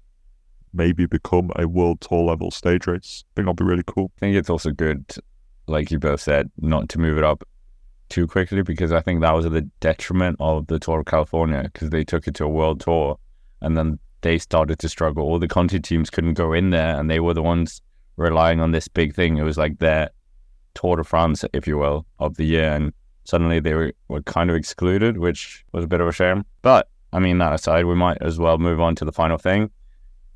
maybe 0.74 1.06
become 1.06 1.52
a 1.56 1.68
world 1.68 2.02
tour 2.02 2.24
level 2.24 2.52
stage 2.52 2.88
race. 2.88 3.24
I 3.24 3.30
think 3.36 3.46
that'll 3.46 3.54
be 3.54 3.64
really 3.64 3.84
cool. 3.86 4.12
I 4.18 4.20
think 4.20 4.36
it's 4.36 4.50
also 4.50 4.72
good 4.72 5.06
like 5.68 5.92
you 5.92 6.00
both 6.00 6.22
said, 6.22 6.50
not 6.60 6.90
to 6.90 7.00
move 7.00 7.18
it 7.18 7.24
up 7.24 7.44
too 8.10 8.28
quickly 8.28 8.62
because 8.62 8.92
I 8.92 9.02
think 9.02 9.22
that 9.22 9.36
was 9.36 9.46
at 9.46 9.52
the 9.52 9.70
detriment 9.80 10.38
of 10.40 10.68
the 10.68 10.80
Tour 10.80 11.02
of 11.02 11.06
California 11.06 11.64
because 11.72 11.90
they 11.90 12.04
took 12.04 12.28
it 12.28 12.36
to 12.36 12.46
a 12.46 12.50
world 12.50 12.80
tour 12.80 13.20
and 13.62 13.78
then 13.78 14.00
they 14.22 14.38
started 14.38 14.80
to 14.80 14.90
struggle. 14.90 15.24
All 15.24 15.40
the 15.40 15.48
Conti 15.48 15.80
teams 15.80 16.10
couldn't 16.10 16.36
go 16.36 16.54
in 16.54 16.70
there 16.70 17.00
and 17.00 17.10
they 17.10 17.20
were 17.20 17.34
the 17.34 17.44
ones 17.44 17.82
relying 18.16 18.60
on 18.60 18.72
this 18.72 18.88
big 18.88 19.14
thing. 19.14 19.38
It 19.38 19.44
was 19.44 19.58
like 19.58 19.80
their 19.80 20.10
Tour 20.74 20.98
de 20.98 21.04
France, 21.04 21.44
if 21.54 21.68
you 21.68 21.78
will, 21.78 22.06
of 22.20 22.36
the 22.38 22.46
year. 22.46 22.72
And 22.74 22.94
suddenly 23.24 23.60
they 23.60 23.74
were, 23.74 23.94
were 24.08 24.22
kind 24.22 24.50
of 24.50 24.56
excluded, 24.56 25.18
which 25.18 25.66
was 25.72 25.84
a 25.84 25.88
bit 25.88 26.02
of 26.02 26.08
a 26.08 26.12
shame. 26.12 26.46
But 26.62 26.90
I 27.14 27.20
mean, 27.20 27.38
that 27.40 27.54
aside, 27.54 27.86
we 27.86 27.96
might 27.96 28.18
as 28.22 28.40
well 28.40 28.58
move 28.58 28.80
on 28.80 28.96
to 28.96 29.06
the 29.06 29.12
final 29.12 29.38
thing. 29.38 29.70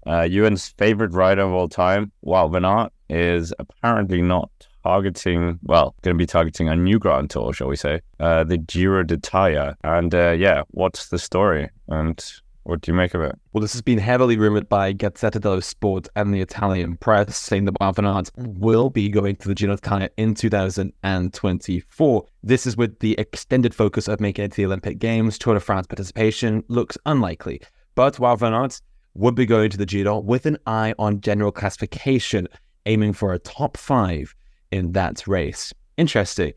Uh, 0.06 0.24
Ewan's 0.24 0.70
favorite 0.70 1.14
rider 1.14 1.44
of 1.44 1.54
all 1.54 1.70
time, 1.70 2.12
Wout 2.26 2.52
van 2.52 2.66
Aert, 2.66 2.92
is 3.10 3.54
apparently 3.60 4.22
not 4.22 4.50
targeting, 4.84 5.60
well, 5.64 5.96
going 6.02 6.16
to 6.16 6.22
be 6.22 6.26
targeting 6.26 6.70
a 6.70 6.76
new 6.76 7.00
Grand 7.00 7.30
Tour, 7.30 7.54
shall 7.54 7.68
we 7.68 7.76
say, 7.76 8.02
uh, 8.20 8.44
the 8.44 8.58
Giro 8.58 9.04
d'Italia. 9.04 9.76
And 9.84 10.14
uh, 10.14 10.32
yeah, 10.32 10.64
what's 10.72 11.10
the 11.10 11.20
story? 11.20 11.70
And 11.88 12.24
what 12.64 12.82
do 12.82 12.92
you 12.92 12.96
make 12.96 13.14
of 13.14 13.22
it? 13.22 13.38
Well, 13.54 13.62
this 13.62 13.74
has 13.74 13.82
been 13.82 13.98
heavily 13.98 14.38
rumored 14.38 14.70
by 14.70 14.94
Gazzetta 14.94 15.42
dello 15.42 15.60
Sport 15.62 16.08
and 16.16 16.34
the 16.34 16.42
Italian 16.42 16.96
press, 16.98 17.36
saying 17.38 17.66
that 17.66 17.76
Aert 17.82 18.30
will 18.36 18.90
be 18.90 19.10
going 19.10 19.36
to 19.38 19.48
the 19.48 19.56
Giro 19.56 19.76
d'Italia 19.76 20.10
in 20.18 20.36
2024. 20.36 22.26
This 22.44 22.68
is 22.68 22.78
with 22.78 23.00
the 23.00 23.16
extended 23.18 23.74
focus 23.74 24.08
of 24.08 24.20
making 24.20 24.46
it 24.46 24.52
to 24.52 24.58
the 24.58 24.66
Olympic 24.66 25.00
Games. 25.00 25.38
Tour 25.38 25.56
de 25.56 25.60
France 25.60 25.88
participation 25.88 26.64
looks 26.68 26.98
unlikely. 27.06 27.62
But 27.96 28.20
while 28.20 28.38
Aert 28.42 28.80
would 29.16 29.36
be 29.36 29.46
going 29.46 29.70
to 29.72 29.78
the 29.78 29.86
Giro 29.86 30.20
with 30.20 30.46
an 30.46 30.58
eye 30.66 30.94
on 31.00 31.22
general 31.22 31.52
classification, 31.52 32.48
aiming 32.86 33.14
for 33.14 33.34
a 33.34 33.40
top 33.40 33.76
five 33.78 34.36
in 34.72 34.94
that 34.94 35.28
race. 35.28 35.74
Interesting. 35.98 36.54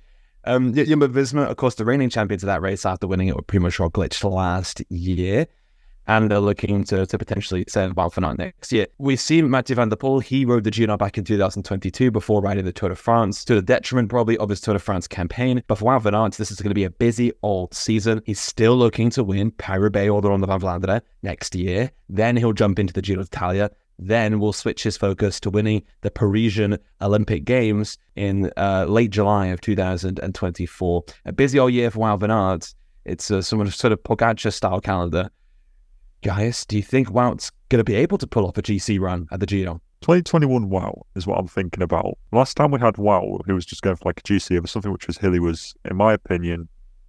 Um, 0.47 0.75
Jumbo 0.75 1.09
Visma, 1.09 1.47
of 1.47 1.57
course, 1.57 1.75
the 1.75 1.85
reigning 1.85 2.11
champions 2.11 2.43
of 2.43 2.49
that 2.49 2.61
race 2.61 2.85
after 2.85 3.07
winning 3.07 3.29
it 3.29 3.37
with 3.37 3.47
Primoz 3.47 3.79
Roglic 3.79 4.23
last 4.31 4.83
year. 4.91 5.47
And 6.07 6.31
they're 6.31 6.39
looking 6.39 6.85
to, 6.85 7.07
to 7.07 7.17
potentially 7.17 7.65
send 7.67 7.95
van 7.95 8.25
Aert 8.25 8.37
next 8.37 8.71
year. 8.71 8.89
We've 8.99 9.19
seen 9.19 9.49
Mathieu 9.49 9.75
van 9.75 9.89
der 9.89 9.97
Poel. 9.97 10.23
He 10.23 10.45
rode 10.45 10.65
the 10.65 10.71
Giro 10.71 10.99
back 10.99 11.17
in 11.17 11.25
2022 11.25 12.11
before 12.11 12.43
riding 12.43 12.67
the 12.67 12.75
Tour 12.75 12.91
de 12.91 12.95
France, 12.95 13.43
to 13.47 13.55
the 13.55 13.63
detriment 13.63 14.11
probably 14.11 14.37
of 14.37 14.51
his 14.51 14.61
Tour 14.61 14.75
de 14.75 14.81
France 14.81 15.09
campaign. 15.09 15.63
But 15.67 15.79
for 15.79 15.87
Wout 15.87 16.03
van 16.03 16.15
Aert, 16.15 16.35
this 16.35 16.51
is 16.51 16.61
going 16.61 16.69
to 16.69 16.75
be 16.75 16.85
a 16.85 16.91
busy 16.91 17.33
old 17.43 17.73
season. 17.73 18.21
He's 18.27 18.39
still 18.39 18.77
looking 18.77 19.09
to 19.11 19.25
win 19.25 19.51
Paris-Roubaix 19.53 20.11
or 20.11 20.21
the 20.21 20.29
Ronde 20.29 20.47
van 20.47 20.61
Vlaanderen 20.61 21.01
next 21.23 21.55
year. 21.55 21.91
Then 22.11 22.37
he'll 22.37 22.53
jump 22.53 22.79
into 22.79 22.93
the 22.93 23.01
Giro 23.01 23.23
d'Italia 23.23 23.71
then 23.99 24.41
will 24.41 24.53
switch 24.53 24.83
his 24.83 24.97
focus 24.97 25.41
to 25.41 25.51
winning 25.51 25.83
the 26.01 26.11
Parisian 26.11 26.79
Olympic 27.01 27.45
Games 27.45 27.99
in 28.17 28.51
uh, 28.57 28.87
late 28.89 29.11
July 29.11 29.47
of 29.47 29.61
2024. 29.61 31.05
A 31.27 31.33
busy 31.33 31.59
old 31.59 31.73
year 31.73 31.91
for 31.91 32.01
Wout 32.01 32.21
van 32.21 32.31
Aert. 32.31 32.75
It's 33.05 33.31
a 33.31 33.43
sort 33.43 33.67
of, 33.67 33.75
sort 33.75 33.93
of 33.93 34.03
Pogacar 34.03 34.53
style 34.53 34.81
calendar. 34.81 35.31
Guys, 36.23 36.65
do 36.65 36.77
you 36.77 36.83
think 36.83 37.09
Wout's 37.09 37.51
going 37.69 37.81
to 37.81 37.85
be 37.85 37.95
able 37.95 38.19
to 38.19 38.27
pull 38.27 38.47
off 38.47 38.57
a 38.57 38.63
GC 38.63 38.99
run 38.99 39.29
at 39.31 39.41
the 39.41 39.47
Giro? 39.47 39.81
2021 40.01 40.69
Wout 40.69 41.03
is 41.15 41.27
what 41.27 41.39
I'm 41.39 41.49
thinking 41.49 41.83
about. 41.83 42.19
Last 42.33 42.57
time 42.57 42.71
we 42.71 42.81
had 42.81 42.95
Wout, 42.95 43.47
who 43.47 43.55
was 43.55 43.67
just 43.67 43.83
going 43.83 43.97
for 43.97 44.09
like 44.09 44.21
a 44.21 44.23
GC, 44.23 44.61
was 44.61 44.71
something 44.71 44.93
which 44.93 45.07
was 45.07 45.19
hilly 45.19 45.39
was, 45.39 45.75
in 45.85 45.97
my 45.97 46.13
opinion, 46.13 46.69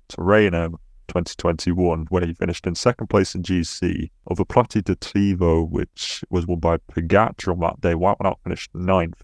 to 0.09 0.17
Tirreno 0.17 0.75
2021 1.07 2.07
when 2.09 2.23
he 2.27 2.33
finished 2.33 2.67
in 2.67 2.75
second 2.75 3.07
place 3.07 3.35
in 3.35 3.43
GC 3.43 4.09
over 4.27 4.45
Prati 4.45 4.81
di 4.81 4.95
Tivo, 4.95 5.67
which 5.69 6.23
was 6.29 6.45
won 6.47 6.59
by 6.59 6.77
Pogacar 6.77 7.53
on 7.53 7.59
that 7.59 7.81
day. 7.81 7.93
Van 7.93 8.15
Aert 8.23 8.37
finished 8.43 8.73
ninth, 8.73 9.21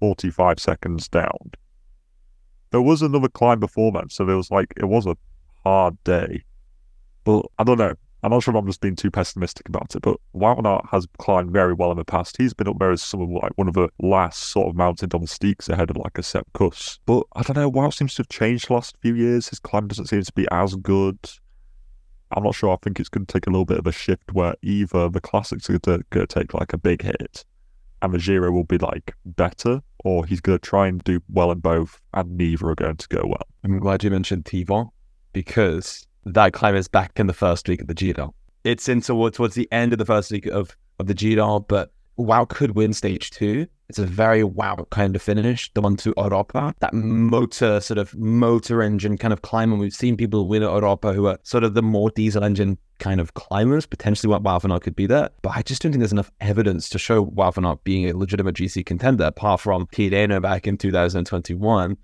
45 0.00 0.58
seconds 0.58 1.08
down. 1.08 1.52
There 2.70 2.82
was 2.82 3.02
another 3.02 3.28
climb 3.28 3.60
before 3.60 3.92
that, 3.92 4.12
so 4.12 4.28
it 4.28 4.34
was 4.34 4.50
like, 4.50 4.72
it 4.76 4.86
was 4.86 5.06
a 5.06 5.16
hard 5.64 6.02
day. 6.04 6.44
But 7.24 7.46
I 7.58 7.64
don't 7.64 7.78
know. 7.78 7.94
I'm 8.22 8.30
not 8.30 8.42
sure 8.42 8.54
if 8.54 8.58
I'm 8.58 8.66
just 8.66 8.80
being 8.80 8.96
too 8.96 9.10
pessimistic 9.10 9.68
about 9.68 9.94
it, 9.94 10.02
but 10.02 10.18
Wout 10.34 10.88
has 10.90 11.06
climbed 11.18 11.52
very 11.52 11.72
well 11.72 11.90
in 11.90 11.96
the 11.96 12.04
past. 12.04 12.36
He's 12.36 12.52
been 12.52 12.68
up 12.68 12.78
there 12.78 12.90
as 12.90 13.02
some 13.02 13.22
of 13.22 13.30
like 13.30 13.52
one 13.56 13.68
of 13.68 13.74
the 13.74 13.88
last 13.98 14.44
sort 14.44 14.68
of 14.68 14.76
mountain 14.76 15.08
domestiques 15.08 15.68
ahead 15.68 15.90
of 15.90 15.96
like 15.96 16.18
a 16.18 16.22
Sepp 16.22 16.46
Kuss. 16.52 16.98
But 17.06 17.24
I 17.34 17.42
don't 17.42 17.56
know, 17.56 17.70
Wout 17.70 17.94
seems 17.94 18.14
to 18.14 18.20
have 18.20 18.28
changed 18.28 18.68
the 18.68 18.74
last 18.74 18.96
few 19.00 19.14
years. 19.14 19.48
His 19.48 19.58
climb 19.58 19.88
doesn't 19.88 20.06
seem 20.06 20.22
to 20.22 20.32
be 20.32 20.46
as 20.50 20.74
good. 20.76 21.18
I'm 22.32 22.44
not 22.44 22.54
sure. 22.54 22.72
I 22.72 22.76
think 22.82 23.00
it's 23.00 23.08
going 23.08 23.26
to 23.26 23.32
take 23.32 23.46
a 23.46 23.50
little 23.50 23.64
bit 23.64 23.78
of 23.78 23.86
a 23.86 23.92
shift 23.92 24.32
where 24.32 24.54
either 24.62 25.08
the 25.08 25.20
classics 25.20 25.68
are 25.68 25.78
going 25.78 26.04
to 26.10 26.26
take 26.26 26.54
like 26.54 26.72
a 26.72 26.78
big 26.78 27.02
hit 27.02 27.44
and 28.02 28.14
the 28.14 28.18
Giro 28.18 28.50
will 28.50 28.64
be 28.64 28.78
like 28.78 29.14
better, 29.24 29.82
or 30.04 30.24
he's 30.24 30.40
going 30.40 30.58
to 30.58 30.66
try 30.66 30.86
and 30.86 31.02
do 31.04 31.20
well 31.28 31.50
in 31.52 31.58
both, 31.58 32.00
and 32.14 32.36
neither 32.36 32.68
are 32.68 32.74
going 32.74 32.96
to 32.96 33.08
go 33.08 33.22
well. 33.24 33.46
I'm 33.64 33.78
glad 33.78 34.04
you 34.04 34.10
mentioned 34.10 34.44
Tivon 34.44 34.90
because 35.32 36.06
that 36.24 36.52
climb 36.52 36.74
is 36.74 36.88
back 36.88 37.18
in 37.18 37.26
the 37.26 37.32
first 37.32 37.68
week 37.68 37.80
of 37.80 37.86
the 37.86 37.94
Giro. 37.94 38.34
It's 38.64 38.88
in 38.88 39.00
towards, 39.00 39.36
towards 39.36 39.54
the 39.54 39.68
end 39.72 39.92
of 39.92 39.98
the 39.98 40.04
first 40.04 40.30
week 40.30 40.46
of, 40.46 40.76
of 40.98 41.06
the 41.06 41.14
Giro, 41.14 41.60
but 41.60 41.92
Wout 42.18 42.48
could 42.50 42.74
win 42.74 42.92
stage 42.92 43.30
two. 43.30 43.66
It's 43.88 43.98
a 43.98 44.06
very 44.06 44.44
wow 44.44 44.86
kind 44.90 45.16
of 45.16 45.22
finish, 45.22 45.72
the 45.74 45.80
one 45.80 45.96
to 45.96 46.12
Oropa. 46.14 46.74
That 46.78 46.94
motor, 46.94 47.80
sort 47.80 47.98
of 47.98 48.14
motor 48.16 48.82
engine 48.82 49.18
kind 49.18 49.32
of 49.32 49.42
climb. 49.42 49.72
And 49.72 49.80
we've 49.80 49.92
seen 49.92 50.16
people 50.16 50.46
win 50.46 50.62
at 50.62 50.68
Oropa 50.68 51.12
who 51.12 51.26
are 51.26 51.38
sort 51.42 51.64
of 51.64 51.74
the 51.74 51.82
more 51.82 52.10
diesel 52.10 52.44
engine 52.44 52.78
kind 53.00 53.20
of 53.20 53.34
climbers. 53.34 53.86
Potentially 53.86 54.30
what 54.30 54.46
Aert 54.46 54.82
could 54.82 54.94
be 54.94 55.06
there. 55.06 55.30
But 55.42 55.56
I 55.56 55.62
just 55.62 55.82
don't 55.82 55.90
think 55.90 56.00
there's 56.00 56.12
enough 56.12 56.30
evidence 56.40 56.88
to 56.90 56.98
show 56.98 57.32
Aert 57.36 57.82
being 57.82 58.08
a 58.08 58.16
legitimate 58.16 58.54
GC 58.54 58.86
contender, 58.86 59.24
apart 59.24 59.60
from 59.60 59.86
Tirreno 59.88 60.40
back 60.40 60.68
in 60.68 60.76
2021 60.76 61.96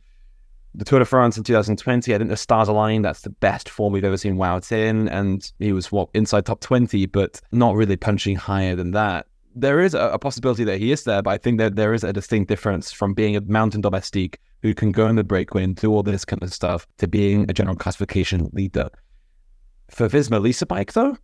the 0.76 0.84
Tour 0.84 0.98
de 0.98 1.04
France 1.06 1.38
in 1.38 1.42
2020, 1.42 2.14
I 2.14 2.18
think 2.18 2.28
the 2.28 2.36
stars 2.36 2.68
aligned. 2.68 3.04
That's 3.04 3.22
the 3.22 3.30
best 3.30 3.68
form 3.68 3.92
we've 3.92 4.04
ever 4.04 4.18
seen 4.18 4.36
Wout 4.36 4.70
in. 4.70 5.08
And 5.08 5.50
he 5.58 5.72
was, 5.72 5.90
what, 5.90 6.10
inside 6.12 6.44
top 6.44 6.60
20, 6.60 7.06
but 7.06 7.40
not 7.50 7.74
really 7.74 7.96
punching 7.96 8.36
higher 8.36 8.76
than 8.76 8.90
that. 8.90 9.26
There 9.54 9.80
is 9.80 9.94
a, 9.94 10.10
a 10.10 10.18
possibility 10.18 10.64
that 10.64 10.78
he 10.78 10.92
is 10.92 11.04
there, 11.04 11.22
but 11.22 11.30
I 11.30 11.38
think 11.38 11.58
that 11.58 11.76
there 11.76 11.94
is 11.94 12.04
a 12.04 12.12
distinct 12.12 12.48
difference 12.48 12.92
from 12.92 13.14
being 13.14 13.36
a 13.36 13.40
mountain 13.40 13.80
domestique 13.80 14.38
who 14.60 14.74
can 14.74 14.92
go 14.92 15.06
in 15.06 15.16
the 15.16 15.24
breakwind, 15.24 15.76
do 15.76 15.90
all 15.90 16.02
this 16.02 16.26
kind 16.26 16.42
of 16.42 16.52
stuff, 16.52 16.86
to 16.98 17.08
being 17.08 17.48
a 17.48 17.54
general 17.54 17.76
classification 17.76 18.50
leader. 18.52 18.90
For 19.90 20.08
Visma 20.08 20.42
Lease 20.42 20.60
a 20.60 20.66
Bike, 20.66 20.92
though, 20.92 21.16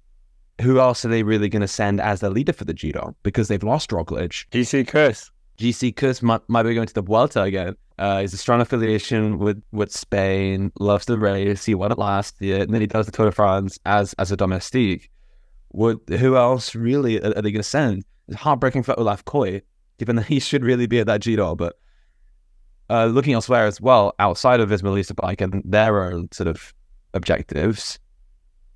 who 0.60 0.78
else 0.78 1.04
are 1.04 1.08
they 1.08 1.24
really 1.24 1.48
going 1.48 1.62
to 1.62 1.68
send 1.68 2.00
as 2.00 2.20
their 2.20 2.30
leader 2.30 2.52
for 2.52 2.64
the 2.64 2.72
Giro? 2.72 3.16
Because 3.22 3.48
they've 3.48 3.62
lost 3.62 3.90
Roglic. 3.90 4.46
GC 4.50 4.86
Kuss. 4.86 5.31
GC 5.58 5.94
Kuss 5.96 6.22
might, 6.22 6.40
might 6.48 6.62
be 6.64 6.74
going 6.74 6.86
to 6.86 6.94
the 6.94 7.02
Vuelta 7.02 7.42
again. 7.42 7.76
Uh, 7.98 8.20
he's 8.20 8.32
a 8.32 8.38
strong 8.38 8.60
affiliation 8.60 9.38
with, 9.38 9.62
with 9.70 9.92
Spain, 9.92 10.72
loves 10.80 11.06
the 11.06 11.18
race, 11.18 11.64
he 11.64 11.74
won 11.74 11.92
it 11.92 11.98
last 11.98 12.40
year, 12.40 12.62
and 12.62 12.72
then 12.72 12.80
he 12.80 12.86
does 12.86 13.06
the 13.06 13.12
Tour 13.12 13.26
de 13.26 13.32
France 13.32 13.78
as 13.86 14.12
as 14.14 14.32
a 14.32 14.36
domestique. 14.36 15.10
Would 15.72 16.00
who 16.18 16.36
else 16.36 16.74
really 16.74 17.22
are, 17.22 17.36
are 17.36 17.42
they 17.42 17.52
going 17.52 17.56
to 17.56 17.62
send? 17.62 18.04
It's 18.28 18.38
heartbreaking 18.38 18.82
for 18.82 18.98
Olav 18.98 19.24
Kooij, 19.24 19.62
given 19.98 20.16
that 20.16 20.26
he 20.26 20.40
should 20.40 20.64
really 20.64 20.86
be 20.86 21.00
at 21.00 21.06
that 21.06 21.22
Giro. 21.22 21.54
But 21.54 21.76
uh, 22.90 23.06
looking 23.06 23.34
elsewhere 23.34 23.66
as 23.66 23.80
well, 23.80 24.14
outside 24.18 24.60
of 24.60 24.70
Visma 24.70 24.92
Lease 24.92 25.12
Bike 25.12 25.40
and 25.40 25.62
their 25.64 26.02
own 26.02 26.28
sort 26.32 26.48
of 26.48 26.74
objectives, 27.14 27.98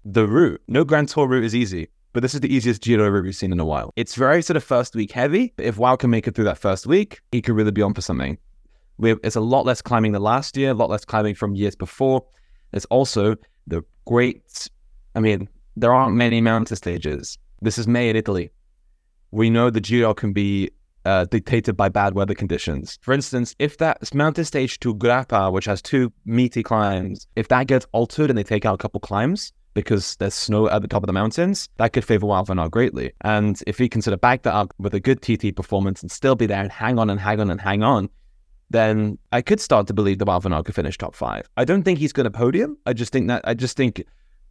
the 0.05 0.27
route, 0.27 0.63
no 0.69 0.85
Grand 0.85 1.09
Tour 1.09 1.27
route 1.27 1.45
is 1.45 1.55
easy 1.55 1.89
but 2.17 2.23
this 2.23 2.35
is 2.35 2.41
the 2.41 2.51
easiest 2.51 2.81
Giro 2.81 3.13
we've 3.21 3.37
seen 3.37 3.53
in 3.53 3.61
a 3.61 3.65
while. 3.67 3.93
It's 3.95 4.15
very 4.15 4.41
sort 4.41 4.57
of 4.57 4.65
first 4.65 4.95
week 4.95 5.13
heavy, 5.13 5.53
if 5.59 5.77
Wout 5.77 5.99
can 5.99 6.09
make 6.09 6.27
it 6.27 6.35
through 6.35 6.47
that 6.47 6.57
first 6.57 6.87
week, 6.87 7.21
he 7.31 7.43
could 7.43 7.55
really 7.55 7.73
be 7.73 7.83
on 7.83 7.93
for 7.93 8.01
something. 8.01 8.39
We're, 8.97 9.19
it's 9.23 9.37
a 9.37 9.43
lot 9.43 9.67
less 9.67 9.83
climbing 9.83 10.13
than 10.13 10.23
last 10.23 10.57
year, 10.57 10.71
a 10.71 10.75
lot 10.75 10.89
less 10.89 11.05
climbing 11.05 11.35
from 11.35 11.55
years 11.55 11.77
before. 11.77 12.25
There's 12.71 12.87
also 12.87 13.37
the 13.67 13.85
great, 14.07 14.67
I 15.15 15.21
mean, 15.21 15.47
there 15.77 15.93
aren't 15.93 16.17
many 16.17 16.41
mountain 16.41 16.79
stages. 16.79 17.37
This 17.61 17.77
is 17.77 17.87
May 17.87 18.09
in 18.09 18.17
Italy. 18.17 18.51
We 19.31 19.51
know 19.51 19.69
the 19.69 19.83
Giro 19.83 20.15
can 20.15 20.33
be 20.33 20.71
uh, 21.05 21.27
dictated 21.27 21.77
by 21.77 21.91
bad 21.91 22.15
weather 22.15 22.35
conditions. 22.35 22.99
For 23.03 23.13
instance, 23.13 23.55
if 23.59 23.77
that 23.77 24.15
mountain 24.15 24.47
stage 24.47 24.81
to 24.81 24.95
Grappa, 24.95 25.53
which 25.53 25.67
has 25.67 25.83
two 25.83 26.15
meaty 26.25 26.63
climbs, 26.63 27.27
if 27.37 27.49
that 27.49 27.67
gets 27.67 27.87
altered 27.93 28.31
and 28.31 28.39
they 28.39 28.43
take 28.43 28.65
out 28.65 28.77
a 28.77 28.79
couple 28.79 29.01
climbs, 29.01 29.53
because 29.77 30.17
there's 30.17 30.35
snow 30.35 30.71
at 30.71 30.81
the 30.81 30.89
top 30.89 31.03
of 31.03 31.07
the 31.07 31.13
mountains, 31.13 31.69
that 31.77 31.93
could 31.93 32.03
favor 32.03 32.27
Wout 32.27 32.47
van 32.47 32.59
Aert 32.59 32.71
greatly. 32.71 33.13
And 33.21 33.63
if 33.67 33.77
he 33.77 33.91
can 33.91 34.01
sort 34.01 34.15
of 34.15 34.23
back 34.23 34.43
that 34.43 34.55
up 34.55 34.73
with 34.79 34.95
a 34.95 35.01
good 35.01 35.21
TT 35.21 35.55
performance 35.55 36.01
and 36.01 36.11
still 36.11 36.35
be 36.35 36.47
there 36.47 36.63
and 36.63 36.73
hang 36.73 36.99
on 36.99 37.11
and 37.11 37.21
hang 37.21 37.41
on 37.41 37.51
and 37.51 37.61
hang 37.61 37.83
on, 37.83 38.09
then 38.71 39.19
I 39.33 39.43
could 39.43 39.61
start 39.61 39.87
to 39.89 39.95
believe 39.95 40.19
that 40.19 40.25
Wout 40.25 40.43
van 40.43 40.55
Aert 40.55 40.65
could 40.65 40.75
finish 40.75 40.97
top 40.97 41.15
five. 41.15 41.47
I 41.59 41.67
don't 41.67 41.83
think 41.83 41.99
he's 41.99 42.15
going 42.15 42.25
to 42.25 42.31
podium. 42.31 42.79
I 42.87 42.95
just 42.95 43.13
think 43.13 43.29
that 43.29 43.43
I 43.45 43.53
just 43.53 43.77
think 43.77 44.03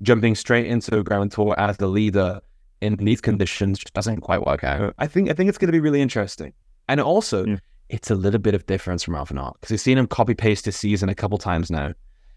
jumping 0.04 0.36
straight 0.36 0.68
into 0.68 1.00
a 1.00 1.04
Grand 1.04 1.32
Tour 1.32 1.56
as 1.58 1.78
the 1.78 1.88
leader 1.88 2.40
in 2.82 2.96
these 2.98 3.20
conditions 3.20 3.80
just 3.80 3.96
doesn't 3.96 4.22
quite 4.22 4.46
work 4.46 4.64
out. 4.64 4.94
I 5.00 5.08
think 5.08 5.32
I 5.32 5.34
think 5.34 5.50
it's 5.50 5.58
going 5.58 5.70
to 5.70 5.74
be 5.74 5.80
really 5.80 6.02
interesting, 6.02 6.54
and 6.88 7.02
also 7.02 7.46
yeah. 7.46 7.58
it's 7.90 8.12
a 8.12 8.16
little 8.16 8.40
bit 8.40 8.54
of 8.54 8.68
difference 8.68 9.02
from 9.02 9.16
van 9.16 9.26
because 9.26 9.72
we've 9.72 9.82
seen 9.82 9.98
him 9.98 10.06
copy 10.06 10.36
paste 10.36 10.66
his 10.66 10.76
season 10.76 11.10
a 11.10 11.16
couple 11.16 11.40
times 11.40 11.72
now 11.72 11.94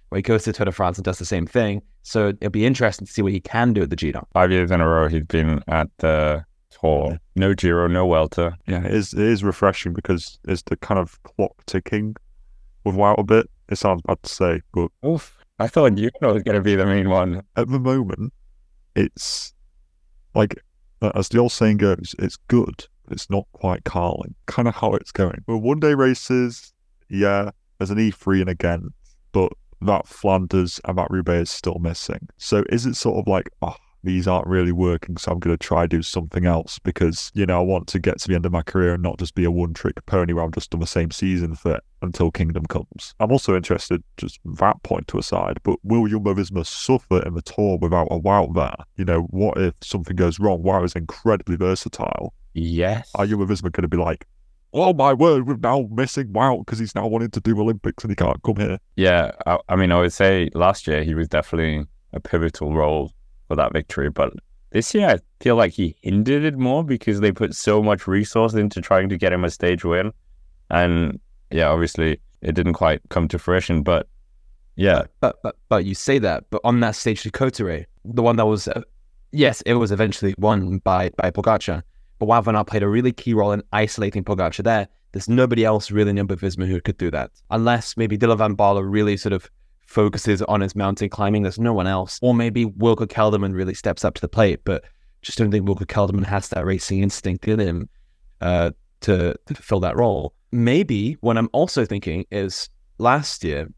where 0.09 0.18
he 0.18 0.22
goes 0.22 0.44
to 0.44 0.52
Tour 0.52 0.66
de 0.66 0.72
France 0.72 0.98
and 0.98 1.04
does 1.04 1.18
the 1.18 1.24
same 1.24 1.46
thing. 1.46 1.82
So 2.02 2.28
it'll 2.28 2.50
be 2.50 2.66
interesting 2.66 3.06
to 3.06 3.12
see 3.12 3.22
what 3.22 3.32
he 3.32 3.40
can 3.40 3.72
do 3.72 3.82
at 3.82 3.90
the 3.90 3.96
Giro. 3.96 4.26
Five 4.32 4.50
years 4.50 4.70
in 4.70 4.80
a 4.80 4.88
row, 4.88 5.09
he's 5.09 5.24
been 5.24 5.62
at 5.68 5.88
the 5.98 6.44
Tour. 6.70 7.18
No 7.36 7.54
Giro, 7.54 7.86
no 7.88 8.06
Vuelta. 8.06 8.56
Yeah, 8.66 8.84
it 8.84 8.94
is, 8.94 9.12
it 9.12 9.20
is 9.20 9.44
refreshing 9.44 9.92
because 9.92 10.38
it's 10.48 10.62
the 10.62 10.76
kind 10.76 10.98
of 10.98 11.22
clock 11.22 11.52
ticking 11.66 12.16
with 12.84 12.94
Wout 12.94 13.18
a 13.18 13.24
bit. 13.24 13.50
It 13.68 13.76
sounds 13.76 14.02
bad 14.02 14.22
to 14.22 14.28
say, 14.28 14.61
but 14.72 14.90
Oof, 15.04 15.36
I 15.59 15.66
thought 15.66 15.98
you 15.98 16.11
was 16.22 16.42
going 16.42 16.56
to 16.56 16.62
be 16.62 16.74
the 16.74 16.86
main 16.86 17.11
one. 17.11 17.42
At 17.56 17.68
the 17.68 17.78
moment, 17.78 18.32
it's 18.94 19.52
like 20.34 20.56
as 21.14 21.28
the 21.28 21.38
old 21.38 21.52
saying 21.52 21.78
goes, 21.78 22.14
it's 22.18 22.36
good, 22.48 22.86
but 23.04 23.12
it's 23.12 23.30
not 23.30 23.46
quite 23.52 23.84
Carling. 23.84 24.34
Kind 24.46 24.68
of 24.68 24.74
how 24.74 24.94
it's 24.94 25.12
going. 25.12 25.44
Well, 25.46 25.59
one 25.59 25.80
day 25.80 25.94
races, 25.94 26.72
yeah, 27.09 27.50
there's 27.78 27.90
an 27.90 27.98
E3 27.98 28.40
and 28.40 28.50
again, 28.50 28.88
but 29.32 29.52
that 29.83 30.07
Flanders 30.07 30.81
and 30.85 30.99
that 30.99 31.11
Roubaix 31.11 31.43
is 31.43 31.51
still 31.51 31.79
missing. 31.79 32.29
So 32.37 32.64
is 32.70 32.87
it 32.87 32.95
sort 32.95 33.18
of 33.18 33.26
like, 33.26 33.51
oh, 33.62 33.76
these 34.05 34.29
aren't 34.29 34.47
really 34.47 34.72
working, 34.72 35.16
so 35.16 35.33
I'm 35.33 35.41
going 35.41 35.57
to 35.57 35.62
try 35.62 35.87
do 35.87 36.03
something 36.03 36.47
else 36.47 36.79
because, 36.79 37.33
you 37.35 37.45
know, 37.47 37.59
I 37.59 37.62
want 37.62 37.89
to 37.89 37.99
get 37.99 38.18
to 38.20 38.29
the 38.29 38.35
end 38.35 38.47
of 38.47 38.53
my 38.53 38.62
career 38.62 38.95
and 38.95 39.03
not 39.03 39.18
just 39.18 39.35
be 39.35 39.45
a 39.45 39.51
one 39.51 39.74
trick 39.74 40.05
pony 40.07 40.33
where 40.33 40.45
I'm 40.45 40.53
just 40.53 40.72
on 40.72 40.81
the 40.81 40.87
same 40.87 41.11
season 41.11 41.57
for 41.57 41.81
until 42.01 42.31
Kingdom 42.31 42.64
comes. 42.66 43.14
I'm 43.18 43.33
also 43.33 43.57
interested, 43.57 44.03
just 44.16 44.39
that 44.45 44.81
point 44.85 45.09
to 45.09 45.18
aside, 45.18 45.59
but 45.64 45.79
will 45.83 46.07
Jumbo 46.07 46.35
Visma 46.35 46.64
suffer 46.64 47.22
in 47.26 47.35
the 47.35 47.43
tour 47.43 47.76
without 47.81 48.09
a 48.11 48.20
Wout 48.20 48.55
there? 48.55 48.76
You 48.97 49.05
know, 49.05 49.22
what 49.31 49.59
if 49.59 49.74
something 49.83 50.14
goes 50.14 50.39
wrong? 50.39 50.62
Wout 50.62 50.85
is 50.85 50.95
incredibly 50.95 51.57
versatile. 51.57 52.35
Yes. 52.55 53.11
Are 53.16 53.26
Jumbo 53.26 53.47
Visma 53.47 53.72
going 53.72 53.83
to 53.83 53.89
be 53.89 53.97
like, 53.97 54.26
oh 54.83 54.93
my 54.93 55.12
word, 55.12 55.47
we're 55.47 55.57
now 55.57 55.89
missing 55.91 56.29
Wout 56.29 56.64
because 56.64 56.79
he's 56.79 56.95
now 56.95 57.07
wanting 57.07 57.31
to 57.31 57.41
do 57.41 57.61
Olympics 57.61 58.05
and 58.05 58.11
he 58.11 58.16
can't 58.16 58.43
come 58.43 58.57
here. 58.57 58.79
Yeah, 58.97 59.33
I, 59.47 59.59
I, 59.68 59.76
mean, 59.76 59.93
I 59.93 60.01
would 60.01 60.12
say 60.12 60.51
last 60.55 60.87
year 60.87 61.05
he 61.05 61.14
was 61.14 61.29
definitely 61.29 61.87
a 62.12 62.20
pivotal 62.20 62.74
role 62.74 63.12
for 63.49 63.57
that 63.57 63.72
victory, 63.72 64.11
but 64.11 64.33
this 64.70 64.95
year 64.95 65.09
I 65.09 65.18
feel 65.41 65.57
like 65.57 65.72
he 65.72 65.97
hindered 66.03 66.45
it 66.45 66.59
more 66.59 66.85
because 66.85 67.20
they 67.20 67.33
put 67.33 67.55
so 67.55 67.83
much 67.83 68.07
resource 68.07 68.55
into 68.55 68.81
trying 68.81 69.09
to 69.09 69.16
get 69.16 69.33
him 69.33 69.45
a 69.45 69.51
stage 69.51 69.85
win, 69.85 70.12
and 70.70 71.18
yeah, 71.51 71.68
obviously 71.68 72.20
it 72.43 72.55
didn't 72.55 72.74
quite 72.74 73.01
come 73.09 73.29
to 73.29 73.39
fruition. 73.39 73.83
But 73.83 74.09
Yeah. 74.76 75.05
But 75.20 75.37
but 75.43 75.57
but 75.68 75.85
you 75.85 75.95
say 75.95 76.18
that, 76.18 76.45
but 76.51 76.61
on 76.64 76.81
that 76.81 76.97
stage, 76.97 77.22
the 77.22 77.31
Cauterets, 77.31 77.87
the 78.05 78.22
one 78.22 78.37
that 78.37 78.47
was, 78.47 78.68
uh, 78.68 78.83
yes, 79.33 79.61
it 79.62 79.74
was 79.74 79.91
eventually 79.91 80.35
won 80.39 80.79
by 80.79 81.11
by 81.16 81.31
Pogacar, 81.31 81.83
but 82.18 82.26
Wout 82.26 82.44
van 82.44 82.56
Aert 82.56 82.66
played 82.66 82.82
a 82.82 82.88
really 82.88 83.12
key 83.12 83.34
role 83.34 83.52
in 83.52 83.62
isolating 83.72 84.24
Pogacar 84.24 84.64
there. 84.64 84.88
There's 85.12 85.28
nobody 85.28 85.64
else 85.64 85.90
really 85.90 86.10
in 86.10 86.16
Jumbo 86.16 86.36
Visma 86.36 86.66
who 86.66 86.80
could 86.80 86.98
do 86.98 87.10
that, 87.10 87.30
unless 87.50 87.96
maybe 87.96 88.18
Dylan 88.18 88.38
van 88.38 88.56
Baarle 88.56 88.82
really 88.82 89.16
sort 89.16 89.32
of 89.32 89.50
focuses 89.86 90.42
on 90.42 90.60
his 90.60 90.76
mountain 90.76 91.08
climbing. 91.08 91.42
There's 91.42 91.58
no 91.58 91.72
one 91.72 91.86
else, 91.86 92.18
or 92.22 92.34
maybe 92.34 92.66
Wilco 92.66 93.06
Kelderman 93.06 93.54
really 93.54 93.74
steps 93.74 94.04
up 94.04 94.14
to 94.14 94.20
the 94.20 94.28
plate, 94.28 94.60
but 94.64 94.84
just 95.22 95.38
don't 95.38 95.50
think 95.50 95.66
Wilco 95.66 95.86
Kelderman 95.86 96.24
has 96.24 96.48
that 96.50 96.64
racing 96.64 97.02
instinct 97.02 97.48
in 97.48 97.58
him 97.58 97.88
uh, 98.40 98.70
to 99.00 99.34
to 99.46 99.54
fill 99.54 99.80
that 99.80 99.96
role. 99.96 100.34
Maybe 100.52 101.14
what 101.20 101.36
I'm 101.38 101.48
also 101.52 101.84
thinking 101.84 102.26
is 102.30 102.68
last 102.98 103.44
year 103.44 103.68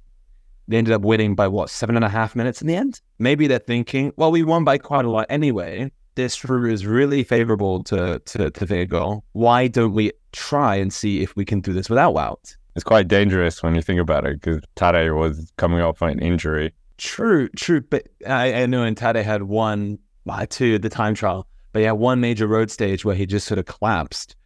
they 0.69 0.77
ended 0.77 0.95
up 0.95 1.03
winning 1.03 1.35
by 1.35 1.49
what 1.49 1.69
seven 1.69 1.97
and 1.97 2.05
a 2.05 2.09
half 2.09 2.37
minutes 2.37 2.61
in 2.61 2.69
the 2.69 2.77
end. 2.77 3.01
Maybe 3.19 3.47
they're 3.47 3.59
thinking, 3.59 4.13
well, 4.17 4.31
we 4.31 4.45
won 4.45 4.65
by 4.65 4.79
quite 4.79 5.05
a 5.05 5.11
lot 5.11 5.27
anyway. 5.29 5.91
This 6.21 6.45
route 6.45 6.71
is 6.71 6.85
really 6.85 7.25
favorable 7.25 7.83
to 7.85 8.19
to 8.27 8.51
to. 8.51 9.23
Why 9.33 9.69
don't 9.69 9.95
we 9.95 10.13
try 10.33 10.77
and 10.77 10.93
see 10.93 11.23
if 11.23 11.35
we 11.35 11.47
can 11.47 11.61
do 11.61 11.73
this 11.73 11.89
without 11.89 12.15
Wout? 12.15 12.57
It's 12.77 12.85
quite 12.85 13.09
dangerous 13.09 13.63
when 13.63 13.75
you 13.75 13.81
think 13.81 13.99
about 13.99 14.27
it 14.27 14.39
because 14.39 14.63
Tadej 14.77 15.17
was 15.17 15.51
coming 15.57 15.81
off 15.81 16.03
an 16.03 16.19
injury. 16.19 16.75
True, 16.99 17.49
true. 17.57 17.81
But 17.81 18.09
I, 18.27 18.53
I 18.53 18.67
know 18.67 18.83
and 18.83 18.99
Tadej 18.99 19.25
had 19.25 19.45
one, 19.45 19.99
uh, 20.29 20.45
two 20.51 20.79
the 20.79 20.91
time 20.91 21.15
trial, 21.15 21.47
but 21.73 21.79
he 21.79 21.87
had 21.87 21.93
one 21.93 22.21
major 22.21 22.47
road 22.47 22.71
stage 22.71 23.03
where 23.03 23.17
he 23.17 23.25
just 23.25 23.47
sort 23.47 23.59
of 23.59 23.65
collapsed. 23.65 24.37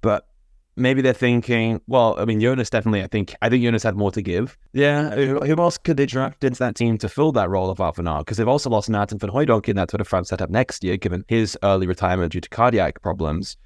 But 0.00 0.28
maybe 0.78 1.02
they're 1.02 1.12
thinking, 1.12 1.80
well, 1.86 2.14
I 2.18 2.24
mean, 2.24 2.40
Jonas 2.40 2.70
definitely, 2.70 3.02
I 3.02 3.06
think, 3.06 3.34
I 3.42 3.48
think 3.48 3.62
Jonas 3.62 3.82
had 3.82 3.96
more 3.96 4.10
to 4.12 4.22
give. 4.22 4.56
Yeah, 4.72 5.08
uh, 5.08 5.16
who, 5.16 5.40
who 5.40 5.60
else 5.60 5.76
could 5.76 5.96
they 5.96 6.06
draft 6.06 6.44
into 6.44 6.58
that 6.60 6.76
team 6.76 6.96
to 6.98 7.08
fill 7.08 7.32
that 7.32 7.50
role 7.50 7.70
of 7.70 7.78
Wout? 7.78 8.18
Because 8.18 8.36
they've 8.36 8.48
also 8.48 8.70
lost 8.70 8.88
Nathan 8.88 9.18
Van 9.18 9.30
Hooydonck 9.30 9.68
in 9.68 9.76
that 9.76 9.88
Tour 9.88 9.98
de 9.98 10.04
France 10.04 10.28
setup 10.28 10.50
next 10.50 10.82
year, 10.84 10.96
given 10.96 11.24
his 11.28 11.58
early 11.62 11.86
retirement 11.86 12.32
due 12.32 12.40
to 12.40 12.48
cardiac 12.48 13.02
problems. 13.02 13.56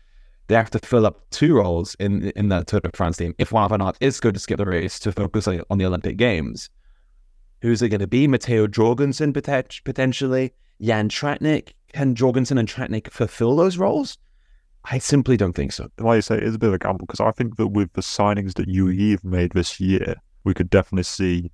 They 0.49 0.57
have 0.57 0.71
to 0.71 0.79
fill 0.81 1.07
up 1.07 1.23
two 1.31 1.55
roles 1.55 1.95
in 2.01 2.31
in 2.31 2.49
that 2.49 2.67
Tour 2.67 2.81
de 2.81 2.91
France 2.95 3.17
team. 3.17 3.35
If 3.39 3.51
Wout 3.51 3.71
van 3.71 3.81
Aert 3.81 3.97
is 4.01 4.21
going 4.21 4.35
to 4.35 4.41
skip 4.41 4.59
the 4.59 4.67
race 4.67 4.99
to 5.01 5.13
focus 5.13 5.47
on, 5.47 5.63
on 5.71 5.79
the 5.79 5.87
Olympic 5.87 6.17
Games, 6.17 6.69
who's 7.61 7.81
it 7.81 7.91
going 7.91 8.01
to 8.01 8.07
be? 8.07 8.27
Matteo 8.27 8.67
Jorgenson 8.67 9.33
potentially? 9.33 10.53
Jan 10.81 11.09
Tratnik? 11.09 11.73
Can 11.93 12.15
Jorgenson 12.15 12.59
and 12.59 12.69
Tratnik 12.69 13.11
fulfill 13.11 13.55
those 13.57 13.79
roles? 13.79 14.19
I 14.85 14.99
simply 14.99 15.37
don't 15.37 15.53
think 15.53 15.73
so. 15.73 15.89
Like 15.99 16.17
you 16.17 16.23
say, 16.23 16.37
it 16.37 16.43
is 16.43 16.57
a 16.57 16.59
bit 16.59 16.69
of 16.69 16.75
a 16.75 16.79
gamble 16.79 17.07
because 17.07 17.21
I 17.21 17.31
think 17.31 17.57
that 17.57 17.69
with 17.69 17.93
the 17.93 18.01
signings 18.01 18.55
that 18.55 18.69
UAE 18.69 19.13
have 19.13 19.25
made 19.25 19.53
this 19.53 19.79
year, 19.79 20.17
we 20.45 20.55
could 20.55 20.71
definitely 20.71 21.05
see 21.05 21.51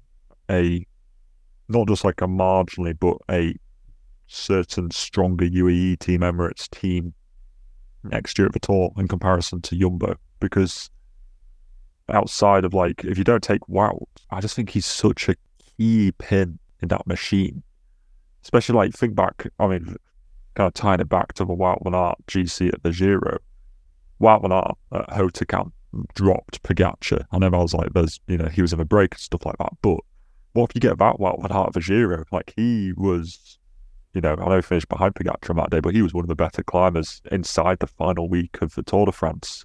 a 0.50 0.86
not 1.68 1.86
just 1.88 2.04
like 2.04 2.22
a 2.22 2.26
marginally, 2.26 2.98
but 2.98 3.18
a 3.30 3.54
certain 4.26 4.90
stronger 4.90 5.44
UAE 5.44 5.98
Team 5.98 6.20
Emirates 6.20 6.68
team 6.70 7.12
next 8.04 8.38
year 8.38 8.46
at 8.46 8.52
the 8.52 8.60
tour 8.60 8.92
in 8.96 9.08
comparison 9.08 9.60
to 9.62 9.76
Jumbo. 9.76 10.16
Because 10.40 10.88
outside 12.08 12.64
of 12.64 12.72
like, 12.72 13.04
if 13.04 13.18
you 13.18 13.24
don't 13.24 13.42
take 13.42 13.60
Wout, 13.68 14.06
I 14.30 14.40
just 14.40 14.56
think 14.56 14.70
he's 14.70 14.86
such 14.86 15.28
a 15.28 15.36
key 15.76 16.12
pin 16.12 16.58
in 16.80 16.88
that 16.88 17.06
machine. 17.06 17.62
Especially 18.42 18.74
like 18.74 18.94
think 18.94 19.14
back, 19.14 19.48
I 19.58 19.66
mean, 19.66 19.96
kind 20.58 20.66
of 20.66 20.74
tying 20.74 21.00
it 21.00 21.08
back 21.08 21.32
to 21.34 21.44
the 21.44 21.54
Wout 21.54 21.84
van 21.84 21.94
Aert 21.94 22.18
GC 22.26 22.72
at 22.74 22.82
the 22.82 22.90
Giro. 22.90 23.38
Wout 24.20 24.42
van 24.42 24.52
Aert 24.52 24.76
at 24.92 25.08
Hautacam 25.10 25.70
dropped 26.14 26.62
Pogacar. 26.64 27.24
I 27.30 27.38
know 27.38 27.46
I 27.46 27.58
was 27.58 27.74
like, 27.74 27.92
there's, 27.92 28.20
you 28.26 28.36
know, 28.36 28.48
he 28.48 28.60
was 28.60 28.72
in 28.72 28.80
a 28.80 28.84
break 28.84 29.14
and 29.14 29.20
stuff 29.20 29.46
like 29.46 29.56
that. 29.58 29.72
But 29.82 30.00
what 30.54 30.70
if 30.70 30.74
you 30.74 30.80
get 30.80 30.98
that 30.98 31.18
Wout 31.20 31.40
van 31.40 31.56
Aert 31.56 31.68
at 31.68 31.72
the 31.74 31.80
Giro? 31.80 32.24
Like 32.32 32.52
he 32.56 32.92
was, 32.92 33.58
you 34.14 34.20
know, 34.20 34.32
I 34.32 34.48
know 34.48 34.56
he 34.56 34.62
finished 34.62 34.88
behind 34.88 35.14
Pogacar 35.14 35.50
on 35.50 35.56
that 35.56 35.70
day, 35.70 35.78
but 35.78 35.94
he 35.94 36.02
was 36.02 36.12
one 36.12 36.24
of 36.24 36.28
the 36.28 36.34
better 36.34 36.64
climbers 36.64 37.22
inside 37.30 37.78
the 37.78 37.86
final 37.86 38.28
week 38.28 38.60
of 38.60 38.74
the 38.74 38.82
Tour 38.82 39.06
de 39.06 39.12
France 39.12 39.64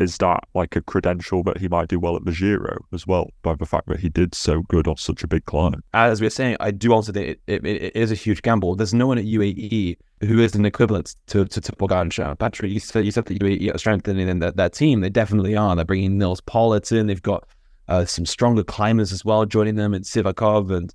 is 0.00 0.16
that 0.18 0.40
like 0.54 0.76
a 0.76 0.80
credential 0.80 1.42
that 1.44 1.58
he 1.58 1.68
might 1.68 1.88
do 1.88 1.98
well 1.98 2.16
at 2.16 2.24
the 2.24 2.32
Giro 2.32 2.78
as 2.92 3.06
well 3.06 3.30
by 3.42 3.54
the 3.54 3.66
fact 3.66 3.88
that 3.88 4.00
he 4.00 4.08
did 4.08 4.34
so 4.34 4.62
good 4.62 4.88
on 4.88 4.96
such 4.96 5.22
a 5.22 5.28
big 5.28 5.44
climb? 5.44 5.82
As 5.94 6.20
we 6.20 6.26
were 6.26 6.30
saying, 6.30 6.56
I 6.60 6.70
do 6.70 6.92
also 6.92 7.12
think 7.12 7.28
it, 7.28 7.40
it, 7.46 7.66
it 7.66 7.96
is 7.96 8.10
a 8.10 8.14
huge 8.14 8.42
gamble. 8.42 8.76
There's 8.76 8.94
no 8.94 9.06
one 9.06 9.18
at 9.18 9.24
UAE 9.24 9.96
who 10.20 10.40
is 10.40 10.54
an 10.54 10.64
equivalent 10.64 11.14
to 11.28 11.44
to, 11.44 11.60
to 11.60 11.72
Pogacar. 11.72 12.38
Patrick, 12.38 12.72
you 12.72 12.80
said 12.80 13.04
you 13.04 13.10
said 13.10 13.26
that 13.26 13.38
UAE 13.38 13.74
are 13.74 13.78
strengthening 13.78 14.38
that 14.38 14.72
team. 14.72 15.00
They 15.00 15.10
definitely 15.10 15.56
are. 15.56 15.74
They're 15.76 15.84
bringing 15.84 16.18
Nils 16.18 16.40
Politt 16.40 16.90
in. 16.92 17.06
They've 17.06 17.22
got 17.22 17.44
uh, 17.88 18.04
some 18.04 18.26
stronger 18.26 18.64
climbers 18.64 19.12
as 19.12 19.24
well 19.24 19.44
joining 19.46 19.76
them, 19.76 19.94
and 19.94 20.04
Sivakov 20.04 20.70
and 20.70 20.94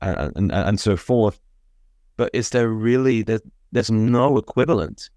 and, 0.00 0.32
and 0.36 0.52
and 0.52 0.80
so 0.80 0.96
forth. 0.96 1.40
But 2.16 2.30
is 2.32 2.50
there 2.50 2.68
really 2.68 3.22
there's, 3.22 3.42
there's 3.72 3.90
no 3.90 4.38
equivalent 4.38 5.10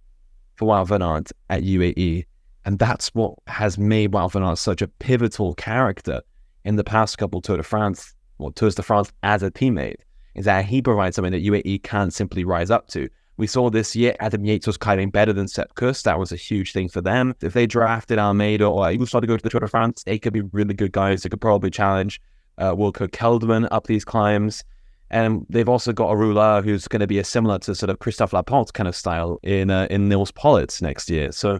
for 0.56 0.68
Wout 0.68 0.88
van 0.88 1.02
Aert 1.02 1.32
at 1.50 1.64
UAE? 1.64 2.26
And 2.66 2.78
that's 2.78 3.10
what 3.16 3.36
has 3.48 3.78
made 3.78 4.12
Wout 4.12 4.34
van 4.34 4.44
Aert 4.44 4.58
such 4.58 4.82
a 4.82 4.88
pivotal 4.88 5.54
character 5.56 6.22
in 6.66 6.76
the 6.76 6.84
past 6.84 7.18
couple 7.18 7.42
Tour 7.42 7.58
de 7.58 7.64
France, 7.64 8.14
or 8.38 8.52
Tours 8.52 8.76
de 8.76 8.84
France 8.84 9.12
as 9.24 9.44
a 9.44 9.52
teammate, 9.52 10.02
is 10.36 10.46
that 10.46 10.66
he 10.66 10.82
provides 10.82 11.16
something 11.16 11.32
that 11.32 11.44
UAE 11.44 11.84
can't 11.84 12.14
simply 12.14 12.44
rise 12.44 12.70
up 12.70 12.88
to. 12.90 13.10
We 13.38 13.48
saw 13.48 13.70
this 13.70 13.96
year 13.96 14.16
Adam 14.20 14.44
Yates 14.44 14.68
was 14.68 14.76
climbing 14.76 15.12
better 15.12 15.32
than 15.32 15.48
Sepp 15.48 15.74
Kuss. 15.76 16.04
That 16.04 16.20
was 16.20 16.34
a 16.34 16.36
huge 16.36 16.74
thing 16.74 16.90
for 16.90 17.00
them. 17.00 17.34
If 17.42 17.54
they 17.54 17.66
drafted 17.66 18.20
Almeida 18.20 18.66
or 18.66 18.84
Ayuso 18.84 19.22
to 19.22 19.28
go 19.28 19.38
to 19.38 19.42
the 19.42 19.50
Tour 19.50 19.62
de 19.62 19.68
France, 19.68 20.04
they 20.04 20.20
could 20.20 20.34
be 20.34 20.42
really 20.42 20.74
good 20.74 20.92
guys. 20.92 21.24
They 21.24 21.30
could 21.30 21.40
probably 21.40 21.70
challenge 21.70 22.22
uh, 22.58 22.76
Wilco 22.76 23.08
Kelderman 23.08 23.70
up 23.72 23.88
these 23.88 24.04
climbs. 24.04 24.64
And 25.10 25.46
they've 25.50 25.70
also 25.70 25.94
got 25.94 26.12
a 26.12 26.16
rouleur 26.16 26.62
who's 26.62 26.88
going 26.88 27.00
to 27.00 27.08
be 27.08 27.18
a 27.18 27.24
similar 27.24 27.58
to 27.60 27.74
sort 27.74 27.90
of 27.90 28.00
Christophe 28.00 28.34
Laporte 28.34 28.74
kind 28.74 28.88
of 28.88 28.96
style 28.96 29.40
in 29.42 29.72
uh, 29.72 29.88
in 29.90 30.08
Nils 30.08 30.32
Politt 30.32 30.80
next 30.82 31.10
year. 31.10 31.32
So 31.32 31.60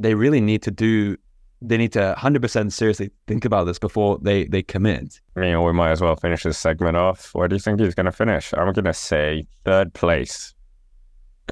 they 0.00 0.14
really 0.14 0.40
need 0.40 0.62
to 0.62 0.70
do 0.70 1.16
they 1.62 1.76
need 1.76 1.92
to 1.92 2.14
100% 2.16 2.72
seriously 2.72 3.10
think 3.26 3.44
about 3.44 3.64
this 3.64 3.78
before 3.78 4.18
they 4.22 4.44
they 4.46 4.62
commit 4.62 5.20
I 5.36 5.40
mean, 5.40 5.62
we 5.62 5.72
might 5.72 5.90
as 5.90 6.00
well 6.00 6.16
finish 6.16 6.42
this 6.42 6.58
segment 6.58 6.96
off. 6.96 7.34
Where 7.34 7.48
do 7.48 7.54
you 7.54 7.60
think 7.60 7.80
he's 7.80 7.94
going 7.94 8.06
to 8.06 8.12
finish? 8.12 8.52
I'm 8.54 8.72
going 8.72 8.84
to 8.84 8.94
say 8.94 9.46
third 9.64 9.92
place. 9.94 10.54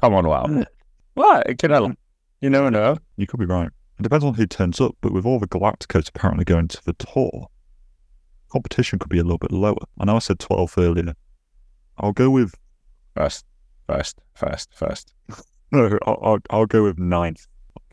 Come 0.01 0.13
on, 0.13 0.27
wow. 0.27 0.43
Uh, 0.43 0.65
what? 1.13 1.57
Can 1.59 1.71
I, 1.71 1.77
um, 1.77 1.97
you 2.41 2.49
never 2.49 2.71
know. 2.71 2.97
You 3.17 3.27
could 3.27 3.39
be 3.39 3.45
right. 3.45 3.69
It 3.99 4.03
depends 4.03 4.23
on 4.25 4.33
who 4.33 4.47
turns 4.47 4.79
up, 4.79 4.95
but 5.01 5.11
with 5.11 5.25
all 5.25 5.39
the 5.39 5.47
Galacticos 5.47 6.09
apparently 6.09 6.45
going 6.45 6.67
to 6.69 6.83
the 6.85 6.93
tour, 6.93 7.47
competition 8.49 8.97
could 8.97 9.09
be 9.09 9.19
a 9.19 9.23
little 9.23 9.37
bit 9.37 9.51
lower. 9.51 9.75
I 9.99 10.05
know 10.05 10.15
I 10.15 10.19
said 10.19 10.39
12 10.39 10.77
earlier. 10.77 11.13
I'll 11.97 12.13
go 12.13 12.29
with. 12.29 12.55
First, 13.15 13.45
first, 13.87 14.19
first, 14.35 14.73
first. 14.73 15.13
No, 15.71 15.99
I'll, 16.07 16.19
I'll, 16.23 16.37
I'll 16.49 16.65
go 16.65 16.81
with 16.81 16.97
ninth. 16.97 17.45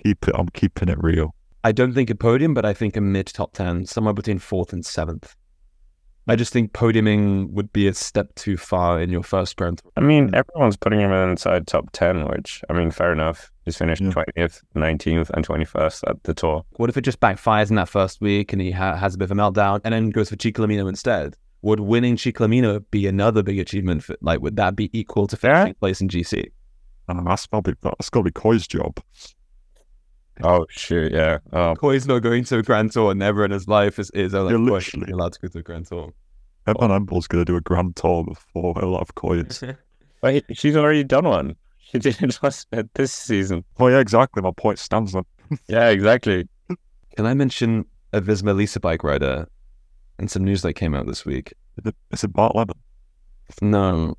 Keep 0.03 0.29
it. 0.29 0.35
I'm 0.39 0.49
keeping 0.49 0.89
it 0.89 0.99
real. 1.03 1.35
I 1.65 1.73
don't 1.73 1.93
think 1.95 2.11
a 2.11 2.15
podium, 2.15 2.55
but 2.55 2.65
I 2.65 2.73
think 2.75 2.97
a 2.97 3.01
mid 3.01 3.27
top 3.27 3.53
10, 3.55 3.87
somewhere 3.87 4.15
between 4.15 4.39
fourth 4.39 4.73
and 4.73 4.85
seventh. 4.85 5.35
I 6.29 6.35
just 6.35 6.53
think 6.53 6.73
podiuming 6.73 7.51
would 7.51 7.73
be 7.73 7.87
a 7.87 7.95
step 7.95 8.35
too 8.35 8.57
far 8.57 9.01
in 9.01 9.11
your 9.11 9.23
first 9.23 9.53
sprint. 9.53 9.81
I 9.97 10.01
mean, 10.01 10.35
everyone's 10.35 10.77
putting 10.77 10.99
him 11.01 11.13
inside 11.13 11.69
top 11.69 11.91
10, 11.93 12.27
which, 12.29 12.63
I 12.69 12.73
mean, 12.73 12.91
fair 12.91 13.13
enough. 13.13 13.51
He's 13.65 13.77
finished 13.77 14.03
Yeah. 14.03 14.11
20th, 14.11 14.61
19th, 14.75 15.31
and 15.31 15.47
21st 15.47 16.03
at 16.09 16.23
the 16.25 16.35
tour. 16.35 16.65
What 16.73 16.91
if 16.91 16.97
it 16.97 17.03
just 17.03 17.21
backfires 17.21 17.71
in 17.71 17.77
that 17.77 17.89
first 17.89 18.21
week 18.21 18.53
and 18.53 18.61
he 18.61 18.73
ha- 18.73 18.97
has 18.97 19.15
a 19.15 19.19
bit 19.19 19.27
of 19.31 19.31
a 19.31 19.41
meltdown 19.41 19.81
and 19.85 19.95
then 19.95 20.11
goes 20.11 20.29
for 20.31 20.37
Ciclamino 20.37 20.89
instead? 20.89 21.37
Would 21.63 21.81
winning 21.81 22.17
Ciclamino 22.17 22.85
be 22.91 23.07
another 23.07 23.43
big 23.45 23.61
achievement? 23.61 24.03
For, 24.03 24.17
like, 24.21 24.41
would 24.41 24.57
that 24.57 24.75
be 24.75 24.91
equal 24.99 25.29
to 25.29 25.37
finishing 25.37 25.75
place 25.75 26.01
in 26.01 26.09
GC? 26.09 26.45
And 27.09 27.21
uh, 27.21 27.23
that's 27.25 27.47
probably 27.47 27.75
that's 27.83 28.11
got 28.11 28.21
to 28.21 28.25
be 28.25 28.31
Kooij's 28.33 28.67
job. 28.67 28.99
Oh, 30.43 30.67
shoot, 30.69 31.13
yeah. 31.13 31.39
Oh, 31.53 31.75
Kooij's 31.77 32.07
not 32.07 32.19
going 32.21 32.45
to 32.45 32.59
a 32.59 32.63
Grand 32.63 32.93
Tour 32.93 33.15
never 33.15 33.45
in 33.45 33.51
his 33.51 33.67
life 33.69 33.99
is, 33.99 34.11
is 34.11 34.33
like, 34.35 34.51
Yeah, 34.51 34.57
Kooij 34.57 34.71
literally. 34.71 35.05
isn't 35.05 35.13
allowed 35.13 35.33
to 35.33 35.41
go 35.41 35.49
to 35.49 35.59
a 35.59 35.63
Grand 35.63 35.87
Tour. 35.87 36.13
Evan 36.67 36.91
Emble's 36.91 37.27
going 37.27 37.45
to 37.45 37.51
do 37.51 37.57
a 37.57 37.61
grand 37.61 37.95
tour 37.97 38.25
before 38.25 38.75
a 38.79 38.87
lot 38.87 39.01
of 39.01 39.15
Kooij's. 39.15 39.63
but 40.21 40.35
he- 40.35 40.55
she's 40.55 40.77
already 40.77 41.05
done 41.05 41.25
one. 41.27 41.57
She 41.79 41.99
did 42.01 42.21
it 42.21 42.39
last, 42.43 42.67
uh, 42.73 42.83
this 42.95 43.13
season. 43.13 43.65
Oh 43.79 43.87
yeah, 43.89 44.01
exactly. 44.01 44.43
My 44.43 44.51
point 44.57 44.79
stands 44.79 45.13
then. 45.13 45.23
Yeah, 45.69 45.91
exactly. 45.91 46.49
Can 47.17 47.25
I 47.25 47.35
mention 47.35 47.85
a 48.13 48.21
Visma 48.21 48.55
Lease 48.55 48.75
a 48.77 48.81
bike 48.81 49.05
rider 49.05 49.47
and 50.19 50.29
some 50.31 50.43
news 50.45 50.63
that 50.63 50.73
came 50.75 50.95
out 50.95 51.07
this 51.07 51.25
week? 51.25 51.53
Is 51.79 51.87
it- 51.87 51.97
Is 52.11 52.25
it 52.25 52.33
Bart 52.33 52.55
Lemmen? 52.57 52.75
No, 53.63 54.17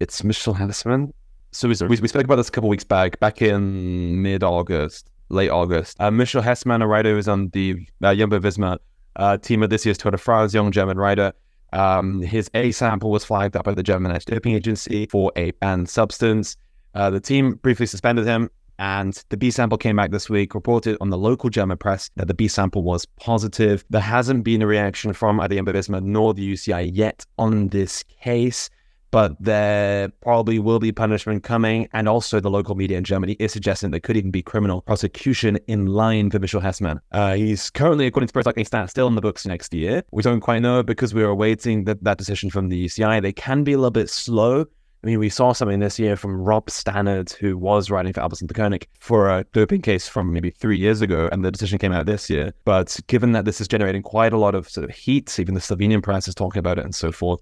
it's 0.00 0.22
Michel 0.22 0.54
Hessmann. 0.54 1.12
So 1.52 1.68
we, 1.68 1.74
we, 1.88 1.98
we 2.00 2.08
spoke 2.08 2.24
about 2.24 2.36
this 2.36 2.48
a 2.48 2.52
couple 2.52 2.68
weeks 2.68 2.84
back, 2.84 3.18
back 3.20 3.40
in 3.42 4.20
mid 4.22 4.44
August, 4.44 5.10
late 5.30 5.50
August. 5.50 5.96
Uh, 6.00 6.10
Michel 6.10 6.42
Hessmann, 6.42 6.82
a 6.82 6.86
rider 6.86 7.14
who's 7.14 7.28
on 7.28 7.48
the 7.50 7.86
uh, 8.02 8.14
Jumbo 8.14 8.38
Visma 8.38 8.78
uh, 9.16 9.38
team 9.38 9.62
of 9.62 9.70
this 9.70 9.86
year's 9.86 9.98
Tour 9.98 10.10
de 10.10 10.18
France, 10.18 10.52
young 10.52 10.70
German 10.70 10.98
rider. 10.98 11.32
Um, 11.72 12.20
his 12.20 12.50
A 12.54 12.72
sample 12.72 13.10
was 13.10 13.24
flagged 13.24 13.56
up 13.56 13.64
by 13.64 13.74
the 13.74 13.82
German 13.82 14.12
anti-doping 14.12 14.54
agency 14.54 15.06
for 15.06 15.32
a 15.36 15.52
banned 15.52 15.88
substance. 15.88 16.56
Uh, 16.94 17.10
the 17.10 17.20
team 17.20 17.54
briefly 17.54 17.86
suspended 17.86 18.26
him, 18.26 18.50
And 18.80 19.22
the 19.28 19.36
B 19.36 19.50
sample 19.52 19.78
came 19.78 19.96
back 19.96 20.10
this 20.10 20.28
week, 20.28 20.54
reported 20.54 20.96
on 21.00 21.10
the 21.10 21.18
local 21.18 21.48
German 21.48 21.78
press 21.78 22.10
that 22.16 22.26
the 22.26 22.34
B 22.34 22.48
sample 22.48 22.82
was 22.82 23.06
positive. 23.20 23.84
There 23.88 24.00
hasn't 24.00 24.42
been 24.42 24.62
a 24.62 24.66
reaction 24.66 25.12
from 25.12 25.40
either 25.40 25.54
Jumbo 25.54 25.72
Visma 25.72 26.02
nor 26.02 26.34
the 26.34 26.52
UCI 26.52 26.90
yet 26.92 27.24
on 27.38 27.68
this 27.68 28.02
case 28.02 28.68
but 29.10 29.36
there 29.40 30.08
probably 30.22 30.58
will 30.58 30.78
be 30.78 30.92
punishment 30.92 31.42
coming. 31.42 31.88
And 31.92 32.08
also, 32.08 32.40
the 32.40 32.50
local 32.50 32.74
media 32.74 32.98
in 32.98 33.04
Germany 33.04 33.36
is 33.38 33.52
suggesting 33.52 33.90
there 33.90 34.00
could 34.00 34.16
even 34.16 34.30
be 34.30 34.42
criminal 34.42 34.82
prosecution 34.82 35.58
in 35.66 35.86
line 35.86 36.30
for 36.30 36.38
Michel 36.38 36.60
Hessmann. 36.60 37.00
Uh, 37.12 37.34
he's 37.34 37.70
currently, 37.70 38.06
according 38.06 38.28
to 38.28 38.32
Pro 38.32 38.42
Cycling 38.42 38.66
Stats, 38.66 38.90
still 38.90 39.06
in 39.06 39.14
the 39.14 39.20
books 39.20 39.46
next 39.46 39.74
year. 39.74 40.02
We 40.10 40.22
don't 40.22 40.40
quite 40.40 40.62
know 40.62 40.82
because 40.82 41.14
we 41.14 41.22
are 41.22 41.30
awaiting 41.30 41.84
that, 41.84 42.02
that 42.04 42.18
decision 42.18 42.50
from 42.50 42.68
the 42.68 42.86
UCI. 42.86 43.22
They 43.22 43.32
can 43.32 43.64
be 43.64 43.72
a 43.72 43.78
little 43.78 43.90
bit 43.90 44.10
slow. 44.10 44.66
I 45.02 45.06
mean, 45.06 45.18
we 45.18 45.30
saw 45.30 45.52
something 45.54 45.80
this 45.80 45.98
year 45.98 46.14
from 46.14 46.36
Rob 46.36 46.66
Stannard, 46.66 47.32
who 47.32 47.56
was 47.56 47.90
riding 47.90 48.12
for 48.12 48.20
Alpecin-Deceuninck 48.20 48.84
for 48.98 49.30
a 49.30 49.44
doping 49.54 49.80
case 49.80 50.06
from 50.06 50.30
maybe 50.30 50.50
three 50.50 50.76
years 50.76 51.00
ago, 51.00 51.26
and 51.32 51.42
the 51.42 51.50
decision 51.50 51.78
came 51.78 51.92
out 51.92 52.04
this 52.04 52.28
year. 52.28 52.52
But 52.66 53.00
given 53.06 53.32
that 53.32 53.46
this 53.46 53.62
is 53.62 53.68
generating 53.68 54.02
quite 54.02 54.34
a 54.34 54.36
lot 54.36 54.54
of 54.54 54.68
sort 54.68 54.84
of 54.84 54.94
heat, 54.94 55.40
even 55.40 55.54
the 55.54 55.60
Slovenian 55.60 56.02
press 56.02 56.28
is 56.28 56.34
talking 56.34 56.60
about 56.60 56.78
it 56.78 56.84
and 56.84 56.94
so 56.94 57.10
forth, 57.12 57.40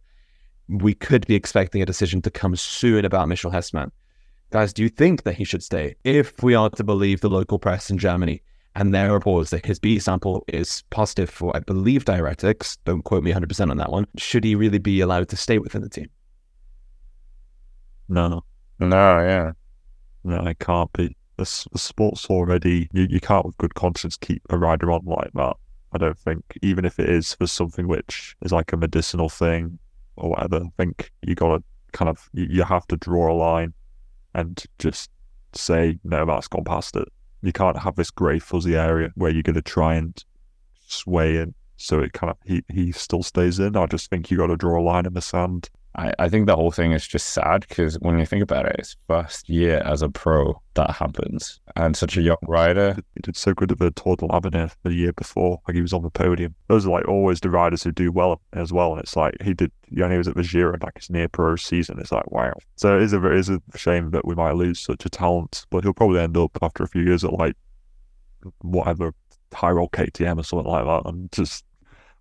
we 0.69 0.95
could 0.95 1.27
be 1.27 1.35
expecting 1.35 1.83
a 1.83 1.87
decision 1.87 2.23
to 2.23 2.31
come 2.31 2.55
soon 2.57 3.05
about 3.05 3.29
Michel 3.29 3.51
Hessmann. 3.51 3.91
Guys, 4.51 4.73
do 4.73 4.83
you 4.83 4.89
think 4.89 5.25
that 5.25 5.35
he 5.35 5.45
should 5.45 5.63
stay? 5.63 5.95
If 6.05 6.43
we 6.43 6.55
are 6.55 6.71
to 6.71 6.85
believe 6.85 7.21
the 7.21 7.29
local 7.29 7.59
press 7.59 7.91
in 7.91 7.99
Germany 7.99 8.43
and 8.75 8.95
their 8.95 9.13
reports 9.13 9.51
that 9.51 9.67
his 9.67 9.79
B 9.79 9.99
sample 9.99 10.45
is 10.49 10.83
positive 10.91 11.29
for, 11.29 11.55
I 11.57 11.61
believe, 11.61 12.05
diuretics, 12.05 12.79
don't 12.85 13.03
quote 13.03 13.25
me 13.25 13.33
100% 13.33 13.71
on 13.71 13.77
that 13.77 13.91
one, 13.91 14.07
should 14.17 14.45
he 14.45 14.55
really 14.55 14.79
be 14.79 15.01
allowed 15.01 15.29
to 15.31 15.37
stay 15.37 15.59
within 15.59 15.83
the 15.83 15.89
team? 15.89 16.09
No. 18.09 18.45
No, 18.79 19.21
yeah. 19.21 19.53
No, 20.25 20.39
I 20.41 20.55
can't 20.55 20.93
be. 20.93 21.17
The, 21.37 21.67
the 21.73 21.79
sport's 21.79 22.27
already, 22.27 22.89
you, 22.93 23.07
you 23.09 23.21
can't 23.21 23.47
with 23.47 23.57
good 23.59 23.75
conscience 23.75 24.17
keep 24.17 24.43
a 24.51 24.59
rider 24.59 24.91
on 24.91 25.05
like 25.05 25.31
that. 25.35 25.57
I 25.93 25.99
don't 25.99 26.19
think, 26.19 26.43
even 26.63 26.85
if 26.85 26.99
it 26.99 27.09
is 27.09 27.35
for 27.35 27.47
something 27.47 27.87
which 27.87 28.37
is 28.43 28.53
like 28.53 28.73
a 28.73 28.77
medicinal 28.77 29.29
thing 29.29 29.79
or 30.19 30.31
whatever. 30.31 30.65
I 30.65 30.71
think 30.77 31.11
you 31.23 31.35
got 31.35 31.57
to 31.57 31.63
kind 31.93 32.09
of 32.09 32.29
you, 32.33 32.63
have 32.63 32.87
to 32.89 32.97
draw 32.97 33.33
a 33.33 33.35
line 33.35 33.73
and 34.35 34.63
just 34.79 35.11
say 35.53 35.99
no, 36.05 36.27
that's 36.27 36.49
gone 36.49 36.65
past 36.65 36.97
it. 36.97 37.09
You 37.43 37.53
can't 37.53 37.79
have 37.79 37.97
this 37.97 38.11
grey 38.11 38.39
fuzzy 38.39 38.77
area 38.77 39.11
where 39.15 39.31
you're 39.31 39.43
going 39.43 39.55
to 39.55 39.63
try 39.63 39.95
and 39.95 40.23
sway 40.87 41.37
in 41.37 41.55
so 41.77 42.01
it 42.01 42.13
kind 42.13 42.31
of 42.31 42.37
he 42.45 42.63
he 42.71 42.93
still 42.93 43.23
stays 43.23 43.59
in. 43.59 43.77
I 43.77 43.87
just 43.87 44.11
think 44.11 44.31
you 44.31 44.37
got 44.37 44.49
to 44.49 44.57
draw 44.57 44.81
a 44.81 44.83
line 44.83 45.07
in 45.07 45.15
the 45.15 45.23
sand 45.23 45.71
I, 45.95 46.13
I 46.19 46.29
think 46.29 46.47
the 46.47 46.55
whole 46.55 46.71
thing 46.71 46.93
is 46.93 47.07
just 47.07 47.31
sad 47.31 47.67
because 47.69 47.97
when 47.97 48.19
you 48.19 48.27
think 48.27 48.43
about 48.43 48.67
it, 48.67 48.77
it's 48.79 48.97
first 49.09 49.49
year 49.49 49.83
as 49.85 50.03
a 50.03 50.09
pro 50.09 50.61
that 50.75 50.91
happens, 50.91 51.61
and 51.77 51.97
such 51.97 52.17
a 52.17 52.23
young 52.23 52.37
rider. 52.47 52.95
He 53.15 53.21
did 53.23 53.37
so 53.37 53.55
good 53.55 53.73
at 53.73 53.79
the 53.79 53.91
Tour 53.91 54.17
de 54.17 54.27
l'Avenir 54.27 54.71
the 54.85 54.93
year 54.93 55.13
before, 55.13 55.61
like 55.67 55.75
he 55.75 55.83
was 55.83 55.93
on 55.93 56.03
the 56.03 56.11
podium. 56.11 56.55
Those 56.69 56.87
are 56.87 56.91
like 56.91 57.09
always 57.09 57.41
the 57.41 57.51
riders 57.51 57.83
who 57.83 57.93
do 57.93 58.13
well 58.13 58.41
as 58.53 58.73
well, 58.73 58.93
and 58.93 59.03
it's 59.03 59.17
like 59.17 59.35
he 59.43 59.55
did. 59.55 59.73
You 59.89 60.03
know, 60.03 60.11
he 60.11 60.19
was 60.19 60.29
at 60.29 60.37
the 60.37 60.43
Giro, 60.43 60.77
like 60.81 60.99
his 60.99 61.11
near 61.11 61.29
pro 61.29 61.57
season. 61.57 61.99
It's 61.99 62.13
like 62.13 62.31
wow. 62.31 62.53
So 62.77 62.97
it 62.97 63.03
is 63.03 63.13
a 63.13 63.27
it 63.27 63.39
is 63.39 63.49
a 63.49 63.61
shame 63.75 64.11
that 64.11 64.27
we 64.27 64.35
might 64.35 64.53
lose 64.53 64.81
such 64.81 65.05
a 65.07 65.11
talent, 65.11 65.67
but 65.71 65.83
he'll 65.83 65.95
probably 65.95 66.21
end 66.21 66.37
up 66.37 66.57
after 66.63 66.85
a 66.85 66.89
few 66.89 67.03
years 67.03 67.25
at 67.25 67.33
like 67.33 67.57
whatever 68.61 69.15
Tyrol 69.51 69.89
KTM 69.89 70.39
or 70.39 70.45
something 70.45 70.71
like 70.71 70.85
that, 70.85 71.09
and 71.09 71.33
just 71.33 71.65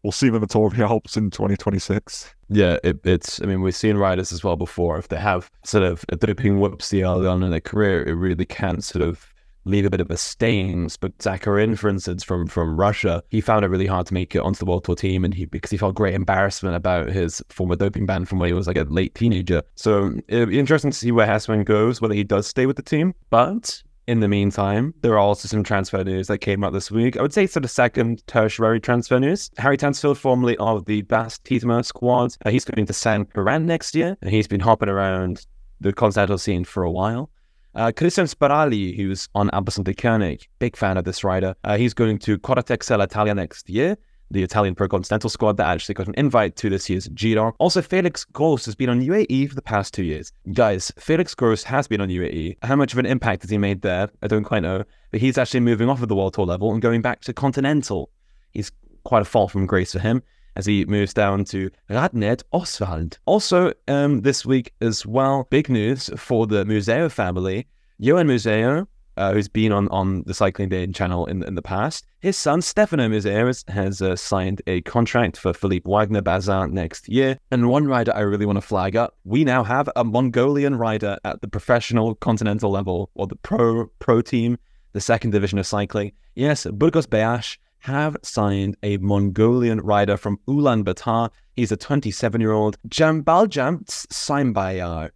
we'll 0.03 0.11
see 0.11 0.29
them 0.29 0.43
at 0.43 0.49
Tour 0.49 0.67
of 0.71 0.75
the 0.75 0.83
Alps 0.83 1.17
in 1.17 1.29
2026. 1.29 2.33
Yeah, 2.49 2.77
it, 2.83 2.99
it's. 3.03 3.41
I 3.41 3.45
mean, 3.45 3.61
we've 3.61 3.75
seen 3.75 3.97
riders 3.97 4.31
as 4.31 4.43
well 4.43 4.55
before. 4.55 4.97
If 4.97 5.09
they 5.09 5.17
have 5.17 5.51
sort 5.65 5.83
of 5.83 6.05
a 6.09 6.15
doping 6.15 6.59
whoopsie 6.59 7.05
early 7.05 7.27
on 7.27 7.43
in 7.43 7.51
their 7.51 7.59
career, 7.59 8.07
it 8.07 8.13
really 8.13 8.45
can 8.45 8.81
sort 8.81 9.03
of 9.03 9.33
leave 9.65 9.85
a 9.85 9.89
bit 9.89 9.99
of 9.99 10.09
a 10.09 10.17
stain. 10.17 10.87
But 11.01 11.17
Zakharin, 11.17 11.77
for 11.77 11.89
instance, 11.89 12.23
from 12.23 12.47
from 12.47 12.77
Russia, 12.79 13.21
he 13.29 13.41
found 13.41 13.65
it 13.65 13.67
really 13.67 13.85
hard 13.85 14.07
to 14.07 14.13
make 14.13 14.33
it 14.33 14.39
onto 14.39 14.59
the 14.59 14.65
World 14.65 14.85
Tour 14.85 14.95
team, 14.95 15.25
and 15.25 15.33
he 15.33 15.45
because 15.45 15.71
he 15.71 15.77
felt 15.77 15.95
great 15.95 16.13
embarrassment 16.13 16.75
about 16.75 17.09
his 17.09 17.43
former 17.49 17.75
doping 17.75 18.05
ban 18.05 18.25
from 18.25 18.39
when 18.39 18.47
he 18.47 18.53
was 18.53 18.67
like 18.67 18.77
a 18.77 18.83
late 18.83 19.13
teenager. 19.13 19.61
So 19.75 20.13
it'd 20.27 20.49
be 20.49 20.59
interesting 20.59 20.91
to 20.91 20.97
see 20.97 21.11
where 21.11 21.27
Hessmann 21.27 21.65
goes, 21.65 22.01
whether 22.01 22.15
he 22.15 22.23
does 22.23 22.47
stay 22.47 22.65
with 22.65 22.77
the 22.77 22.81
team. 22.81 23.13
But 23.29 23.83
in 24.07 24.21
the 24.21 24.27
meantime, 24.27 24.93
there 25.01 25.13
are 25.13 25.17
also 25.19 25.47
some 25.49 25.63
transfer 25.63 26.01
news 26.03 26.27
that 26.27 26.37
came 26.37 26.63
out 26.63 26.71
this 26.71 26.89
week. 26.89 27.17
I 27.17 27.21
would 27.21 27.33
say 27.33 27.45
sort 27.45 27.65
of 27.65 27.71
second 27.71 28.25
tertiary 28.25 28.79
transfer 28.79 29.19
news. 29.19 29.51
Harry 29.57 29.77
Tanfield, 29.77 30.15
formerly 30.15 30.55
of 30.57 30.85
the 30.85 31.01
Bast 31.03 31.43
Tietmer 31.43 31.83
squad, 31.83 32.35
uh, 32.45 32.49
he's 32.49 32.63
going 32.63 32.85
to 32.85 32.93
San 32.93 33.27
Laurent 33.35 33.65
next 33.65 33.93
year, 33.93 34.17
and 34.21 34.31
he's 34.31 34.47
been 34.47 34.61
hopping 34.61 34.87
around 34.87 35.45
the 35.81 35.91
continental 35.91 36.37
scene 36.37 36.63
for 36.63 36.83
a 36.83 36.91
while. 36.91 37.29
Uh, 37.75 37.91
Kristian 37.91 38.33
Sbaragli, 38.33 38.95
who's 38.95 39.27
on 39.35 39.49
Alpecin-Deceuninck, 39.49 40.47
big 40.57 40.75
fan 40.75 40.97
of 40.97 41.03
this 41.03 41.23
rider, 41.23 41.53
uh, 41.65 41.77
he's 41.77 41.93
going 41.93 42.17
to 42.19 42.39
Corratec-Selle 42.39 43.01
Italia 43.01 43.35
next 43.35 43.69
year 43.69 43.97
the 44.31 44.43
Italian 44.43 44.75
Pro 44.75 44.87
Continental 44.87 45.29
squad 45.29 45.57
that 45.57 45.67
actually 45.67 45.95
got 45.95 46.07
an 46.07 46.13
invite 46.17 46.55
to 46.57 46.69
this 46.69 46.89
year's 46.89 47.07
Giro. 47.09 47.53
Also, 47.59 47.81
Felix 47.81 48.25
Gross 48.25 48.65
has 48.65 48.75
been 48.75 48.89
on 48.89 49.01
UAE 49.01 49.49
for 49.49 49.55
the 49.55 49.61
past 49.61 49.93
two 49.93 50.03
years. 50.03 50.31
Guys, 50.53 50.91
Felix 50.99 51.33
Gross 51.33 51.63
has 51.63 51.87
been 51.87 52.01
on 52.01 52.09
UAE. 52.09 52.57
How 52.63 52.75
much 52.75 52.93
of 52.93 52.99
an 52.99 53.05
impact 53.05 53.43
has 53.43 53.51
he 53.51 53.57
made 53.57 53.81
there? 53.81 54.09
I 54.21 54.27
don't 54.27 54.43
quite 54.43 54.63
know. 54.63 54.83
But 55.11 55.21
he's 55.21 55.37
actually 55.37 55.61
moving 55.61 55.89
off 55.89 56.01
of 56.01 56.09
the 56.09 56.15
World 56.15 56.33
Tour 56.33 56.45
level 56.45 56.71
and 56.71 56.81
going 56.81 57.01
back 57.01 57.21
to 57.21 57.33
Continental. 57.33 58.09
He's 58.51 58.71
quite 59.03 59.21
a 59.21 59.25
fall 59.25 59.47
from 59.47 59.65
grace 59.65 59.93
for 59.93 59.99
him 59.99 60.21
as 60.57 60.65
he 60.65 60.83
moves 60.85 61.13
down 61.13 61.45
to 61.45 61.69
Radnet 61.89 62.41
Oswald. 62.51 63.19
Also, 63.25 63.71
um, 63.87 64.21
this 64.21 64.45
week 64.45 64.73
as 64.81 65.05
well, 65.05 65.47
big 65.49 65.69
news 65.69 66.09
for 66.17 66.47
the 66.47 66.65
Museeuw 66.65 67.11
family. 67.11 67.67
Johan 67.99 68.27
Museeuw 68.27 68.87
uh, 69.17 69.33
who's 69.33 69.47
been 69.47 69.71
on, 69.71 69.87
on 69.89 70.23
the 70.25 70.33
Cycling 70.33 70.69
Day 70.69 70.87
channel 70.87 71.25
in, 71.25 71.43
in 71.43 71.55
the 71.55 71.61
past. 71.61 72.05
His 72.19 72.37
son, 72.37 72.61
Stefano 72.61 73.07
Museeuw, 73.07 73.69
has 73.69 74.01
uh, 74.01 74.15
signed 74.15 74.61
a 74.67 74.81
contract 74.81 75.37
for 75.37 75.53
Philippe 75.53 75.89
Wagner 75.89 76.21
Bazin 76.21 76.73
next 76.73 77.09
year. 77.09 77.37
And 77.51 77.69
one 77.69 77.87
rider 77.87 78.13
I 78.15 78.21
really 78.21 78.45
want 78.45 78.57
to 78.57 78.61
flag 78.61 78.95
up 78.95 79.17
we 79.23 79.43
now 79.43 79.63
have 79.63 79.89
a 79.95 80.03
Mongolian 80.03 80.75
rider 80.75 81.17
at 81.25 81.41
the 81.41 81.47
professional 81.47 82.15
continental 82.15 82.71
level, 82.71 83.09
or 83.15 83.27
the 83.27 83.35
pro 83.35 83.87
pro 83.99 84.21
team, 84.21 84.57
the 84.93 85.01
second 85.01 85.31
division 85.31 85.59
of 85.59 85.67
cycling. 85.67 86.13
Yes, 86.35 86.65
Burgos 86.65 87.07
BH 87.07 87.57
have 87.79 88.17
signed 88.23 88.77
a 88.83 88.97
Mongolian 88.97 89.81
rider 89.81 90.17
from 90.17 90.39
Ulaanbaatar. 90.47 91.29
He's 91.55 91.71
a 91.71 91.77
27 91.77 92.41
year 92.41 92.51
old 92.51 92.77
Jambaljam 92.87 93.85
Saimbayar 93.85 95.11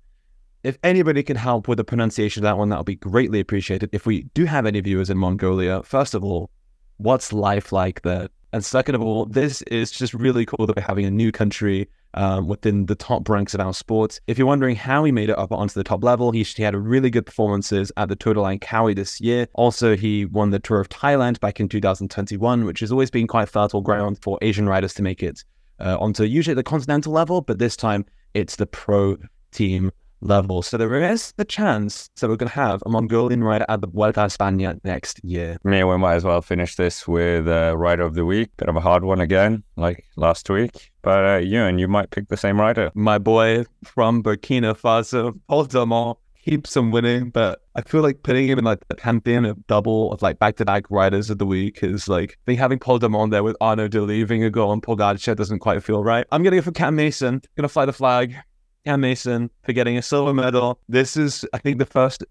if 0.64 0.78
anybody 0.84 1.24
can 1.24 1.38
help 1.38 1.68
with 1.68 1.78
the 1.78 1.84
pronunciation 1.84 2.44
of 2.44 2.44
that 2.44 2.58
one, 2.58 2.70
that 2.70 2.78
would 2.78 2.86
be 2.86 2.96
greatly 2.96 3.40
appreciated. 3.40 3.90
If 3.92 4.06
we 4.06 4.24
do 4.34 4.46
have 4.46 4.66
any 4.66 4.80
viewers 4.80 5.10
in 5.10 5.18
Mongolia, 5.18 5.82
first 5.84 6.14
of 6.14 6.24
all, 6.24 6.50
what's 6.98 7.34
life 7.34 7.72
like 7.72 8.02
there? 8.02 8.30
And 8.54 8.64
second 8.64 8.96
of 8.96 9.02
all, 9.02 9.26
this 9.26 9.62
is 9.64 9.92
just 9.92 10.14
really 10.14 10.46
cool 10.46 10.68
that 10.68 10.76
we're 10.76 10.84
having 10.84 11.06
a 11.06 11.12
new 11.12 11.32
country 11.32 11.90
um, 12.14 12.48
within 12.48 12.86
the 12.86 12.96
top 12.96 13.30
ranks 13.30 13.54
of 13.54 13.62
our 13.62 13.74
sports. 13.74 14.20
If 14.28 14.38
you're 14.38 14.48
wondering 14.48 14.76
how 14.76 15.06
he 15.06 15.12
made 15.12 15.30
it 15.30 15.40
up 15.40 15.54
onto 15.54 15.74
the 15.74 15.86
top 15.86 16.04
level, 16.04 16.32
he, 16.32 16.44
he 16.44 16.62
had 16.62 16.76
really 16.76 17.10
good 17.10 17.26
performances 17.26 17.92
at 17.96 18.10
the 18.10 18.16
Tour 18.16 18.34
de 18.34 18.42
Langkawi 18.42 18.94
this 18.96 19.22
year. 19.22 19.48
Also, 19.54 19.96
he 19.96 20.26
won 20.26 20.50
the 20.50 20.60
Tour 20.60 20.82
of 20.82 20.90
Thailand 20.90 21.40
back 21.40 21.62
in 21.62 21.70
2021, 21.70 22.66
which 22.66 22.82
has 22.82 22.92
always 22.92 23.10
been 23.10 23.26
quite 23.26 23.48
fertile 23.48 23.82
ground 23.82 24.20
for 24.22 24.38
Asian 24.42 24.68
riders 24.68 24.94
to 24.96 25.02
make 25.02 25.24
it 25.24 25.44
uh, 25.80 25.98
onto 26.00 26.24
usually 26.24 26.54
the 26.54 26.64
continental 26.64 27.14
level, 27.14 27.42
but 27.42 27.58
this 27.58 27.78
time 27.78 28.06
it's 28.34 28.58
the 28.58 28.68
pro 28.68 29.18
team 29.52 29.92
level. 30.22 30.62
So 30.62 30.78
there 30.78 30.94
is 31.12 31.34
the 31.38 31.46
chance 31.46 32.10
that 32.20 32.30
we're 32.30 32.36
going 32.36 32.50
to 32.50 32.56
have 32.56 32.82
a 32.86 32.90
Mongolian 32.90 33.44
rider 33.44 33.66
at 33.68 33.82
the 33.82 33.88
Vuelta 33.88 34.24
a 34.24 34.28
España 34.28 34.80
next 34.84 35.20
year. 35.24 35.58
Yeah, 35.66 35.86
we 35.86 35.98
might 35.98 36.16
as 36.16 36.24
well 36.24 36.42
finish 36.42 36.76
this 36.76 37.08
with 37.08 37.48
uh, 37.48 37.76
Rider 37.78 38.04
of 38.04 38.14
the 38.14 38.26
Week. 38.26 38.50
Bit 38.58 38.70
of 38.70 38.76
a 38.76 38.82
hard 38.82 39.04
one 39.04 39.20
again, 39.20 39.64
like 39.76 40.06
last 40.16 40.50
week. 40.50 40.92
But 41.02 41.26
uh, 41.26 41.38
you 41.38 41.64
and 41.64 41.80
you 41.80 41.88
might 41.88 42.12
pick 42.12 42.30
the 42.30 42.38
same 42.38 42.60
rider. 42.60 42.92
My 42.94 43.18
boy 43.18 43.66
from 43.84 44.24
Burkina 44.24 44.78
Faso, 44.80 45.38
Paul 45.48 45.66
Daumont, 45.66 46.18
keeps 46.42 46.76
on 46.76 46.92
winning, 46.92 47.30
but 47.30 47.62
I 47.76 47.82
feel 47.82 48.02
like 48.02 48.24
putting 48.24 48.48
him 48.48 48.60
in 48.60 48.66
like 48.66 48.88
the 48.88 48.96
pantheon 48.96 49.46
of 49.46 49.66
double 49.68 50.12
of 50.12 50.22
like 50.22 50.40
back 50.40 50.58
to 50.58 50.66
back 50.66 50.90
riders 50.90 51.30
of 51.30 51.38
the 51.38 51.46
week 51.46 51.84
is 51.84 52.08
like 52.08 52.32
I 52.32 52.44
think 52.46 52.60
having 52.60 52.80
Paul 52.80 53.00
Daumont 53.00 53.32
there 53.32 53.44
with 53.44 53.56
Arnaud 53.62 53.90
De 53.90 54.00
Vingegaard 54.00 54.74
and 54.74 54.84
Pogacar 54.84 55.36
doesn't 55.36 55.60
quite 55.60 55.84
feel 55.84 56.04
right. 56.04 56.26
I'm 56.32 56.44
gonna 56.44 56.58
go 56.58 56.62
for 56.64 56.72
Cam 56.72 56.96
Mason, 56.96 57.42
gonna 57.56 57.70
fly 57.70 57.86
the 57.86 57.94
flag. 57.94 58.36
Cam 58.86 59.02
Mason 59.02 59.50
for 59.64 59.74
getting 59.74 59.98
a 59.98 60.02
silver 60.02 60.34
medal. 60.34 60.80
This 60.90 61.16
is, 61.16 61.46
I 61.54 61.60
think, 61.60 61.78
the 61.78 61.86
first 61.86 62.24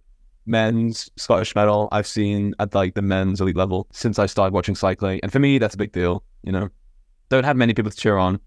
men's 0.47 1.11
Scottish 1.17 1.55
medal 1.55 1.89
I've 1.93 2.07
seen 2.07 2.55
at 2.59 2.75
like 2.75 2.95
the 2.95 3.03
men's 3.03 3.41
elite 3.41 3.57
level 3.57 3.87
since 3.93 4.19
I 4.19 4.27
started 4.27 4.53
watching 4.53 4.75
cycling. 4.75 5.21
And 5.23 5.31
for 5.31 5.39
me, 5.39 5.59
that's 5.59 5.75
a 5.75 5.79
big 5.79 5.93
deal. 5.93 6.25
You 6.43 6.53
know, 6.53 6.69
don't 7.29 7.45
have 7.45 7.57
many 7.57 7.75
people 7.75 7.91
to 7.91 7.97
cheer 7.97 8.17
on. 8.17 8.41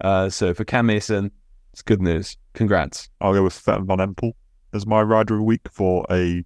Uh, 0.00 0.28
so 0.28 0.54
for 0.54 0.64
Cam 0.64 0.86
Mason, 0.86 1.30
it's 1.72 1.82
good 1.82 2.02
news. 2.02 2.36
Congrats. 2.54 3.08
I'll 3.20 3.32
go 3.32 3.44
with 3.44 3.54
Fetton 3.54 3.86
Van 3.86 3.98
Empel 3.98 4.32
as 4.72 4.86
my 4.86 5.02
rider 5.02 5.34
of 5.34 5.40
the 5.40 5.44
week 5.44 5.68
for 5.70 6.04
a 6.10 6.44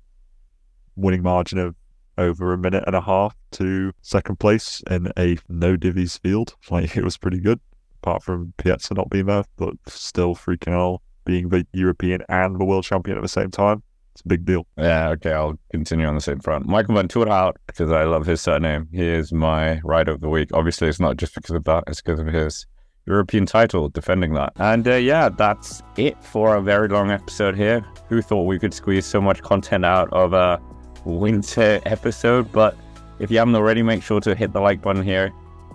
winning 0.96 1.22
margin 1.22 1.58
of 1.58 1.74
over 2.18 2.52
a 2.52 2.58
minute 2.58 2.84
and 2.86 2.94
a 2.94 3.00
half 3.00 3.34
to 3.52 3.92
second 4.02 4.38
place 4.38 4.82
in 4.90 5.10
a 5.16 5.38
no 5.48 5.76
divvies 5.76 6.20
field. 6.20 6.54
Like 6.70 6.96
it 6.96 7.04
was 7.04 7.16
pretty 7.16 7.40
good 7.40 7.58
apart 8.02 8.22
from 8.22 8.52
Piazza 8.56 8.94
not 8.94 9.10
being 9.10 9.26
there, 9.26 9.44
but 9.56 9.74
still 9.86 10.34
freaking 10.34 10.72
hell 10.72 11.02
being 11.24 11.48
the 11.48 11.66
European 11.72 12.22
and 12.28 12.58
the 12.58 12.64
world 12.64 12.84
champion 12.84 13.16
at 13.16 13.22
the 13.22 13.28
same 13.28 13.50
time. 13.50 13.82
It's 14.14 14.22
a 14.22 14.28
big 14.28 14.44
deal. 14.44 14.66
Yeah, 14.76 15.10
okay, 15.10 15.32
I'll 15.32 15.58
continue 15.70 16.06
on 16.06 16.14
the 16.14 16.20
same 16.20 16.40
front. 16.40 16.66
Michael 16.66 16.96
Vanthourenhout, 16.96 17.54
because 17.66 17.92
I 17.92 18.04
love 18.04 18.26
his 18.26 18.40
surname. 18.40 18.88
He 18.92 19.06
is 19.06 19.32
my 19.32 19.80
rider 19.84 20.12
of 20.12 20.20
the 20.20 20.28
week. 20.28 20.50
Obviously, 20.52 20.88
it's 20.88 20.98
not 20.98 21.16
just 21.16 21.34
because 21.34 21.54
of 21.54 21.64
that, 21.64 21.84
it's 21.86 22.00
because 22.00 22.18
of 22.18 22.26
his 22.26 22.66
European 23.06 23.46
title, 23.46 23.88
defending 23.88 24.34
that. 24.34 24.52
And 24.56 24.86
uh, 24.88 24.94
yeah, 24.94 25.28
that's 25.28 25.82
it 25.96 26.22
for 26.24 26.56
a 26.56 26.60
very 26.60 26.88
long 26.88 27.10
episode 27.10 27.56
here. 27.56 27.84
Who 28.08 28.20
thought 28.20 28.44
we 28.44 28.58
could 28.58 28.74
squeeze 28.74 29.06
so 29.06 29.20
much 29.20 29.42
content 29.42 29.84
out 29.84 30.12
of 30.12 30.32
a 30.32 30.60
winter 31.04 31.80
episode? 31.86 32.50
But 32.50 32.76
if 33.20 33.30
you 33.30 33.38
haven't 33.38 33.54
already, 33.54 33.82
make 33.82 34.02
sure 34.02 34.20
to 34.20 34.34
hit 34.34 34.52
the 34.52 34.60
like 34.60 34.82
button 34.82 35.04
here 35.04 35.32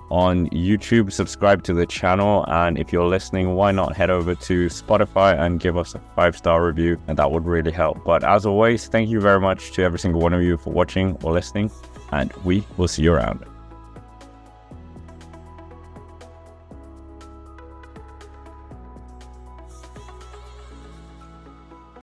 on 0.10 0.48
YouTube, 0.50 1.12
subscribe 1.12 1.64
to 1.64 1.74
the 1.74 1.86
channel, 1.86 2.46
and 2.48 2.78
if 2.78 2.94
you're 2.94 3.08
listening, 3.08 3.56
why 3.56 3.72
not 3.72 3.96
head 3.96 4.10
over 4.10 4.36
to 4.36 4.68
Spotify 4.68 5.40
and 5.40 5.60
give 5.60 5.78
us 5.78 5.96
a 5.96 6.02
five 6.16 6.38
star 6.38 6.66
review? 6.66 7.00
And 7.08 7.18
that 7.18 7.32
would 7.32 7.46
really 7.46 7.72
help. 7.72 8.04
But 8.04 8.24
as 8.24 8.46
always, 8.46 8.88
thank 8.88 9.10
you 9.10 9.20
very 9.20 9.40
much 9.40 9.72
to 9.74 9.84
every 9.84 10.00
single 10.00 10.22
one 10.22 10.34
of 10.34 10.42
you 10.42 10.58
for 10.58 10.72
watching 10.72 11.18
or 11.24 11.32
listening, 11.32 11.72
and 12.12 12.32
we 12.44 12.64
will 12.78 12.88
see 12.88 13.04
you 13.04 13.14
around. 13.14 13.55